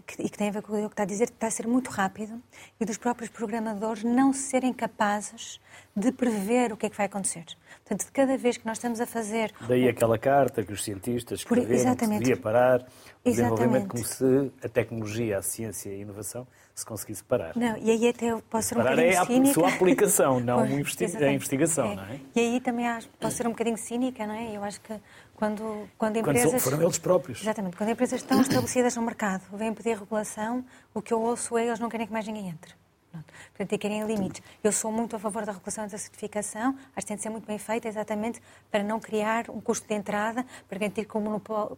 que- 0.05 0.21
e 0.23 0.29
que 0.29 0.37
tem 0.37 0.49
a 0.49 0.51
ver 0.51 0.61
com 0.61 0.73
o 0.73 0.87
que 0.89 0.93
está 0.93 1.03
a 1.03 1.05
dizer, 1.05 1.27
que 1.27 1.33
está 1.33 1.47
a 1.47 1.51
ser 1.51 1.67
muito 1.67 1.89
rápido 1.89 2.41
e 2.79 2.85
dos 2.85 2.97
próprios 2.97 3.29
programadores 3.31 4.03
não 4.03 4.31
serem 4.33 4.73
capazes 4.73 5.59
de 5.95 6.11
prever 6.11 6.71
o 6.73 6.77
que 6.77 6.85
é 6.85 6.89
que 6.89 6.97
vai 6.97 7.05
acontecer. 7.07 7.45
Portanto, 7.91 8.05
de 8.05 8.11
cada 8.13 8.37
vez 8.37 8.55
que 8.57 8.65
nós 8.65 8.77
estamos 8.77 9.01
a 9.01 9.05
fazer 9.05 9.51
Daí 9.67 9.89
aquela 9.89 10.17
carta 10.17 10.63
que 10.63 10.71
os 10.71 10.81
cientistas 10.81 11.39
escreveram 11.39 11.93
que 11.93 12.07
devia 12.07 12.37
parar 12.37 12.81
o 13.25 13.29
desenvolvimento 13.29 13.89
como 13.89 14.05
se 14.05 14.49
a 14.63 14.69
tecnologia, 14.69 15.37
a 15.37 15.41
ciência 15.41 15.89
e 15.89 15.95
a 15.95 15.97
inovação 15.97 16.47
se 16.73 16.85
conseguisse 16.85 17.21
parar. 17.21 17.51
Não, 17.53 17.75
e 17.77 17.91
aí 17.91 18.07
até 18.07 18.27
eu 18.27 18.41
posso 18.49 18.69
ser 18.69 18.75
um 18.75 18.77
Parar 18.77 18.91
bocadinho 18.91 19.13
é 19.13 19.17
a 19.17 19.25
cínica. 19.25 19.53
sua 19.53 19.67
aplicação, 19.73 20.39
não 20.41 20.59
Pois, 20.59 20.71
investi- 20.71 21.17
a 21.23 21.33
investigação, 21.33 21.95
não 21.95 22.03
é? 22.05 22.19
E 22.33 22.39
aí 22.39 22.61
também 22.61 22.87
acho, 22.87 23.09
posso 23.19 23.35
ser 23.35 23.45
um 23.45 23.49
bocadinho 23.51 23.77
cínica, 23.77 24.25
não 24.25 24.35
é? 24.35 24.55
Eu 24.55 24.63
acho 24.63 24.79
que 24.79 24.93
quando, 25.35 25.89
quando 25.97 26.13
Quando 26.13 26.17
empresas... 26.37 26.49
são- 26.51 26.59
foram 26.61 26.81
eles 26.83 26.97
próprios. 26.97 27.41
Exatamente. 27.41 27.75
Quando 27.75 27.89
empresas 27.89 28.21
estão 28.21 28.39
estabelecidas 28.39 28.95
no 28.95 29.01
mercado, 29.01 29.43
vêm 29.53 29.73
pedir 29.73 29.97
regulação, 29.99 30.63
o 30.93 31.01
que 31.01 31.13
eu 31.13 31.21
ouço 31.21 31.57
é 31.57 31.67
eles 31.67 31.79
não 31.79 31.89
querem 31.89 32.07
que 32.07 32.13
mais 32.13 32.25
ninguém 32.25 32.47
entre. 32.47 32.73
Pronto. 33.11 33.25
Portanto, 33.49 33.73
e 33.73 33.77
querem 33.77 34.05
limites. 34.05 34.41
Eu 34.63 34.71
sou 34.71 34.91
muito 34.91 35.15
a 35.15 35.19
favor 35.19 35.45
da 35.45 35.51
regulação 35.51 35.85
da 35.87 35.97
certificação, 35.97 36.75
acho 36.95 37.05
que 37.05 37.07
tem 37.07 37.17
de 37.17 37.23
ser 37.23 37.29
muito 37.29 37.45
bem 37.45 37.57
feita 37.57 37.87
exatamente 37.87 38.41
para 38.71 38.83
não 38.83 38.99
criar 38.99 39.49
um 39.49 39.59
custo 39.59 39.85
de 39.87 39.93
entrada, 39.93 40.45
para 40.69 40.79
garantir 40.79 41.05
que 41.05 41.17
o 41.17 41.19
monopólio... 41.21 41.77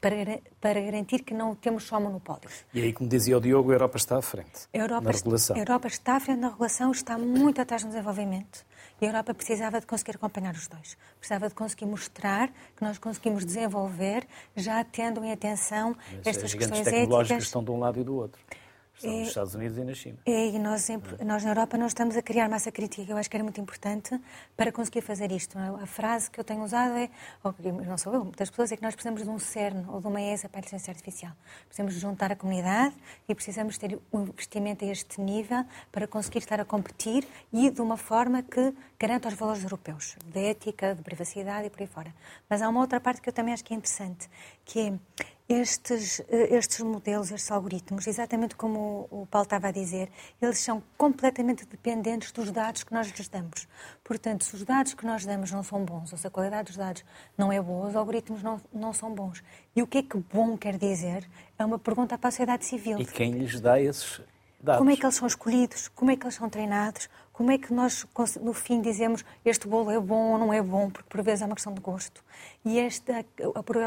Para, 0.00 0.40
para 0.58 0.80
garantir 0.80 1.18
que 1.22 1.34
não 1.34 1.54
temos 1.54 1.84
só 1.84 2.00
monopólios. 2.00 2.64
E 2.72 2.80
aí, 2.80 2.94
como 2.94 3.10
dizia 3.10 3.36
o 3.36 3.40
Diogo, 3.42 3.70
a 3.72 3.74
Europa 3.74 3.98
está 3.98 4.16
à 4.16 4.22
frente 4.22 4.66
A 4.72 4.78
Europa, 4.78 5.02
na 5.02 5.10
regulação. 5.10 5.54
a 5.54 5.58
Europa 5.58 5.86
está 5.86 6.16
à 6.16 6.20
frente 6.20 6.38
na 6.40 6.48
regulação, 6.48 6.90
está 6.92 7.18
muito 7.18 7.60
atrás 7.60 7.82
no 7.84 7.90
desenvolvimento. 7.90 8.64
E 9.02 9.04
a 9.04 9.08
Europa 9.10 9.34
precisava 9.34 9.80
de 9.80 9.86
conseguir 9.86 10.12
acompanhar 10.16 10.54
os 10.54 10.66
dois. 10.66 10.96
Precisava 11.18 11.46
de 11.46 11.54
conseguir 11.54 11.84
mostrar 11.84 12.48
que 12.74 12.82
nós 12.82 12.96
conseguimos 12.96 13.44
desenvolver, 13.44 14.26
já 14.56 14.82
tendo 14.82 15.22
em 15.22 15.30
atenção 15.30 15.94
Mas 16.10 16.26
estas 16.26 16.44
as 16.44 16.50
gigantes 16.52 16.78
questões 16.78 16.84
tecnológicas 16.84 17.30
éticas. 17.32 17.44
estão 17.44 17.62
de 17.62 17.70
um 17.70 17.78
lado 17.78 18.00
e 18.00 18.04
do 18.04 18.16
outro. 18.16 18.40
Estão 19.02 19.12
É- 19.12 19.18
nos 19.20 19.28
Estados 19.28 19.54
Unidos 19.54 19.78
e 19.78 19.84
na 19.84 19.94
China. 19.94 20.18
É, 20.24 20.46
E 20.52 20.58
nós, 20.58 20.82
sempre, 20.82 21.24
nós 21.24 21.42
na 21.42 21.50
Europa 21.50 21.76
não 21.76 21.86
estamos 21.86 22.16
a 22.16 22.22
criar 22.22 22.48
massa 22.48 22.70
crítica, 22.70 23.10
eu 23.10 23.16
acho 23.16 23.28
que 23.28 23.36
era 23.36 23.42
muito 23.42 23.60
importante 23.60 24.18
para 24.56 24.70
conseguir 24.70 25.00
fazer 25.00 25.32
isto. 25.32 25.58
é? 25.58 25.68
A 25.82 25.86
frase 25.86 26.30
que 26.30 26.38
eu 26.38 26.44
tenho 26.44 26.62
usado 26.62 26.96
é, 26.96 27.10
ou 27.42 27.54
não 27.84 27.98
sou 27.98 28.14
eu, 28.14 28.24
muitas 28.24 28.48
pessoas, 28.50 28.70
é 28.70 28.76
que 28.76 28.82
nós 28.82 28.94
precisamos 28.94 29.22
de 29.22 29.28
um 29.28 29.38
CERN 29.38 29.84
ou 29.88 30.00
de 30.00 30.06
uma 30.06 30.20
ESA 30.20 30.48
para 30.48 30.58
a 30.58 30.60
inteligência 30.60 30.90
artificial. 30.92 31.32
Precisamos 31.66 31.94
juntar 31.94 32.30
a 32.30 32.36
comunidade 32.36 32.94
e 33.28 33.34
precisamos 33.34 33.76
ter 33.78 33.98
um 34.12 34.22
investimento 34.22 34.84
a 34.84 34.88
este 34.88 35.20
nível 35.20 35.64
para 35.90 36.06
conseguir 36.06 36.38
estar 36.38 36.60
a 36.60 36.64
competir 36.64 37.26
e 37.52 37.70
de 37.70 37.80
uma 37.80 37.96
forma 37.96 38.42
que 38.42 38.72
garanta 38.98 39.28
os 39.28 39.34
valores 39.34 39.62
europeus, 39.64 40.16
de 40.26 40.38
ética, 40.38 40.94
de 40.94 41.02
privacidade 41.02 41.66
e 41.66 41.70
por 41.70 41.80
aí 41.80 41.86
fora. 41.88 42.14
Mas 42.48 42.62
há 42.62 42.68
uma 42.68 42.80
outra 42.80 43.00
parte 43.00 43.20
que 43.20 43.28
eu 43.28 43.32
também 43.32 43.52
acho 43.54 43.64
que 43.64 43.74
é 43.74 43.76
interessante, 43.76 44.28
que 44.64 44.78
é 44.80 44.92
estes, 45.60 46.20
eh, 46.28 46.56
estes 46.56 46.80
modelos, 46.80 47.30
estes 47.30 47.50
algoritmos, 47.50 48.06
exatamente 48.06 48.56
como 48.56 49.06
o 49.10 49.26
Paulo 49.26 49.44
estava 49.44 49.68
a 49.68 49.70
dizer, 49.70 50.10
eles 50.40 50.58
são 50.58 50.82
completamente 50.96 51.66
dependentes 51.66 52.32
dos 52.32 52.50
dados 52.50 52.82
que 52.82 52.92
nós 52.92 53.08
lhes 53.08 53.28
damos. 53.28 53.68
Portanto, 54.02 54.44
se 54.44 54.54
os 54.54 54.64
dados 54.64 54.94
que 54.94 55.04
nós 55.04 55.24
damos 55.24 55.50
não 55.50 55.62
são 55.62 55.84
bons, 55.84 56.12
ou 56.12 56.18
se 56.18 56.26
a 56.26 56.30
qualidade 56.30 56.68
dos 56.68 56.76
dados 56.76 57.04
não 57.36 57.52
é 57.52 57.60
boa, 57.60 57.88
os 57.88 57.96
algoritmos 57.96 58.42
não, 58.42 58.60
não 58.72 58.92
são 58.92 59.14
bons. 59.14 59.42
E 59.76 59.82
o 59.82 59.86
que 59.86 59.98
é 59.98 60.02
que 60.02 60.16
bom 60.16 60.56
quer 60.56 60.78
dizer? 60.78 61.28
É 61.58 61.64
uma 61.64 61.78
pergunta 61.78 62.16
para 62.16 62.28
a 62.28 62.30
sociedade 62.30 62.64
civil. 62.64 62.98
E 62.98 63.04
quem 63.04 63.32
lhes 63.32 63.60
dá 63.60 63.80
esses 63.80 64.20
dados? 64.60 64.78
Como 64.78 64.90
é 64.90 64.96
que 64.96 65.04
eles 65.04 65.16
são 65.16 65.26
escolhidos? 65.26 65.88
Como 65.88 66.10
é 66.10 66.16
que 66.16 66.24
eles 66.24 66.34
são 66.34 66.48
treinados? 66.48 67.08
Como 67.32 67.50
é 67.50 67.56
que 67.56 67.72
nós, 67.72 68.06
no 68.40 68.52
fim, 68.52 68.80
dizemos 68.80 69.24
este 69.44 69.66
bolo 69.66 69.90
é 69.90 69.98
bom 69.98 70.32
ou 70.32 70.38
não 70.38 70.52
é 70.52 70.60
bom? 70.60 70.90
Porque, 70.90 71.08
por 71.08 71.22
vezes, 71.22 71.42
é 71.42 71.46
uma 71.46 71.54
questão 71.54 71.72
de 71.72 71.80
gosto. 71.80 72.22
E 72.64 72.78
esta, 72.78 73.24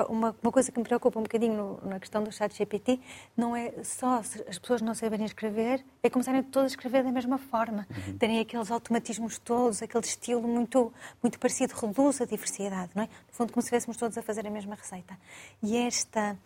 uma, 0.09 0.35
uma 0.41 0.51
coisa 0.51 0.71
que 0.71 0.79
me 0.79 0.83
preocupa 0.83 1.19
um 1.19 1.23
bocadinho 1.23 1.55
no, 1.55 1.89
na 1.89 1.99
questão 1.99 2.23
do 2.23 2.31
chat 2.31 2.55
GPT 2.55 2.99
não 3.37 3.55
é 3.55 3.71
só 3.83 4.15
as 4.47 4.59
pessoas 4.59 4.81
não 4.81 4.95
saberem 4.95 5.25
escrever, 5.25 5.85
é 6.01 6.09
começarem 6.09 6.41
todas 6.43 6.71
a 6.71 6.73
escrever 6.73 7.03
da 7.03 7.11
mesma 7.11 7.37
forma. 7.37 7.87
Uhum. 7.89 8.17
Terem 8.17 8.39
aqueles 8.39 8.71
automatismos 8.71 9.37
todos, 9.37 9.81
aquele 9.81 10.05
estilo 10.05 10.41
muito, 10.41 10.91
muito 11.21 11.39
parecido, 11.39 11.73
reduz 11.75 12.21
a 12.21 12.25
diversidade, 12.25 12.91
não 12.95 13.03
é? 13.03 13.05
No 13.05 13.33
fundo, 13.33 13.53
como 13.53 13.61
se 13.61 13.67
estivéssemos 13.67 13.97
todos 13.97 14.17
a 14.17 14.23
fazer 14.23 14.45
a 14.47 14.49
mesma 14.49 14.75
receita. 14.75 15.17
E 15.61 15.77
esta... 15.77 16.37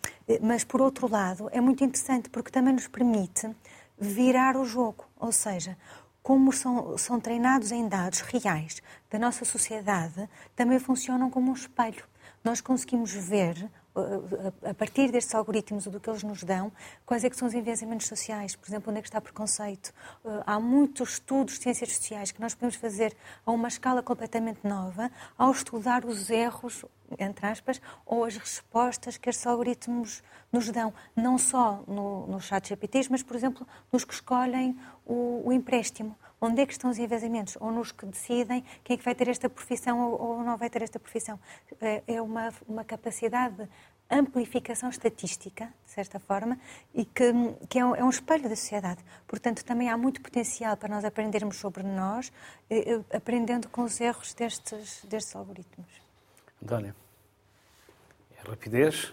Mas, 0.42 0.64
por 0.64 0.80
outro 0.80 1.10
lado, 1.10 1.48
é 1.50 1.60
muito 1.60 1.82
interessante 1.82 2.28
porque 2.28 2.50
também 2.50 2.74
nos 2.74 2.86
permite 2.86 3.50
virar 3.98 4.56
o 4.56 4.64
jogo. 4.64 5.04
Ou 5.18 5.32
seja, 5.32 5.76
como 6.22 6.52
são, 6.52 6.96
são 6.98 7.18
treinados 7.18 7.72
em 7.72 7.88
dados 7.88 8.20
reais 8.20 8.82
da 9.10 9.18
nossa 9.18 9.44
sociedade, 9.44 10.28
também 10.54 10.78
funcionam 10.78 11.30
como 11.30 11.50
um 11.50 11.54
espelho. 11.54 12.04
Nós 12.44 12.60
conseguimos 12.60 13.12
ver 13.12 13.70
a 14.64 14.74
partir 14.74 15.10
destes 15.10 15.34
algoritmos, 15.34 15.86
do 15.86 15.98
que 15.98 16.08
eles 16.08 16.22
nos 16.22 16.42
dão, 16.42 16.72
quais 17.04 17.24
é 17.24 17.30
que 17.30 17.36
são 17.36 17.48
os 17.48 17.54
enviesamentos 17.54 18.06
sociais, 18.06 18.54
por 18.54 18.68
exemplo, 18.68 18.90
onde 18.90 18.98
é 18.98 19.02
que 19.02 19.08
está 19.08 19.20
preconceito. 19.20 19.92
Há 20.46 20.60
muitos 20.60 21.14
estudos 21.14 21.54
de 21.54 21.62
ciências 21.62 21.96
sociais 21.96 22.30
que 22.30 22.40
nós 22.40 22.54
podemos 22.54 22.76
fazer 22.76 23.16
a 23.44 23.50
uma 23.50 23.68
escala 23.68 24.02
completamente 24.02 24.60
nova 24.66 25.10
ao 25.36 25.50
estudar 25.50 26.04
os 26.04 26.30
erros, 26.30 26.84
entre 27.18 27.46
aspas, 27.46 27.80
ou 28.06 28.24
as 28.24 28.36
respostas 28.36 29.16
que 29.16 29.28
estes 29.28 29.46
algoritmos 29.46 30.22
nos 30.52 30.70
dão, 30.70 30.92
não 31.14 31.38
só 31.38 31.82
no, 31.86 32.26
no 32.26 32.40
chat 32.40 32.68
GPTs, 32.68 33.10
mas, 33.10 33.22
por 33.22 33.36
exemplo, 33.36 33.66
nos 33.92 34.04
que 34.04 34.14
escolhem 34.14 34.78
o, 35.04 35.42
o 35.44 35.52
empréstimo. 35.52 36.16
Onde 36.40 36.62
é 36.62 36.66
que 36.66 36.72
estão 36.72 36.90
os 36.90 36.98
envezamentos? 36.98 37.56
Ou 37.60 37.70
nos 37.70 37.92
que 37.92 38.06
decidem 38.06 38.64
quem 38.82 38.94
é 38.94 38.96
que 38.96 39.04
vai 39.04 39.14
ter 39.14 39.28
esta 39.28 39.48
profissão 39.50 40.12
ou, 40.12 40.42
não 40.42 40.56
vai 40.56 40.70
ter 40.70 40.82
esta 40.82 40.98
profissão? 40.98 41.38
É, 41.80 42.02
é 42.06 42.22
uma, 42.22 42.52
uma 42.66 42.84
capacidade 42.84 43.56
de 43.56 43.68
amplificação 44.10 44.88
estatística, 44.88 45.66
de 45.84 45.90
certa 45.92 46.18
forma, 46.18 46.58
e 46.94 47.04
que, 47.04 47.32
que 47.68 47.78
é, 47.78 47.84
um, 47.84 47.94
é, 47.94 48.02
um, 48.02 48.10
espelho 48.10 48.48
da 48.48 48.56
sociedade. 48.56 49.04
Portanto, 49.28 49.64
também 49.64 49.88
há 49.88 49.96
muito 49.96 50.20
potencial 50.20 50.76
para 50.76 50.88
nós 50.88 51.04
aprendermos 51.04 51.56
sobre 51.56 51.82
nós, 51.82 52.32
aprendendo 53.12 53.68
com 53.68 53.82
os 53.82 54.00
erros 54.00 54.34
destes, 54.34 55.04
destes 55.04 55.36
algoritmos. 55.36 55.90
António, 56.62 56.94
é 58.36 58.48
rapidez. 58.48 59.12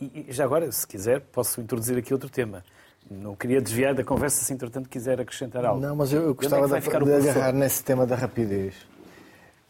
E 0.00 0.26
já 0.28 0.44
agora, 0.44 0.70
se 0.70 0.86
quiser, 0.86 1.22
posso 1.22 1.60
introduzir 1.60 1.96
aqui 1.96 2.12
outro 2.12 2.28
tema. 2.28 2.62
Não 3.10 3.36
queria 3.36 3.60
desviar 3.60 3.94
da 3.94 4.02
conversa 4.02 4.44
se, 4.44 4.52
entretanto, 4.52 4.88
quiser 4.88 5.20
acrescentar 5.20 5.64
algo. 5.64 5.80
Não, 5.80 5.94
mas 5.94 6.12
eu, 6.12 6.22
eu 6.22 6.30
é 6.30 6.34
gostava 6.34 6.76
é 6.76 6.80
de, 6.80 6.88
de 6.88 7.28
agarrar 7.30 7.52
nesse 7.52 7.82
tema 7.84 8.04
da 8.04 8.16
rapidez, 8.16 8.74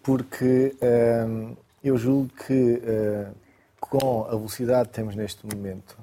porque 0.02 0.74
hum, 1.28 1.54
eu 1.84 1.98
julgo 1.98 2.30
que 2.46 2.52
hum, 2.52 3.32
com 3.78 4.24
a 4.24 4.30
velocidade 4.30 4.88
que 4.88 4.94
temos 4.94 5.14
neste 5.14 5.46
momento, 5.46 5.98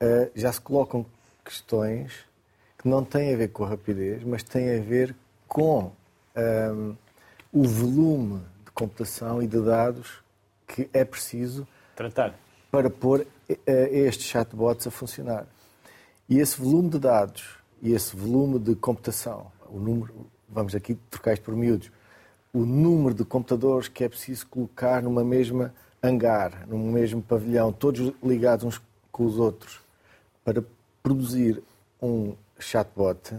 hum, 0.00 0.30
já 0.34 0.50
se 0.50 0.60
colocam 0.60 1.04
questões 1.44 2.12
que 2.78 2.88
não 2.88 3.04
têm 3.04 3.34
a 3.34 3.36
ver 3.36 3.48
com 3.48 3.64
a 3.64 3.68
rapidez, 3.68 4.24
mas 4.24 4.42
têm 4.42 4.78
a 4.78 4.80
ver 4.80 5.14
com 5.46 5.92
hum, 6.34 6.96
o 7.52 7.62
volume 7.62 8.40
de 8.64 8.70
computação 8.70 9.42
e 9.42 9.46
de 9.46 9.60
dados 9.60 10.24
que 10.66 10.88
é 10.94 11.04
preciso 11.04 11.68
tratar 11.94 12.34
para 12.70 12.90
pôr 12.90 13.26
estes 13.66 14.26
chatbots 14.26 14.86
a 14.86 14.90
funcionar. 14.90 15.46
E 16.28 16.38
esse 16.38 16.60
volume 16.60 16.88
de 16.90 16.98
dados 16.98 17.56
e 17.80 17.92
esse 17.92 18.16
volume 18.16 18.58
de 18.58 18.74
computação, 18.74 19.46
o 19.68 19.78
número, 19.78 20.26
vamos 20.48 20.74
aqui 20.74 20.96
trocar 21.08 21.34
isto 21.34 21.44
por 21.44 21.54
miúdos, 21.54 21.90
o 22.52 22.64
número 22.64 23.14
de 23.14 23.24
computadores 23.24 23.86
que 23.86 24.02
é 24.02 24.08
preciso 24.08 24.46
colocar 24.46 25.02
numa 25.02 25.22
mesma 25.22 25.72
hangar, 26.02 26.66
num 26.66 26.90
mesmo 26.90 27.22
pavilhão, 27.22 27.72
todos 27.72 28.12
ligados 28.22 28.64
uns 28.64 28.82
com 29.12 29.24
os 29.24 29.38
outros, 29.38 29.80
para 30.44 30.64
produzir 31.02 31.62
um 32.02 32.34
chatbot, 32.58 33.36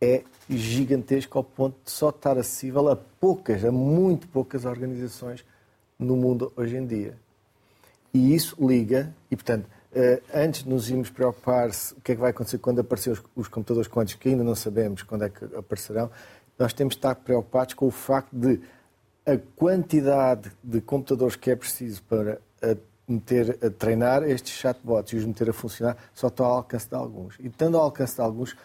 é 0.00 0.22
gigantesco 0.48 1.36
ao 1.36 1.44
ponto 1.44 1.76
de 1.84 1.90
só 1.90 2.10
estar 2.10 2.38
acessível 2.38 2.88
a 2.88 2.96
poucas, 2.96 3.64
a 3.64 3.72
muito 3.72 4.28
poucas 4.28 4.64
organizações 4.64 5.44
no 5.98 6.16
mundo 6.16 6.52
hoje 6.56 6.76
em 6.76 6.86
dia. 6.86 7.18
E 8.14 8.34
isso 8.34 8.56
liga, 8.64 9.12
e 9.30 9.36
portanto, 9.36 9.68
antes 10.34 10.62
de 10.62 10.68
nos 10.68 10.90
irmos 10.90 11.10
preocupar 11.10 11.72
se, 11.72 11.94
o 11.94 12.00
que 12.00 12.12
é 12.12 12.14
que 12.14 12.20
vai 12.20 12.30
acontecer 12.30 12.58
quando 12.58 12.80
aparecer 12.80 13.10
os, 13.10 13.22
os, 13.34 13.48
computadores 13.48 13.88
quânticos, 13.88 14.22
que 14.22 14.28
ainda 14.28 14.44
não 14.44 14.54
sabemos 14.54 15.02
quando 15.02 15.24
é 15.24 15.30
que 15.30 15.44
aparecerão, 15.56 16.10
nós 16.58 16.72
temos 16.72 16.94
de 16.94 16.98
estar 16.98 17.14
preocupados 17.14 17.74
com 17.74 17.86
o 17.86 17.90
facto 17.90 18.34
de 18.34 18.60
a 19.24 19.36
quantidade 19.56 20.50
de 20.64 20.80
computadores 20.80 21.36
que 21.36 21.50
é 21.50 21.56
preciso 21.56 22.02
para 22.04 22.40
a 22.62 22.76
meter 23.06 23.58
a 23.62 23.70
treinar 23.70 24.22
estes 24.22 24.54
chatbots 24.54 25.12
e 25.12 25.16
os 25.16 25.24
meter 25.24 25.50
a 25.50 25.52
funcionar 25.52 25.96
só 26.14 26.28
está 26.28 26.44
ao 26.44 26.52
alcance 26.52 26.88
de 26.88 26.94
alguns. 26.94 27.36
E 27.38 27.46
estando 27.46 27.76
ao 27.76 27.84
alcance 27.84 28.14
de 28.14 28.20
alguns, 28.22 28.56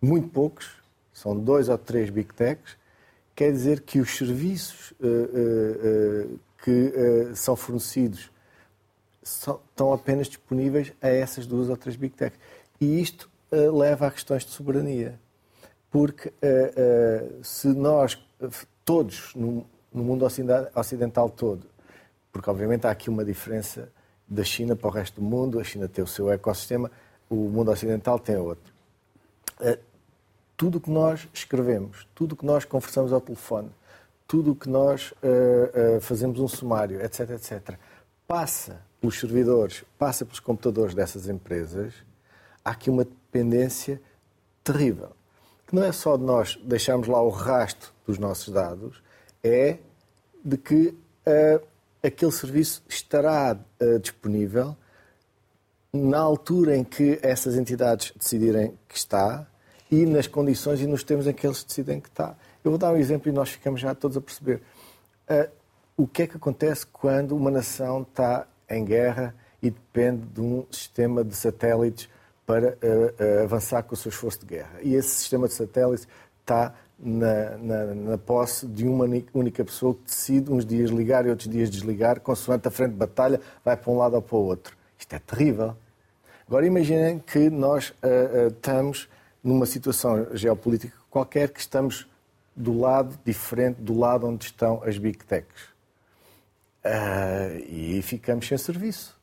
muito 0.00 0.28
poucos, 0.28 0.70
são 1.12 1.38
dois 1.38 1.68
ou 1.68 1.76
três 1.78 2.10
big 2.10 2.32
techs, 2.34 2.76
quer 3.34 3.50
dizer 3.50 3.80
que 3.80 3.98
os 3.98 4.16
serviços 4.16 4.92
uh, 4.92 6.34
uh, 6.34 6.40
que 6.62 6.92
são 7.34 7.56
fornecidos 7.56 8.30
estão 9.30 9.92
apenas 9.92 10.26
disponíveis 10.26 10.92
a 11.00 11.08
essas 11.08 11.46
duas 11.46 11.68
ou 11.68 11.76
três 11.76 11.96
big 11.96 12.14
techs. 12.14 12.38
E 12.80 13.00
isto 13.00 13.30
uh, 13.52 13.76
leva 13.76 14.06
a 14.06 14.10
questões 14.10 14.44
de 14.44 14.50
soberania. 14.50 15.18
Porque 15.90 16.28
uh, 16.28 17.40
uh, 17.40 17.44
se 17.44 17.68
nós, 17.68 18.18
todos, 18.84 19.34
no, 19.34 19.66
no, 19.92 20.04
mundo 20.04 20.26
ocidental 20.74 21.28
todo, 21.28 21.66
porque 22.32 22.48
obviamente 22.48 22.86
há 22.86 22.90
aqui 22.90 23.10
uma 23.10 23.24
diferença 23.24 23.90
da 24.26 24.44
China 24.44 24.76
para 24.76 24.88
o 24.88 24.90
resto 24.90 25.20
do 25.20 25.26
mundo, 25.26 25.58
a 25.58 25.64
China 25.64 25.88
tem 25.88 26.04
o 26.04 26.06
seu 26.06 26.30
ecossistema, 26.30 26.90
o 27.28 27.34
mundo 27.34 27.70
ocidental 27.70 28.18
tem 28.18 28.36
outro. 28.36 28.72
tudo 30.56 30.78
o 30.78 30.80
que 30.80 30.90
nós 30.90 31.28
escrevemos, 31.34 32.06
tudo 32.14 32.32
o 32.32 32.36
que 32.36 32.46
nós 32.46 32.64
conversamos 32.64 33.12
ao 33.12 33.20
telefone, 33.20 33.70
tudo 34.28 34.52
o 34.52 34.54
que 34.54 34.68
nós 34.68 35.12
fazemos 36.00 36.38
um 36.38 36.46
sumário, 36.46 37.02
etc., 37.02 37.30
etc., 37.30 37.76
passa 38.28 38.80
pelos 39.00 39.18
servidores, 39.18 39.84
passa 39.98 40.24
pelos 40.24 40.40
computadores 40.40 40.94
dessas 40.94 41.28
empresas, 41.28 41.94
há 42.64 42.70
aqui 42.70 42.90
uma 42.90 43.04
dependência 43.04 44.00
terrível. 44.62 45.10
Que 45.66 45.74
não 45.74 45.82
é 45.82 45.92
só 45.92 46.16
de 46.16 46.24
nós 46.24 46.58
deixarmos 46.64 47.08
lá 47.08 47.22
o 47.22 47.30
rastro 47.30 47.92
dos 48.06 48.18
nossos 48.18 48.52
dados, 48.52 49.02
é 49.42 49.78
de 50.44 50.56
que 50.56 50.88
uh, 50.88 51.66
aquele 52.02 52.32
serviço 52.32 52.82
estará 52.88 53.56
uh, 53.80 53.98
disponível 53.98 54.76
na 55.92 56.18
altura 56.18 56.76
em 56.76 56.84
que 56.84 57.18
essas 57.22 57.56
entidades 57.56 58.12
decidirem 58.16 58.78
que 58.88 58.96
está 58.96 59.46
e 59.90 60.06
nas 60.06 60.26
condições 60.26 60.80
e 60.80 60.86
nos 60.86 61.02
termos 61.02 61.26
em 61.26 61.32
que 61.32 61.46
eles 61.46 61.64
decidem 61.64 62.00
que 62.00 62.08
está. 62.08 62.36
Eu 62.62 62.70
vou 62.70 62.78
dar 62.78 62.92
um 62.92 62.96
exemplo 62.96 63.28
e 63.28 63.32
nós 63.32 63.50
ficamos 63.50 63.80
já 63.80 63.94
todos 63.94 64.16
a 64.16 64.20
perceber. 64.20 64.62
Uh, 65.28 65.50
o 65.96 66.06
que 66.06 66.22
é 66.22 66.26
que 66.26 66.36
acontece 66.36 66.86
quando 66.86 67.36
uma 67.36 67.50
nação 67.50 68.02
está 68.02 68.46
em 68.70 68.84
guerra 68.84 69.34
e 69.62 69.70
depende 69.70 70.26
de 70.26 70.40
um 70.40 70.64
sistema 70.70 71.24
de 71.24 71.34
satélites 71.34 72.08
para 72.46 72.68
uh, 72.68 72.72
uh, 72.72 73.42
avançar 73.44 73.82
com 73.82 73.94
o 73.94 73.96
seu 73.96 74.08
esforço 74.08 74.40
de 74.40 74.46
guerra. 74.46 74.78
E 74.82 74.94
esse 74.94 75.08
sistema 75.10 75.46
de 75.46 75.54
satélites 75.54 76.08
está 76.40 76.74
na, 76.98 77.56
na, 77.58 77.84
na, 77.94 78.18
posse 78.18 78.66
de 78.66 78.86
uma 78.86 79.06
única 79.32 79.64
pessoa 79.64 79.94
que 79.94 80.04
decide 80.04 80.50
uns 80.50 80.66
dias 80.66 80.90
ligar 80.90 81.26
e 81.26 81.30
outros 81.30 81.48
dias 81.48 81.70
desligar, 81.70 82.20
consoante 82.20 82.68
a 82.68 82.70
frente 82.70 82.90
de 82.90 82.96
batalha 82.96 83.40
vai 83.64 83.76
para 83.76 83.90
um 83.90 83.96
lado 83.96 84.14
ou 84.14 84.22
para 84.22 84.36
o 84.36 84.40
outro. 84.40 84.76
Isto 84.98 85.14
é 85.14 85.18
terrível. 85.18 85.76
Agora 86.46 86.66
imaginem 86.66 87.18
que 87.18 87.48
nós 87.48 87.90
uh, 87.90 88.48
estamos 88.48 89.08
numa 89.42 89.64
situação 89.64 90.26
geopolítica 90.34 90.92
qualquer 91.08 91.50
que 91.50 91.60
estamos 91.60 92.06
do 92.54 92.78
lado 92.78 93.18
diferente 93.24 93.80
do 93.80 93.98
lado 93.98 94.26
onde 94.26 94.44
estão 94.44 94.82
as 94.84 94.98
big 94.98 95.24
techs. 95.24 95.69
Uh, 96.84 97.58
e 97.68 98.00
ficamos 98.02 98.46
sem 98.46 98.56
serviço. 98.56 99.18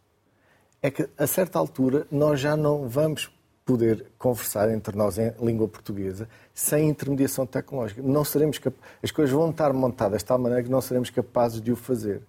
É 0.81 0.91
que, 0.91 1.09
a 1.17 1.25
certa 1.25 1.57
altura, 1.57 2.05
nós 2.11 2.39
já 2.39 2.55
não 2.55 2.87
vamos 2.87 3.31
poder 3.65 4.05
conversar 4.17 4.71
entre 4.71 4.95
nós 4.95 5.17
em 5.17 5.33
língua 5.41 5.67
portuguesa 5.67 6.29
sem 6.53 6.87
intermediação 6.87 7.45
tecnológica. 7.45 8.01
Não 8.01 8.23
seremos 8.23 8.59
cap... 8.59 8.75
As 9.03 9.11
coisas 9.11 9.33
vão 9.33 9.49
estar 9.49 9.73
montadas 9.73 10.19
de 10.19 10.25
tal 10.25 10.37
maneira 10.37 10.63
que 10.63 10.69
não 10.69 10.79
seremos 10.81 11.09
capazes 11.09 11.59
de 11.59 11.71
o 11.71 11.75
fazer. 11.75 12.21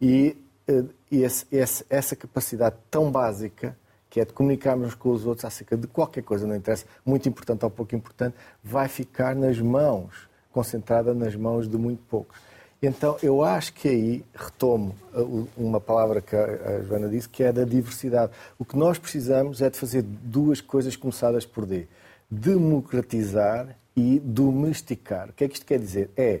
E, 0.00 0.36
uh, 0.68 0.88
esse, 1.12 1.46
esse, 1.52 1.84
essa 1.88 2.16
capacidade 2.16 2.76
tão 2.90 3.10
básica, 3.10 3.76
que 4.08 4.18
é 4.18 4.24
de 4.24 4.32
comunicarmos 4.32 4.94
com 4.94 5.10
os 5.10 5.26
outros 5.26 5.44
acerca 5.44 5.76
de 5.76 5.86
qualquer 5.86 6.22
coisa, 6.22 6.46
não 6.46 6.56
interessa, 6.56 6.86
muito 7.04 7.28
importante 7.28 7.64
ou 7.64 7.70
pouco 7.70 7.94
importante, 7.94 8.34
vai 8.62 8.88
ficar 8.88 9.36
nas 9.36 9.60
mãos, 9.60 10.28
concentrada 10.50 11.12
nas 11.12 11.36
mãos 11.36 11.68
de 11.68 11.76
muito 11.76 12.02
poucos. 12.08 12.38
Então, 12.86 13.16
eu 13.22 13.42
acho 13.42 13.72
que 13.72 13.88
aí 13.88 14.24
retomo 14.34 14.94
uh, 15.14 15.48
uma 15.56 15.80
palavra 15.80 16.20
que 16.20 16.36
a 16.36 16.82
Joana 16.82 17.08
disse, 17.08 17.26
que 17.26 17.42
é 17.42 17.50
da 17.50 17.64
diversidade. 17.64 18.30
O 18.58 18.64
que 18.64 18.76
nós 18.76 18.98
precisamos 18.98 19.62
é 19.62 19.70
de 19.70 19.78
fazer 19.78 20.02
duas 20.02 20.60
coisas 20.60 20.94
começadas 20.94 21.46
por 21.46 21.64
D: 21.64 21.88
democratizar 22.30 23.74
e 23.96 24.20
domesticar. 24.20 25.30
O 25.30 25.32
que 25.32 25.44
é 25.44 25.48
que 25.48 25.54
isto 25.54 25.64
quer 25.64 25.78
dizer? 25.78 26.10
É 26.14 26.40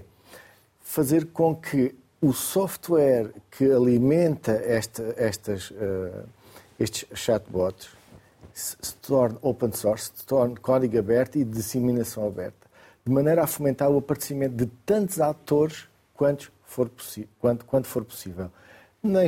fazer 0.82 1.26
com 1.26 1.56
que 1.56 1.94
o 2.20 2.34
software 2.34 3.30
que 3.50 3.70
alimenta 3.70 4.52
esta, 4.52 5.14
estas, 5.16 5.70
uh, 5.70 6.28
estes 6.78 7.06
chatbots 7.18 7.88
se 8.52 8.94
torne 8.96 9.38
open 9.40 9.72
source, 9.72 10.12
se 10.14 10.26
torne 10.26 10.56
código 10.56 10.98
aberto 10.98 11.36
e 11.36 11.44
disseminação 11.44 12.26
aberta, 12.26 12.68
de 13.02 13.10
maneira 13.10 13.42
a 13.42 13.46
fomentar 13.46 13.90
o 13.90 13.96
aparecimento 13.96 14.54
de 14.54 14.66
tantos 14.84 15.20
atores 15.20 15.88
quanto 16.14 16.52
for, 16.64 16.90
quanto, 17.40 17.64
quanto 17.64 17.86
for 17.86 18.04
possível. 18.04 18.50
Na, 19.02 19.20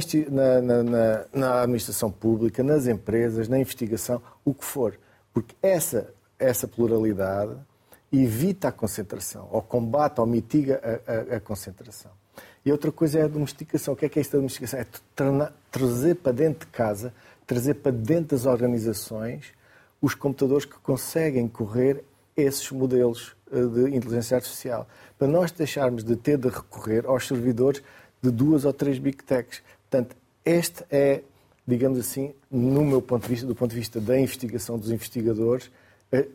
na, 0.62 0.82
na, 0.82 1.24
na, 1.34 1.62
administração 1.62 2.10
pública, 2.10 2.62
nas 2.62 2.86
empresas, 2.86 3.46
na 3.46 3.58
investigação, 3.58 4.22
o 4.42 4.54
que 4.54 4.64
for. 4.64 4.98
Porque 5.34 5.54
essa, 5.60 6.14
essa 6.38 6.66
pluralidade 6.66 7.54
evita 8.10 8.68
a 8.68 8.72
concentração, 8.72 9.48
ou 9.52 9.60
combate 9.60 10.18
ou 10.18 10.26
mitiga 10.26 10.80
a, 11.06 11.34
a, 11.34 11.36
a 11.36 11.40
concentração. 11.40 12.10
E 12.64 12.72
outra 12.72 12.90
coisa 12.90 13.18
é 13.18 13.22
a 13.22 13.28
domesticação. 13.28 13.94
O 13.94 13.96
que 13.96 14.06
é 14.06 14.08
que 14.08 14.18
é 14.18 14.22
esta 14.22 14.38
domesticação? 14.38 14.80
É 14.80 14.86
trazer 15.70 16.16
para 16.16 16.32
dentro 16.32 16.66
de 16.66 16.72
casa, 16.72 17.12
trazer 17.46 17.74
para 17.74 17.92
dentro 17.92 18.36
das 18.36 18.46
organizações 18.46 19.52
os 20.00 20.14
computadores 20.14 20.64
que 20.64 20.78
conseguem 20.78 21.48
correr 21.48 22.02
esses 22.36 22.70
modelos 22.70 23.36
eh, 23.50 23.64
de 23.64 23.96
inteligência 23.96 24.36
artificial. 24.36 24.86
Para 25.18 25.28
nós 25.28 25.50
deixarmos 25.50 26.04
de 26.04 26.16
ter 26.16 26.36
de 26.36 26.48
recorrer 26.48 27.06
aos 27.06 27.26
servidores 27.26 27.82
de 28.22 28.30
duas 28.30 28.64
ou 28.64 28.72
três 28.72 28.98
big 28.98 29.22
techs. 29.22 29.62
Portanto, 29.88 30.16
este 30.44 30.84
é, 30.90 31.22
digamos 31.66 31.98
assim, 31.98 32.34
no 32.50 32.84
meu 32.84 33.00
ponto 33.00 33.22
de 33.22 33.28
vista, 33.28 33.46
do 33.46 33.54
ponto 33.54 33.70
de 33.70 33.76
vista 33.76 34.00
da 34.00 34.18
investigação 34.18 34.78
dos 34.78 34.90
investigadores, 34.90 35.70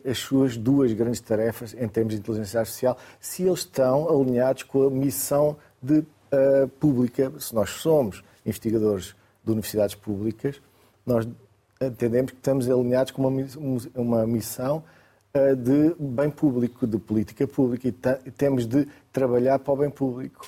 as 0.08 0.18
suas 0.18 0.56
duas 0.56 0.92
grandes 0.92 1.20
tarefas 1.20 1.74
em 1.74 1.88
termos 1.88 2.14
de 2.14 2.20
inteligência 2.20 2.60
artificial, 2.60 2.98
se 3.18 3.42
eles 3.44 3.60
estão 3.60 4.08
alinhados 4.08 4.64
com 4.64 4.86
a 4.86 4.90
missão 4.90 5.56
de, 5.82 5.98
uh, 6.32 6.68
pública. 6.80 7.32
Se 7.38 7.54
nós 7.54 7.70
somos 7.70 8.22
investigadores 8.44 9.14
de 9.44 9.50
universidades 9.50 9.94
públicas, 9.94 10.60
nós 11.04 11.26
entendemos 11.80 12.32
que 12.32 12.38
estamos 12.38 12.68
alinhados 12.68 13.12
com 13.12 13.26
uma, 13.26 13.46
uma 13.94 14.26
missão 14.26 14.84
de 15.56 15.94
bem 15.98 16.28
público, 16.28 16.86
de 16.86 16.98
política 16.98 17.46
pública, 17.46 17.88
e 17.88 18.30
temos 18.30 18.66
de 18.66 18.86
trabalhar 19.10 19.58
para 19.58 19.72
o 19.72 19.76
bem 19.76 19.88
público. 19.88 20.46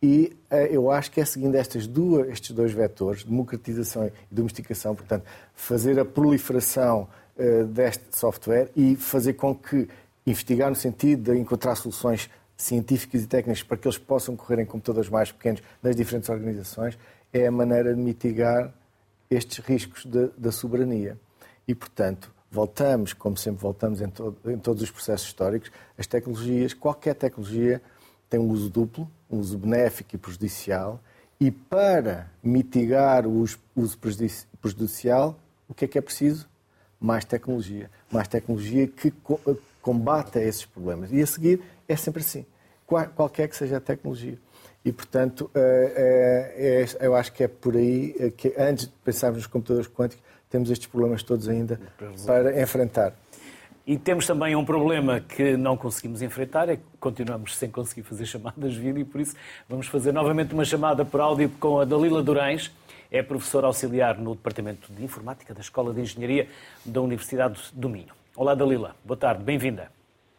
E 0.00 0.32
uh, 0.50 0.56
eu 0.70 0.90
acho 0.90 1.10
que 1.10 1.20
é 1.20 1.24
seguindo 1.24 1.54
estas 1.56 1.86
duas, 1.86 2.28
estes 2.28 2.50
dois 2.50 2.72
vetores, 2.72 3.24
democratização 3.24 4.06
e 4.06 4.12
domesticação, 4.30 4.94
portanto, 4.94 5.24
fazer 5.54 5.98
a 5.98 6.04
proliferação 6.04 7.08
uh, 7.36 7.64
deste 7.66 8.16
software 8.16 8.68
e 8.76 8.96
fazer 8.96 9.34
com 9.34 9.54
que 9.54 9.88
investigar 10.24 10.70
no 10.70 10.76
sentido 10.76 11.32
de 11.32 11.38
encontrar 11.38 11.74
soluções 11.74 12.30
científicas 12.56 13.22
e 13.22 13.26
técnicas 13.26 13.62
para 13.64 13.76
que 13.76 13.88
eles 13.88 13.98
possam 13.98 14.36
correr 14.36 14.62
em 14.62 14.66
computadores 14.66 15.08
mais 15.10 15.32
pequenos 15.32 15.60
nas 15.82 15.96
diferentes 15.96 16.28
organizações, 16.28 16.96
é 17.32 17.46
a 17.46 17.50
maneira 17.50 17.92
de 17.92 18.00
mitigar 18.00 18.72
estes 19.28 19.58
riscos 19.58 20.06
da 20.36 20.52
soberania. 20.52 21.18
E, 21.66 21.74
portanto, 21.74 22.30
voltamos, 22.52 23.14
como 23.14 23.36
sempre 23.36 23.62
voltamos 23.62 24.02
em, 24.02 24.08
todo, 24.08 24.36
em 24.50 24.58
todos 24.58 24.82
os 24.82 24.90
processos 24.90 25.26
históricos, 25.26 25.72
as 25.96 26.06
tecnologias, 26.06 26.74
qualquer 26.74 27.14
tecnologia 27.14 27.80
tem 28.28 28.38
um 28.38 28.50
uso 28.50 28.68
duplo, 28.68 29.10
um 29.30 29.38
uso 29.38 29.56
benéfico 29.56 30.14
e 30.14 30.18
prejudicial, 30.18 31.00
e 31.40 31.50
para 31.50 32.30
mitigar 32.42 33.26
o 33.26 33.44
uso 33.74 33.98
prejudicial, 34.60 35.38
o 35.68 35.74
que 35.74 35.86
é 35.86 35.88
que 35.88 35.98
é 35.98 36.00
preciso? 36.00 36.46
Mais 37.00 37.24
tecnologia. 37.24 37.90
Mais 38.10 38.28
tecnologia 38.28 38.86
que 38.86 39.12
combata 39.80 40.40
esses 40.40 40.64
problemas. 40.64 41.10
E 41.10 41.20
a 41.20 41.26
seguir 41.26 41.60
é 41.88 41.96
sempre 41.96 42.22
assim, 42.22 42.46
qualquer 42.86 43.48
que 43.48 43.56
seja 43.56 43.78
a 43.78 43.80
tecnologia. 43.80 44.38
E, 44.84 44.92
portanto, 44.92 45.50
é, 45.54 46.84
é, 47.00 47.06
eu 47.06 47.14
acho 47.14 47.32
que 47.32 47.42
é 47.42 47.48
por 47.48 47.76
aí 47.76 48.32
que, 48.36 48.54
antes 48.56 48.86
de 48.86 48.92
pensarmos 49.04 49.38
nos 49.38 49.46
computadores 49.46 49.88
quânticos, 49.88 50.24
temos 50.52 50.70
estes 50.70 50.86
problemas 50.86 51.22
todos 51.22 51.48
ainda 51.48 51.80
para 52.26 52.60
enfrentar. 52.60 53.14
E 53.86 53.96
temos 53.96 54.26
também 54.26 54.54
um 54.54 54.64
problema 54.64 55.18
que 55.18 55.56
não 55.56 55.76
conseguimos 55.76 56.22
enfrentar, 56.22 56.68
é 56.68 56.76
que 56.76 56.82
continuamos 57.00 57.56
sem 57.56 57.68
conseguir 57.68 58.02
fazer 58.02 58.26
chamadas 58.26 58.76
vídeo 58.76 59.00
e 59.00 59.04
por 59.04 59.20
isso 59.20 59.34
vamos 59.68 59.88
fazer 59.88 60.12
novamente 60.12 60.52
uma 60.52 60.64
chamada 60.64 61.04
por 61.04 61.20
áudio 61.20 61.48
com 61.58 61.80
a 61.80 61.84
Dalila 61.84 62.22
Durães, 62.22 62.70
é 63.10 63.22
professora 63.22 63.66
auxiliar 63.66 64.18
no 64.18 64.34
Departamento 64.34 64.92
de 64.92 65.02
Informática 65.02 65.52
da 65.52 65.60
Escola 65.60 65.92
de 65.92 66.02
Engenharia 66.02 66.46
da 66.84 67.00
Universidade 67.00 67.58
do 67.72 67.88
Minho. 67.88 68.12
Olá 68.36 68.54
Dalila, 68.54 68.94
boa 69.04 69.16
tarde, 69.16 69.42
bem-vinda. 69.42 69.90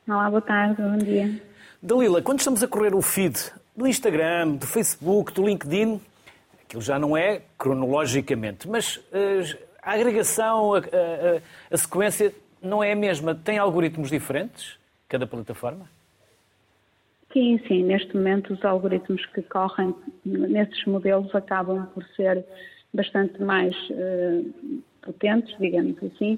Olá, 0.07 0.29
boa 0.29 0.41
tarde, 0.41 0.81
bom 0.81 0.97
dia. 0.97 1.41
Dalila, 1.81 2.21
quando 2.21 2.39
estamos 2.39 2.63
a 2.63 2.67
correr 2.67 2.95
o 2.95 3.01
feed 3.01 3.51
do 3.75 3.87
Instagram, 3.87 4.53
do 4.53 4.67
Facebook, 4.67 5.33
do 5.33 5.45
LinkedIn, 5.45 5.99
aquilo 6.63 6.81
já 6.81 6.97
não 6.97 7.17
é 7.17 7.41
cronologicamente, 7.57 8.69
mas 8.69 8.97
uh, 8.97 9.72
a 9.85 9.93
agregação, 9.93 10.73
a, 10.73 10.79
a, 10.79 11.41
a 11.71 11.77
sequência 11.77 12.33
não 12.61 12.83
é 12.83 12.93
a 12.93 12.95
mesma? 12.95 13.35
Tem 13.35 13.57
algoritmos 13.57 14.09
diferentes, 14.09 14.77
cada 15.07 15.27
plataforma? 15.27 15.87
Sim, 17.31 17.59
sim. 17.67 17.83
Neste 17.83 18.15
momento, 18.15 18.53
os 18.53 18.63
algoritmos 18.63 19.25
que 19.27 19.41
correm 19.41 19.93
nesses 20.23 20.85
modelos 20.85 21.33
acabam 21.33 21.85
por 21.87 22.03
ser 22.15 22.45
bastante 22.93 23.41
mais 23.41 23.75
uh, 23.89 24.81
potentes, 25.01 25.55
digamos 25.59 25.97
assim, 26.03 26.37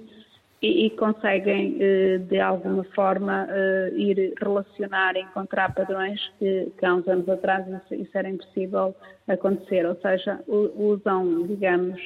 e, 0.62 0.86
e 0.86 0.90
conseguem, 0.92 1.76
uh, 1.76 2.20
de 2.20 2.40
alguma 2.40 2.84
forma, 2.96 3.46
uh, 3.46 3.98
ir 3.98 4.34
relacionar, 4.42 5.16
encontrar 5.18 5.74
padrões 5.74 6.20
que, 6.40 6.72
que, 6.78 6.86
há 6.86 6.96
uns 6.96 7.08
anos 7.08 7.28
atrás 7.28 7.66
isso, 7.92 8.18
era 8.18 8.30
impossível 8.30 8.96
acontecer. 9.28 9.86
Ou 9.86 9.96
seja, 9.96 10.40
usam, 10.48 11.46
digamos, 11.48 12.00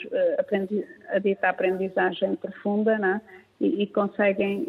a 1.10 1.20
dita 1.20 1.50
aprendizagem 1.50 2.36
profunda, 2.36 2.98
não 2.98 3.08
é? 3.16 3.22
e, 3.62 3.84
e 3.84 3.88
conseguem 3.88 4.66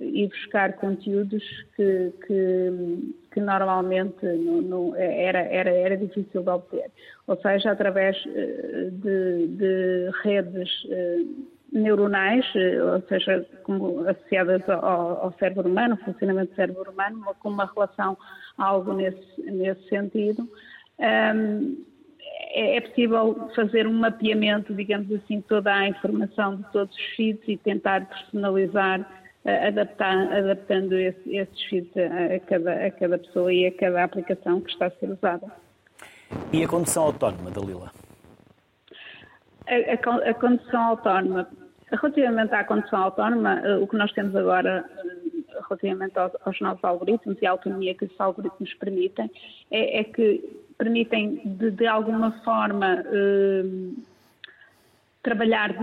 ir 0.00 0.28
buscar 0.28 0.74
conteúdos 0.74 1.42
que, 1.76 2.12
que, 2.26 3.14
que 3.32 3.40
normalmente 3.40 4.24
não, 4.24 4.62
não, 4.62 4.96
era, 4.96 5.40
era, 5.40 5.70
era 5.70 5.96
difícil 5.96 6.42
de 6.42 6.48
obter. 6.48 6.90
Ou 7.26 7.36
seja, 7.36 7.72
através 7.72 8.16
de, 8.22 9.46
de, 9.48 10.10
redes 10.22 10.70
neuronais, 11.74 12.46
ou 12.54 13.02
seja, 13.08 13.44
como 13.64 14.08
associadas 14.08 14.66
ao, 14.68 15.24
ao, 15.24 15.32
cérebro 15.38 15.68
humano, 15.68 15.98
ao 15.98 16.04
funcionamento 16.04 16.52
do 16.52 16.56
cérebro 16.56 16.90
humano, 16.90 17.24
com 17.40 17.48
uma 17.50 17.66
relação 17.66 18.16
algo 18.56 18.92
nesse, 18.92 19.42
nesse 19.42 19.88
sentido. 19.88 20.48
Um, 20.98 21.84
é, 22.54 22.76
é 22.76 22.80
possível 22.80 23.50
fazer 23.54 23.86
um 23.86 23.92
mapeamento, 23.92 24.72
digamos 24.72 25.12
assim, 25.12 25.40
toda 25.40 25.74
a 25.74 25.88
informação 25.88 26.56
de 26.56 26.64
todos 26.72 26.94
os 26.94 27.02
feeds 27.16 27.42
e 27.48 27.56
tentar 27.56 28.06
personalizar, 28.06 29.08
eh, 29.44 29.68
adaptar, 29.68 30.32
adaptando 30.32 30.94
esse, 30.94 31.36
esses 31.36 31.62
feeds 31.64 31.90
a 31.96 32.38
cada, 32.46 32.86
a 32.86 32.90
cada 32.92 33.18
pessoa 33.18 33.52
e 33.52 33.66
a 33.66 33.72
cada 33.72 34.04
aplicação 34.04 34.60
que 34.60 34.70
está 34.70 34.86
a 34.86 34.90
ser 34.90 35.10
usada. 35.10 35.52
E 36.52 36.62
a 36.62 36.68
condução 36.68 37.04
autónoma, 37.04 37.50
Dalila? 37.50 37.90
A, 39.66 39.74
a, 39.74 40.30
a 40.30 40.34
condução 40.34 40.80
autónoma. 40.80 41.48
Relativamente 41.96 42.54
à 42.54 42.64
condução 42.64 43.02
autónoma, 43.02 43.60
eh, 43.64 43.76
o 43.76 43.86
que 43.86 43.96
nós 43.96 44.12
temos 44.12 44.34
agora 44.34 44.84
eh, 45.04 45.60
relativamente 45.68 46.18
aos, 46.18 46.32
aos 46.44 46.60
novos 46.60 46.82
algoritmos 46.84 47.40
e 47.40 47.46
à 47.46 47.50
autonomia 47.50 47.94
que 47.94 48.04
esses 48.06 48.20
algoritmos 48.20 48.72
permitem, 48.74 49.30
é, 49.70 50.00
é 50.00 50.04
que 50.04 50.42
permitem 50.76 51.40
de, 51.44 51.70
de 51.70 51.86
alguma 51.86 52.32
forma 52.42 53.04
eh, 53.06 53.64
trabalhar 55.24 55.74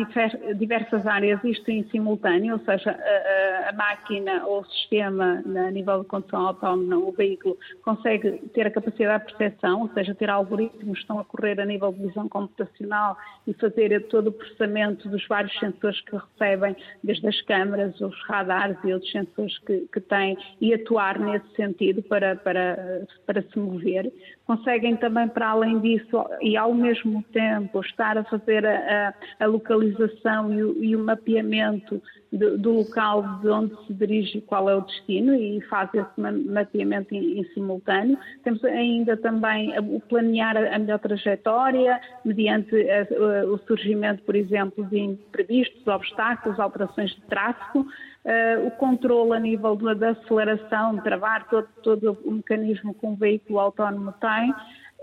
diversas 0.55 1.05
áreas, 1.07 1.43
isto 1.43 1.69
em 1.71 1.83
simultâneo, 1.89 2.53
ou 2.53 2.59
seja, 2.59 2.91
a, 2.91 3.69
a, 3.69 3.73
máquina 3.73 4.45
ou 4.45 4.61
o 4.61 4.65
sistema, 4.65 5.41
a 5.43 5.71
nível 5.71 6.01
de 6.03 6.07
condução 6.07 6.47
autónoma, 6.47 6.97
o 6.97 7.11
veículo, 7.11 7.57
consegue 7.83 8.37
ter 8.53 8.67
a 8.67 8.71
capacidade 8.71 9.25
de 9.25 9.33
percepção, 9.33 9.81
ou 9.81 9.89
seja, 9.89 10.13
ter 10.13 10.29
algoritmos 10.29 10.99
que 10.99 11.01
estão 11.01 11.17
a 11.17 11.25
correr 11.25 11.59
a 11.59 11.65
nível 11.65 11.91
de 11.91 12.05
visão 12.05 12.29
computacional 12.29 13.17
e 13.47 13.53
fazer 13.55 14.07
todo 14.07 14.27
o 14.27 14.31
processamento 14.31 15.09
dos 15.09 15.27
vários 15.27 15.57
sensores 15.57 15.99
que 16.01 16.15
recebem, 16.15 16.75
desde 17.03 17.27
as 17.27 17.41
câmaras, 17.41 17.99
os 17.99 18.23
radares 18.27 18.77
e 18.83 18.93
outros 18.93 19.11
sensores 19.11 19.57
que, 19.59 19.87
que 19.91 19.99
têm, 20.01 20.37
e 20.61 20.71
atuar 20.71 21.19
nesse 21.19 21.49
sentido 21.55 22.03
para, 22.03 22.35
para, 22.35 23.07
para 23.25 23.41
se 23.41 23.57
mover. 23.57 24.13
Conseguem 24.51 24.97
também, 24.97 25.29
para 25.29 25.51
além 25.51 25.79
disso, 25.79 26.25
e 26.41 26.57
ao 26.57 26.73
mesmo 26.73 27.23
tempo, 27.31 27.79
estar 27.79 28.17
a 28.17 28.23
fazer 28.25 28.65
a, 28.65 29.13
a 29.39 29.45
localização 29.45 30.51
e 30.51 30.61
o, 30.61 30.83
e 30.83 30.93
o 30.93 30.99
mapeamento 30.99 32.01
do 32.31 32.71
local 32.71 33.39
de 33.41 33.49
onde 33.49 33.75
se 33.85 33.93
dirige 33.93 34.39
qual 34.41 34.69
é 34.69 34.75
o 34.75 34.81
destino 34.81 35.33
e 35.33 35.59
faz 35.61 35.89
esse 35.93 36.09
mapeamento 36.17 37.13
em, 37.13 37.39
em 37.39 37.43
simultâneo. 37.53 38.17
Temos 38.43 38.63
ainda 38.63 39.17
também 39.17 39.77
o 39.79 39.99
planear 39.99 40.55
a, 40.55 40.79
melhor 40.79 40.99
trajetória 40.99 41.99
mediante 42.23 42.73
a, 42.89 43.45
o 43.45 43.57
surgimento, 43.67 44.23
por 44.23 44.35
exemplo, 44.35 44.85
de 44.85 44.99
imprevistos, 44.99 45.85
obstáculos, 45.87 46.57
alterações 46.59 47.11
de 47.11 47.21
tráfego. 47.23 47.85
Uh, 48.23 48.67
o 48.67 48.71
controle 48.71 49.33
a 49.33 49.39
nível 49.39 49.75
da 49.75 50.11
aceleração, 50.11 50.95
travar 50.97 51.49
todo, 51.49 51.67
todo 51.81 52.17
o 52.23 52.31
mecanismo 52.31 52.93
que 52.93 53.05
um 53.05 53.15
veículo 53.15 53.59
autónomo 53.59 54.13
tem 54.21 54.53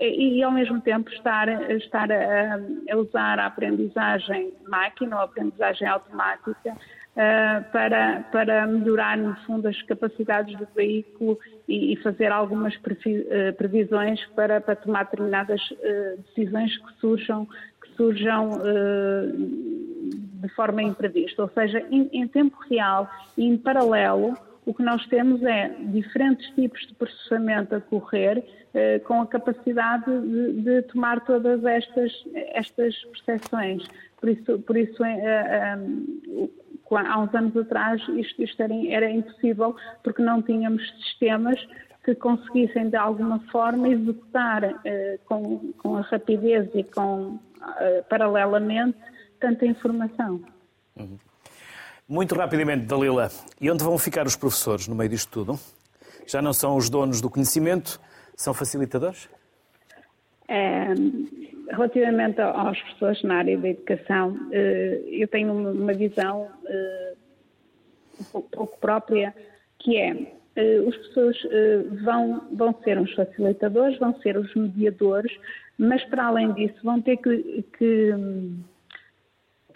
e, 0.00 0.40
ao 0.40 0.52
mesmo 0.52 0.80
tempo 0.80 1.10
estar, 1.10 1.48
estar 1.72 2.10
a, 2.12 2.60
a 2.88 2.96
usar 2.96 3.40
a 3.40 3.46
aprendizagem 3.46 4.52
máquina 4.68 5.16
ou 5.16 5.22
a 5.22 5.24
aprendizagem 5.24 5.88
automática 5.88 6.76
para, 7.72 8.20
para 8.30 8.66
melhorar, 8.66 9.16
no 9.16 9.34
fundo, 9.44 9.66
as 9.66 9.82
capacidades 9.82 10.56
do 10.56 10.68
veículo 10.74 11.38
e, 11.68 11.96
fazer 11.96 12.30
algumas 12.30 12.74
uh, 12.76 13.52
previsões 13.56 14.24
para, 14.36 14.60
para 14.60 14.76
tomar 14.76 15.04
determinadas 15.04 15.60
uh, 15.70 16.22
decisões 16.28 16.76
que 16.76 17.00
surjam, 17.00 17.46
que 17.82 17.96
surjam 17.96 18.60
de 20.40 20.48
forma 20.50 20.82
imprevista. 20.82 21.42
Ou 21.42 21.48
seja, 21.48 21.84
em, 21.90 22.08
em 22.12 22.28
tempo 22.28 22.56
real 22.70 23.10
e 23.36 23.44
em 23.46 23.56
paralelo, 23.56 24.36
o 24.64 24.72
que 24.72 24.82
nós 24.82 25.04
temos 25.06 25.42
é 25.42 25.74
diferentes 25.86 26.46
tipos 26.54 26.86
de 26.86 26.94
processamento 26.94 27.74
a 27.74 27.80
correr 27.80 28.44
eh, 28.74 28.98
com 28.98 29.22
a 29.22 29.26
capacidade 29.26 30.04
de, 30.04 30.60
de, 30.60 30.82
tomar 30.82 31.24
todas 31.24 31.64
estas, 31.64 32.12
estas 32.52 32.94
percepções. 33.06 33.82
Por 34.20 34.28
isso, 34.28 34.58
por 34.60 34.76
isso 34.76 35.04
eh, 35.04 35.20
eh, 35.22 36.48
há 36.90 37.18
uns 37.20 37.34
anos 37.34 37.56
atrás 37.56 38.02
isto, 38.08 38.42
isto 38.42 38.62
era, 38.62 38.74
era 38.88 39.10
impossível 39.10 39.76
porque 40.02 40.22
não 40.22 40.42
tínhamos 40.42 40.82
sistemas 41.04 41.58
que 42.04 42.14
conseguissem 42.14 42.88
de 42.88 42.96
alguma 42.96 43.38
forma 43.52 43.88
executar 43.88 44.64
eh, 44.84 45.18
com, 45.24 45.72
com 45.78 45.96
a 45.96 46.00
rapidez 46.02 46.68
e 46.74 46.82
com 46.82 47.38
paralelamente 48.08 48.96
tanta 49.38 49.66
informação. 49.66 50.40
Uhum. 50.96 51.18
Muito 52.08 52.34
rapidamente, 52.34 52.86
Dalila, 52.86 53.30
e 53.60 53.70
onde 53.70 53.84
vão 53.84 53.98
ficar 53.98 54.26
os 54.26 54.34
professores 54.34 54.88
no 54.88 54.94
meio 54.94 55.10
disto 55.10 55.30
tudo? 55.30 55.60
Já 56.26 56.40
não 56.40 56.52
são 56.52 56.76
os 56.76 56.88
donos 56.88 57.20
do 57.20 57.28
conhecimento, 57.28 58.00
são 58.34 58.54
facilitadores? 58.54 59.28
É, 60.48 60.94
relativamente 61.70 62.40
aos 62.40 62.80
professores 62.80 63.22
na 63.22 63.36
área 63.36 63.58
da 63.58 63.68
educação, 63.68 64.36
eh, 64.52 65.02
eu 65.06 65.28
tenho 65.28 65.52
uma 65.52 65.92
visão 65.92 66.48
eh, 66.66 67.14
um 68.20 68.42
pouco 68.42 68.78
própria, 68.78 69.34
que 69.78 69.96
é 69.96 70.32
eh, 70.56 70.80
os 70.80 70.96
professores 70.96 71.38
vão, 72.02 72.42
vão 72.52 72.74
ser 72.82 72.98
os 72.98 73.12
facilitadores, 73.14 73.98
vão 73.98 74.18
ser 74.20 74.36
os 74.36 74.52
mediadores, 74.54 75.32
mas 75.76 76.02
para 76.06 76.26
além 76.26 76.52
disso 76.54 76.78
vão 76.82 77.00
ter 77.00 77.18
que, 77.18 77.64
que 77.76 78.14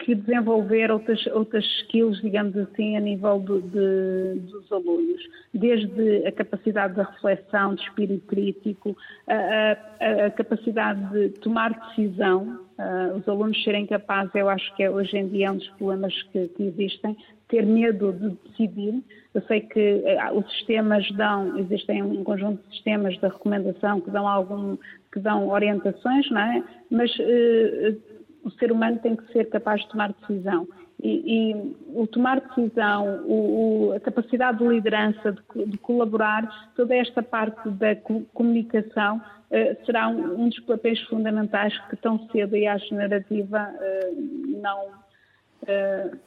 que 0.03 0.13
desenvolver 0.15 0.91
outras, 0.91 1.25
outras 1.27 1.65
skills, 1.81 2.21
digamos 2.21 2.55
assim, 2.57 2.97
a 2.97 2.99
nível 2.99 3.39
de, 3.39 3.61
de, 3.61 4.39
dos 4.51 4.69
alunos, 4.71 5.21
desde 5.53 6.27
a 6.27 6.31
capacidade 6.31 6.95
da 6.95 7.03
reflexão, 7.03 7.73
de 7.73 7.83
espírito 7.83 8.25
crítico, 8.27 8.97
a, 9.27 9.77
a, 10.01 10.25
a 10.25 10.31
capacidade 10.31 11.09
de 11.09 11.29
tomar 11.39 11.69
decisão, 11.69 12.59
uh, 12.77 13.17
os 13.17 13.27
alunos 13.29 13.63
serem 13.63 13.85
capazes, 13.85 14.35
eu 14.35 14.49
acho 14.49 14.75
que 14.75 14.83
é, 14.83 14.91
hoje 14.91 15.17
em 15.17 15.29
dia 15.29 15.47
é 15.47 15.51
um 15.51 15.57
dos 15.57 15.69
problemas 15.69 16.21
que, 16.33 16.49
que 16.49 16.63
existem, 16.63 17.15
ter 17.47 17.65
medo 17.65 18.11
de 18.11 18.29
decidir. 18.47 19.01
Eu 19.33 19.41
sei 19.43 19.61
que 19.61 20.03
uh, 20.03 20.37
os 20.37 20.51
sistemas 20.51 21.09
dão, 21.13 21.57
existem 21.59 22.03
um 22.03 22.25
conjunto 22.25 22.61
de 22.67 22.75
sistemas 22.75 23.13
de 23.13 23.25
recomendação 23.25 24.01
que 24.01 24.11
dão 24.11 24.27
algum, 24.27 24.75
que 25.13 25.19
dão 25.21 25.47
orientações, 25.47 26.29
não 26.29 26.41
é? 26.41 26.61
Mas 26.91 27.09
uh, 27.19 28.13
o 28.43 28.51
ser 28.51 28.71
humano 28.71 28.99
tem 28.99 29.15
que 29.15 29.31
ser 29.31 29.49
capaz 29.49 29.81
de 29.81 29.89
tomar 29.89 30.13
decisão. 30.13 30.67
E, 31.01 31.51
e 31.51 31.75
o 31.93 32.07
tomar 32.07 32.39
decisão, 32.39 33.23
o, 33.25 33.89
o, 33.89 33.93
a 33.93 33.99
capacidade 33.99 34.59
de 34.59 34.67
liderança, 34.67 35.31
de, 35.31 35.65
de, 35.65 35.77
colaborar, 35.77 36.71
toda 36.75 36.95
esta 36.95 37.21
parte 37.21 37.69
da 37.71 37.95
comunicação 38.33 39.17
uh, 39.17 39.85
será 39.85 40.07
um, 40.07 40.43
um, 40.43 40.49
dos 40.49 40.59
papéis 40.61 41.01
fundamentais 41.01 41.77
que 41.89 41.97
tão 41.97 42.25
cedo 42.29 42.55
e 42.55 42.67
a 42.67 42.77
generativa 42.77 43.69
uh, 43.73 44.61
não, 44.61 44.85
uh, 44.87 46.17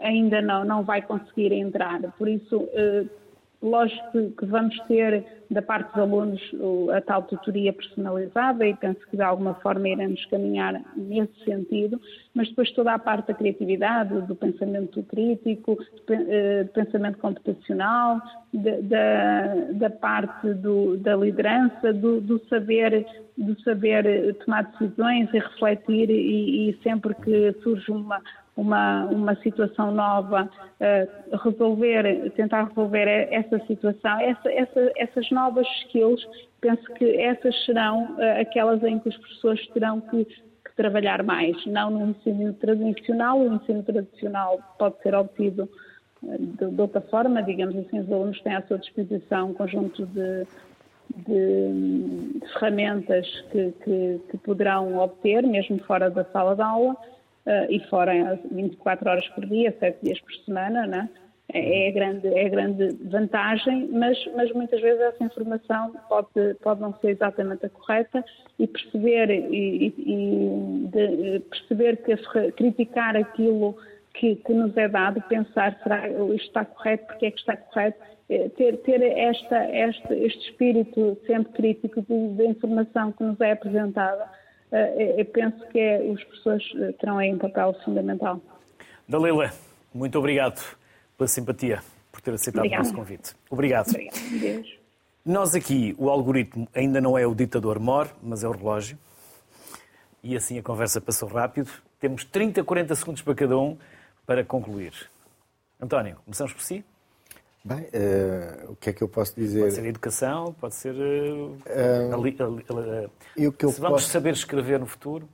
ainda 0.00 0.42
não, 0.42 0.64
não 0.64 0.82
vai 0.82 1.02
conseguir 1.02 1.52
entrar. 1.52 2.00
Por 2.18 2.28
isso, 2.28 2.68
Lógico 3.64 4.30
que 4.38 4.44
vamos 4.44 4.78
ter 4.80 5.24
da 5.50 5.62
parte 5.62 5.88
dos 5.94 6.02
alunos 6.02 6.40
a 6.94 7.00
tal 7.00 7.22
tutoria 7.22 7.72
personalizada 7.72 8.66
e 8.66 8.74
penso 8.74 9.00
que 9.08 9.16
de 9.16 9.22
alguma 9.22 9.54
forma 9.54 9.88
iremos 9.88 10.22
caminhar 10.26 10.82
nesse 10.94 11.32
sentido, 11.46 11.98
mas 12.34 12.46
depois 12.50 12.70
toda 12.72 12.92
a 12.92 12.98
parte 12.98 13.28
da 13.28 13.34
criatividade, 13.34 14.20
do 14.26 14.36
pensamento 14.36 15.02
crítico, 15.04 15.78
do 16.06 16.12
eh, 16.12 16.64
pensamento 16.74 17.16
computacional, 17.16 18.20
da, 18.52 19.54
da 19.72 19.88
parte 19.88 20.52
do, 20.52 20.98
da 20.98 21.16
liderança, 21.16 21.90
do, 21.90 22.20
do, 22.20 22.38
saber, 22.50 23.06
do 23.38 23.58
saber 23.62 24.34
tomar 24.44 24.64
decisões 24.72 25.32
e 25.32 25.38
refletir 25.38 26.10
e, 26.10 26.68
e 26.68 26.78
sempre 26.82 27.14
que 27.14 27.54
surge 27.62 27.90
uma, 27.90 28.20
uma, 28.56 29.04
uma 29.06 29.34
situação 29.36 29.90
nova, 29.90 30.48
uh, 30.80 31.36
resolver, 31.36 32.30
tentar 32.36 32.64
resolver 32.64 33.08
essa 33.32 33.58
situação, 33.66 34.20
essa, 34.20 34.52
essa, 34.52 34.92
essas 34.96 35.30
novas 35.30 35.66
skills, 35.82 36.24
penso 36.60 36.84
que 36.94 37.16
essas 37.20 37.54
serão 37.64 38.14
uh, 38.14 38.40
aquelas 38.40 38.82
em 38.84 38.98
que 38.98 39.08
os 39.08 39.16
professores 39.16 39.66
terão 39.68 40.00
que, 40.00 40.24
que, 40.24 40.76
trabalhar 40.76 41.22
mais, 41.22 41.64
não 41.66 41.90
no 41.90 42.10
ensino 42.10 42.52
tradicional, 42.54 43.40
o 43.40 43.54
ensino 43.54 43.82
tradicional 43.82 44.58
pode 44.78 45.00
ser 45.02 45.14
obtido 45.14 45.68
uh, 46.22 46.38
de, 46.38 46.70
de, 46.70 46.80
outra 46.80 47.00
forma, 47.00 47.42
digamos 47.42 47.76
assim, 47.76 48.00
os 48.00 48.12
alunos 48.12 48.40
têm 48.42 48.54
à 48.54 48.62
sua 48.62 48.78
disposição 48.78 49.50
um 49.50 49.54
conjunto 49.54 50.06
de, 50.06 50.46
de, 51.26 52.38
de 52.38 52.52
ferramentas 52.52 53.26
que, 53.50 53.72
que, 53.84 54.20
que 54.30 54.38
poderão 54.38 54.96
obter, 54.98 55.42
mesmo 55.42 55.76
fora 55.80 56.08
da 56.08 56.24
sala 56.26 56.54
de 56.54 56.62
aula, 56.62 56.96
uh, 57.46 57.70
e 57.70 57.80
fora 57.88 58.38
24 58.50 59.08
horas 59.08 59.28
por 59.28 59.46
dia, 59.46 59.74
7 59.78 59.98
dias 60.02 60.20
por 60.20 60.34
semana, 60.44 60.86
né? 60.86 61.08
é, 61.52 61.88
a 61.88 61.92
grande, 61.92 62.28
é 62.28 62.46
a 62.46 62.48
grande 62.48 62.88
vantagem, 63.04 63.88
mas, 63.92 64.18
mas 64.34 64.50
muitas 64.52 64.80
vezes 64.80 65.00
essa 65.00 65.24
informação 65.24 65.92
pode, 66.08 66.54
pode 66.62 66.80
não 66.80 66.94
ser 66.94 67.10
exatamente 67.10 67.66
a 67.66 67.68
correta 67.68 68.24
e 68.58 68.66
perceber, 68.66 69.30
e, 69.30 69.94
e 69.96 70.88
de, 70.88 71.40
perceber 71.40 71.98
que 71.98 72.16
criticar 72.52 73.16
aquilo 73.16 73.76
que, 74.14 74.36
que, 74.36 74.52
nos 74.52 74.76
é 74.76 74.88
dado, 74.88 75.20
pensar 75.22 75.78
será 75.82 76.08
isto 76.08 76.46
está 76.46 76.64
correto, 76.64 77.06
porque 77.06 77.26
é 77.26 77.30
que 77.30 77.38
está 77.38 77.56
correto, 77.56 77.98
eh, 78.30 78.48
ter, 78.56 78.76
ter 78.78 79.02
esta, 79.02 79.56
esta, 79.56 80.14
este 80.14 80.50
espírito 80.50 81.18
sempre 81.26 81.52
crítico 81.52 82.02
da 82.36 82.44
informação 82.44 83.12
que 83.12 83.22
nos 83.22 83.40
é 83.40 83.52
apresentada 83.52 84.28
eu 85.18 85.24
penso 85.26 85.66
que 85.68 85.78
é, 85.78 86.00
os 86.02 86.22
professores 86.24 86.64
eh, 86.76 86.92
terão 86.92 87.18
aí 87.18 87.32
um 87.32 87.38
papel 87.38 87.74
fundamental. 87.84 88.40
Dalila, 89.08 89.52
muito 89.92 90.18
obrigado 90.18 90.60
pela 91.16 91.28
simpatia, 91.28 91.80
por 92.10 92.20
ter 92.20 92.34
aceitado 92.34 92.60
Obrigada. 92.60 92.82
o 92.82 92.84
nosso 92.86 92.96
convite. 92.96 93.34
Obrigado. 93.50 93.88
Obrigado. 93.88 94.64
Nós 95.24 95.54
aqui, 95.54 95.94
o 95.98 96.10
algoritmo 96.10 96.68
ainda 96.74 97.00
não 97.00 97.16
é 97.16 97.26
o 97.26 97.34
ditador 97.34 97.78
mor, 97.78 98.08
mas 98.22 98.44
é 98.44 98.48
o 98.48 98.52
relógio. 98.52 98.98
E 100.22 100.36
assim 100.36 100.58
a 100.58 100.62
conversa 100.62 101.00
passou 101.00 101.28
rápido. 101.28 101.70
Temos 102.00 102.24
30, 102.24 102.64
40 102.64 102.94
segundos 102.94 103.22
para 103.22 103.34
cada 103.34 103.58
um 103.58 103.76
para 104.26 104.44
concluir. 104.44 104.92
António, 105.80 106.16
começamos 106.24 106.52
por 106.52 106.62
si? 106.62 106.84
Bem, 107.66 107.78
uh, 107.78 108.72
o 108.72 108.76
que 108.76 108.90
é 108.90 108.92
que 108.92 109.00
eu 109.00 109.08
posso 109.08 109.34
dizer? 109.34 109.62
Pode 109.62 109.74
ser 109.74 109.86
educação, 109.86 110.54
pode 110.60 110.74
ser. 110.74 110.94
Uh, 110.94 111.56
ali, 112.12 112.36
ali, 112.38 112.62
que 113.50 113.64
eu 113.64 113.72
se 113.72 113.80
vamos 113.80 114.02
posso... 114.02 114.12
saber 114.12 114.34
escrever 114.34 114.78
no 114.78 114.84
futuro. 114.84 115.26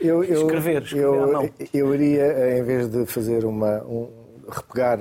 Eu, 0.00 0.24
eu, 0.24 0.40
escrever, 0.40 0.82
escrever 0.82 1.04
eu, 1.04 1.26
não. 1.26 1.50
eu 1.74 1.94
iria, 1.94 2.58
em 2.58 2.62
vez 2.62 2.88
de 2.88 3.04
fazer 3.04 3.44
uma. 3.44 3.82
Um, 3.84 4.08
repegar, 4.48 4.98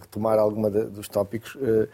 retomar 0.00 0.38
alguma 0.38 0.70
de, 0.70 0.84
dos 0.84 1.08
tópicos, 1.08 1.56
uh, 1.56 1.88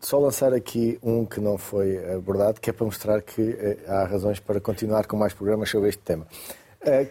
só 0.00 0.18
lançar 0.18 0.52
aqui 0.52 0.98
um 1.00 1.24
que 1.24 1.40
não 1.40 1.56
foi 1.56 2.04
abordado, 2.12 2.60
que 2.60 2.68
é 2.68 2.72
para 2.72 2.84
mostrar 2.84 3.22
que 3.22 3.56
há 3.86 4.04
razões 4.06 4.40
para 4.40 4.60
continuar 4.60 5.06
com 5.06 5.16
mais 5.16 5.32
programas 5.32 5.70
sobre 5.70 5.88
este 5.88 6.02
tema. 6.02 6.26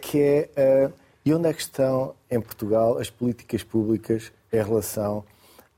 que 0.02 0.48
é. 0.54 0.90
e 1.24 1.32
onde 1.32 1.48
é 1.48 1.52
que 1.54 1.62
estão, 1.62 2.14
em 2.30 2.40
Portugal, 2.40 2.98
as 2.98 3.08
políticas 3.08 3.64
públicas 3.64 4.30
em 4.52 4.62
relação 4.62 5.24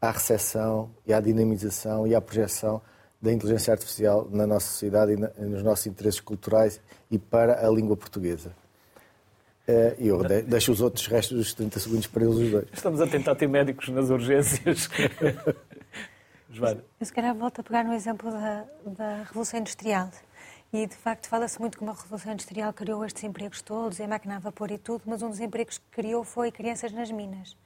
à 0.01 0.11
recepção 0.11 0.91
e 1.07 1.13
à 1.13 1.21
dinamização 1.21 2.07
e 2.07 2.15
à 2.15 2.21
projeção 2.21 2.81
da 3.21 3.31
inteligência 3.33 3.73
artificial 3.73 4.27
na 4.31 4.47
nossa 4.47 4.67
sociedade 4.67 5.13
e 5.13 5.45
nos 5.45 5.63
nossos 5.63 5.87
interesses 5.87 6.21
culturais 6.21 6.81
e 7.11 7.19
para 7.19 7.67
a 7.67 7.71
língua 7.71 7.97
portuguesa. 7.97 8.53
Eh, 9.69 9.97
e 9.99 10.09
eu 10.09 10.23
deixo 10.25 10.73
os 10.73 10.81
outros 10.81 11.07
restos 11.07 11.37
dos 11.37 11.53
30 11.53 11.79
segundos 11.81 12.07
para 12.07 12.25
eles 12.25 12.37
os 12.37 12.51
dois. 12.51 12.67
Estamos 12.73 13.01
a 13.01 13.07
tentar 13.07 13.35
ter 13.35 13.47
médicos 13.47 13.91
nas 13.91 14.09
urgências. 14.09 14.89
Joana. 16.49 16.83
Eu 16.99 17.07
se 17.07 17.13
calhar 17.13 17.35
volto 17.35 17.61
a 17.61 17.63
pegar 17.63 17.85
no 17.85 17.93
exemplo 17.93 18.31
da, 18.31 18.65
da 18.87 19.23
Revolução 19.25 19.61
Industrial. 19.61 20.11
E, 20.73 20.87
de 20.87 20.97
facto, 20.97 21.29
fala-se 21.29 21.61
muito 21.61 21.79
como 21.79 21.91
a 21.91 21.95
Revolução 21.95 22.33
Industrial 22.33 22.73
criou 22.73 23.05
estes 23.05 23.23
empregos 23.23 23.61
todos, 23.61 23.99
e 23.99 24.03
a 24.03 24.09
máquina 24.09 24.37
a 24.37 24.39
vapor 24.39 24.71
e 24.71 24.79
tudo, 24.79 25.03
mas 25.05 25.21
um 25.21 25.29
dos 25.29 25.41
empregos 25.41 25.79
que 25.79 25.85
criou 25.91 26.25
foi 26.25 26.51
crianças 26.51 26.91
nas 26.91 27.11
minas 27.11 27.57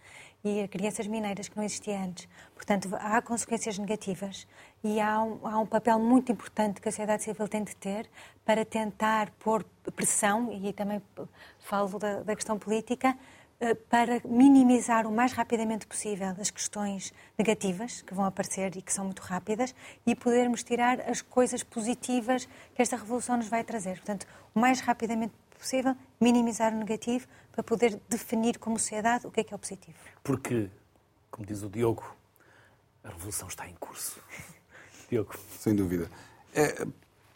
e 0.45 0.69
crianças 0.69 1.07
mineiras 1.07 1.49
que 1.49 1.57
não 1.57 1.65
existia 1.65 1.99
antes. 1.99 2.29
Portanto, 2.55 2.89
há 3.01 3.23
consequências 3.23 3.79
negativas 3.79 4.47
e 4.83 5.01
há 5.01 5.23
um, 5.23 5.39
há 5.47 5.59
um, 5.59 5.67
papel 5.67 5.99
muito 5.99 6.31
importante 6.31 6.81
que 6.81 6.89
a 6.89 6.93
sociedade 6.93 7.23
civil 7.23 7.49
tem 7.49 7.65
de 7.65 7.75
ter 7.75 8.09
para 8.45 8.65
tentar 8.65 9.31
pôr 9.41 9.65
pressão, 9.97 10.53
e 10.53 10.73
também 10.73 11.01
falo 11.61 11.99
da, 11.99 12.23
da 12.23 12.35
questão 12.37 12.59
política, 12.59 13.17
eh, 13.61 13.75
para 13.75 14.21
minimizar 14.25 15.07
o 15.07 15.13
mais 15.13 15.33
rapidamente 15.33 15.87
possível 15.87 16.35
as 16.39 16.51
questões 16.51 17.15
negativas 17.39 18.03
que 18.03 18.13
vão 18.13 18.25
aparecer 18.25 18.77
e 18.77 18.83
que 18.83 18.93
são 18.93 19.05
muito 19.07 19.21
rápidas 19.21 19.75
e 20.05 20.15
podermos 20.15 20.63
tirar 20.63 21.01
as 21.09 21.23
coisas 21.23 21.63
positivas 21.63 22.47
que 22.75 22.83
esta 22.83 22.97
revolução 22.97 23.37
nos 23.37 23.49
vai 23.49 23.65
trazer. 23.65 23.97
Portanto, 23.97 24.27
o 24.55 24.61
mais 24.61 24.81
rapidamente 24.81 25.33
possível, 25.65 25.97
minimizar 26.21 26.73
o 26.73 26.77
negativo 26.77 27.27
para 27.51 27.63
poder 27.65 27.99
definir 28.09 28.59
como 28.59 28.79
sociedade 28.79 29.27
o 29.27 29.31
que 29.31 29.41
é 29.41 29.45
que 29.45 29.55
é 29.55 29.57
o 29.57 29.59
positivo. 29.59 29.97
Porque, 30.23 30.69
como 31.31 31.47
diz 31.47 31.63
o 31.63 31.71
Diogo, 31.71 32.05
A 33.03 33.09
revolução 33.09 33.49
está 33.49 33.69
em 33.69 33.75
curso. 33.75 34.19
Diogo. 35.11 35.35
Sem 35.59 35.75
dúvida. 35.75 36.11
É, 36.55 36.87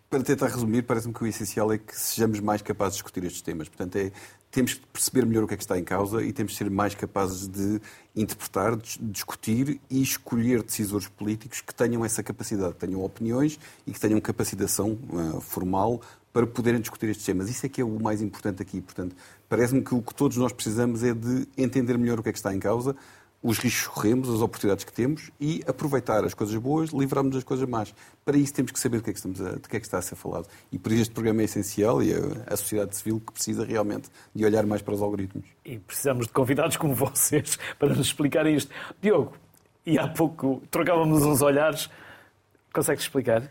para 0.08 0.22
tentar 0.22 0.46
resumir, 0.46 0.82
parece-me 0.82 1.12
que 1.12 1.22
o 1.22 1.26
essencial 1.26 1.70
é 1.70 1.76
que 1.76 1.94
sejamos 1.94 2.40
mais 2.40 2.62
capazes 2.62 2.94
de 2.94 3.02
discutir 3.02 3.24
estes 3.24 3.42
temas. 3.42 3.68
Portanto, 3.68 3.96
é, 3.96 4.10
temos 4.50 4.74
que 4.74 4.86
perceber 4.86 5.26
melhor 5.26 5.44
o 5.44 5.46
que 5.46 5.52
é 5.52 5.56
que 5.56 5.62
está 5.62 5.78
em 5.78 5.84
causa 5.84 6.22
e 6.22 6.32
temos 6.32 6.52
que 6.52 6.58
ser 6.58 6.70
mais 6.70 6.94
capazes 6.94 7.46
de 7.46 7.80
interpretar, 8.16 8.76
de 8.76 8.98
discutir 8.98 9.78
e 9.90 10.00
escolher 10.00 10.62
decisores 10.62 11.06
políticos 11.06 11.60
que 11.60 11.74
tenham 11.74 12.02
essa 12.04 12.22
capacidade, 12.22 12.72
que 12.72 12.80
tenham 12.80 13.04
opiniões 13.04 13.60
e 13.86 13.92
que 13.92 14.00
tenham 14.00 14.18
capacitação 14.20 14.98
uh, 15.10 15.40
formal 15.42 16.00
para 16.32 16.46
poderem 16.46 16.80
discutir 16.80 17.08
estes 17.08 17.24
temas. 17.24 17.48
Isso 17.48 17.64
é 17.66 17.68
que 17.68 17.80
é 17.80 17.84
o 17.84 18.00
mais 18.00 18.22
importante 18.22 18.62
aqui. 18.62 18.80
Portanto, 18.80 19.16
parece-me 19.48 19.82
que 19.82 19.94
o 19.94 20.02
que 20.02 20.14
todos 20.14 20.36
nós 20.36 20.52
precisamos 20.52 21.02
é 21.02 21.14
de 21.14 21.48
entender 21.56 21.96
melhor 21.98 22.18
o 22.20 22.22
que 22.22 22.28
é 22.28 22.32
que 22.32 22.38
está 22.38 22.54
em 22.54 22.58
causa, 22.58 22.94
os 23.42 23.58
riscos 23.58 23.86
que 23.86 23.94
corremos, 23.94 24.28
as 24.28 24.40
oportunidades 24.40 24.84
que 24.84 24.92
temos 24.92 25.30
e 25.40 25.62
aproveitar 25.66 26.24
as 26.24 26.34
coisas 26.34 26.56
boas, 26.56 26.90
livrarmos 26.90 27.34
das 27.34 27.44
coisas 27.44 27.68
más. 27.68 27.94
Para 28.24 28.36
isso 28.36 28.52
temos 28.52 28.72
que 28.72 28.80
saber 28.80 28.98
do 28.98 29.04
que 29.04 29.10
é 29.10 29.12
que, 29.12 29.18
estamos 29.18 29.40
a, 29.40 29.52
de 29.52 29.60
que 29.60 29.76
é 29.76 29.80
que 29.80 29.86
está 29.86 29.98
a 29.98 30.02
ser 30.02 30.16
falado. 30.16 30.48
E 30.72 30.78
por 30.78 30.90
isso 30.90 31.02
este 31.02 31.14
programa 31.14 31.42
é 31.42 31.44
essencial 31.44 32.02
e 32.02 32.12
a, 32.12 32.18
a 32.52 32.56
sociedade 32.56 32.96
civil 32.96 33.20
que 33.20 33.32
precisa 33.32 33.64
realmente 33.64 34.08
de 34.34 34.44
olhar 34.44 34.66
mais 34.66 34.82
para 34.82 34.94
os 34.94 35.02
algoritmos. 35.02 35.46
E 35.64 35.78
precisamos 35.78 36.26
de 36.26 36.32
convidados 36.32 36.76
como 36.76 36.94
vocês 36.94 37.58
para 37.78 37.90
nos 37.90 38.08
explicar 38.08 38.46
isto. 38.46 38.72
Diogo, 39.00 39.34
e 39.86 39.98
há 39.98 40.08
pouco 40.08 40.60
trocávamos 40.70 41.22
uns 41.22 41.40
olhares. 41.40 41.88
Consegues 42.72 43.04
explicar? 43.04 43.48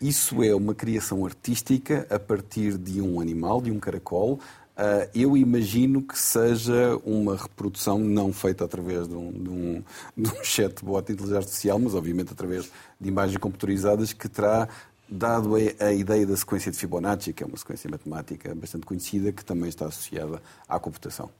Isso 0.00 0.42
é 0.42 0.54
uma 0.54 0.74
criação 0.74 1.24
artística 1.24 2.06
a 2.10 2.18
partir 2.18 2.76
de 2.76 3.00
um 3.00 3.20
animal, 3.20 3.60
de 3.60 3.70
um 3.70 3.78
caracol, 3.78 4.40
Uh, 4.76 5.08
eu 5.14 5.34
imagino 5.38 6.02
que 6.02 6.18
seja 6.18 6.98
uma 7.02 7.34
reprodução 7.34 7.98
não 7.98 8.30
feita 8.30 8.62
através 8.62 9.08
de 9.08 9.14
um, 9.14 9.32
de 9.32 9.48
um, 9.48 9.84
de 10.14 10.30
um 10.30 10.44
chatbot 10.44 11.06
de 11.06 11.14
inteligência 11.14 11.38
artificial, 11.38 11.78
mas 11.78 11.94
obviamente 11.94 12.30
através 12.30 12.70
de 13.00 13.08
imagens 13.08 13.38
computarizadas 13.38 14.12
que 14.12 14.28
terá 14.28 14.68
dado 15.08 15.56
a, 15.56 15.86
a, 15.86 15.92
ideia 15.94 16.26
da 16.26 16.36
sequência 16.36 16.70
de 16.70 16.76
Fibonacci, 16.76 17.32
que 17.32 17.42
é 17.42 17.46
uma 17.46 17.56
sequência 17.56 17.88
matemática 17.90 18.54
bastante 18.54 18.84
conhecida, 18.84 19.32
que 19.32 19.42
também 19.42 19.70
está 19.70 19.86
associada 19.86 20.42
à 20.68 20.78
computação. 20.78 21.30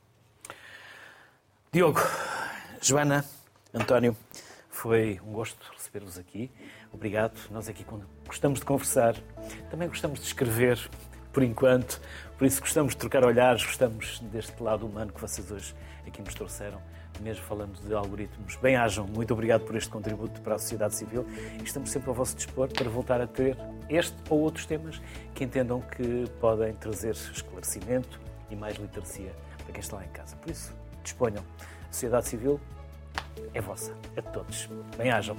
Diogo, 1.71 2.01
Joana, 2.81 3.23
António, 3.75 4.17
foi 4.71 5.21
um 5.27 5.33
gosto 5.33 5.59
receber-vos 5.77 6.17
aqui. 6.17 6.51
Obrigado. 6.97 7.39
Nós 7.51 7.69
aqui 7.69 7.85
gostamos 8.27 8.59
de 8.59 8.65
conversar, 8.65 9.15
também 9.71 9.87
gostamos 9.87 10.19
de 10.19 10.27
escrever, 10.27 10.81
por 11.31 11.43
enquanto. 11.43 12.01
Por 12.39 12.47
isso 12.47 12.59
gostamos 12.59 12.95
de 12.95 12.99
trocar 12.99 13.23
olhares, 13.23 13.63
gostamos 13.63 14.19
deste 14.33 14.63
lado 14.63 14.87
humano 14.87 15.13
que 15.13 15.21
vocês 15.21 15.51
hoje 15.51 15.75
aqui 16.07 16.23
nos 16.23 16.35
trouxeram, 16.35 16.81
mesmo 17.21 17.45
falando 17.45 17.79
de 17.87 17.93
algoritmos. 17.93 18.57
Bem-ajam, 18.57 19.07
muito 19.07 19.35
obrigado 19.35 19.67
por 19.67 19.77
este 19.77 19.91
contributo 19.91 20.41
para 20.41 20.55
a 20.55 20.59
sociedade 20.59 20.95
civil 20.95 21.27
e 21.61 21.63
estamos 21.63 21.91
sempre 21.91 22.09
ao 22.09 22.15
vosso 22.15 22.35
dispor 22.35 22.69
para 22.73 22.89
voltar 22.89 23.21
a 23.21 23.27
ter 23.27 23.59
este 23.91 24.17
ou 24.31 24.41
outros 24.41 24.65
temas 24.65 24.99
que 25.35 25.45
entendam 25.45 25.83
que 25.83 26.25
podem 26.41 26.73
trazer 26.73 27.13
esclarecimento 27.13 28.19
e 28.49 28.57
mais 28.57 28.77
literacia 28.77 29.33
para 29.59 29.73
quem 29.73 29.81
está 29.81 29.97
lá 29.97 30.05
em 30.07 30.11
casa. 30.13 30.35
Por 30.37 30.51
isso, 30.51 30.75
disponham. 31.03 31.45
Sociedade 31.91 32.27
civil 32.27 32.59
é 33.55 33.61
vossa, 33.61 33.93
é 34.15 34.21
de 34.21 34.29
todos. 34.29 34.69
Bem-ajam. 34.97 35.37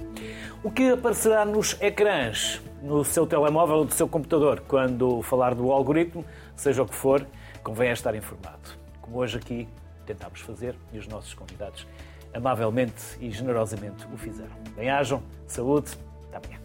O 0.62 0.70
que 0.70 0.90
aparecerá 0.90 1.44
nos 1.44 1.80
ecrãs, 1.80 2.60
no 2.82 3.04
seu 3.04 3.26
telemóvel 3.26 3.76
ou 3.78 3.84
do 3.84 3.94
seu 3.94 4.08
computador, 4.08 4.62
quando 4.66 5.22
falar 5.22 5.54
do 5.54 5.70
algoritmo, 5.72 6.24
seja 6.56 6.82
o 6.82 6.86
que 6.86 6.94
for, 6.94 7.26
convém 7.62 7.90
estar 7.90 8.14
informado. 8.14 8.76
Como 9.00 9.18
hoje 9.18 9.38
aqui 9.38 9.68
tentámos 10.06 10.40
fazer 10.40 10.74
e 10.92 10.98
os 10.98 11.06
nossos 11.06 11.34
convidados 11.34 11.86
amavelmente 12.34 13.16
e 13.20 13.30
generosamente 13.30 14.06
o 14.12 14.16
fizeram. 14.16 14.56
Bem-ajam, 14.76 15.22
saúde, 15.46 15.92
até 16.28 16.38
amanhã. 16.38 16.57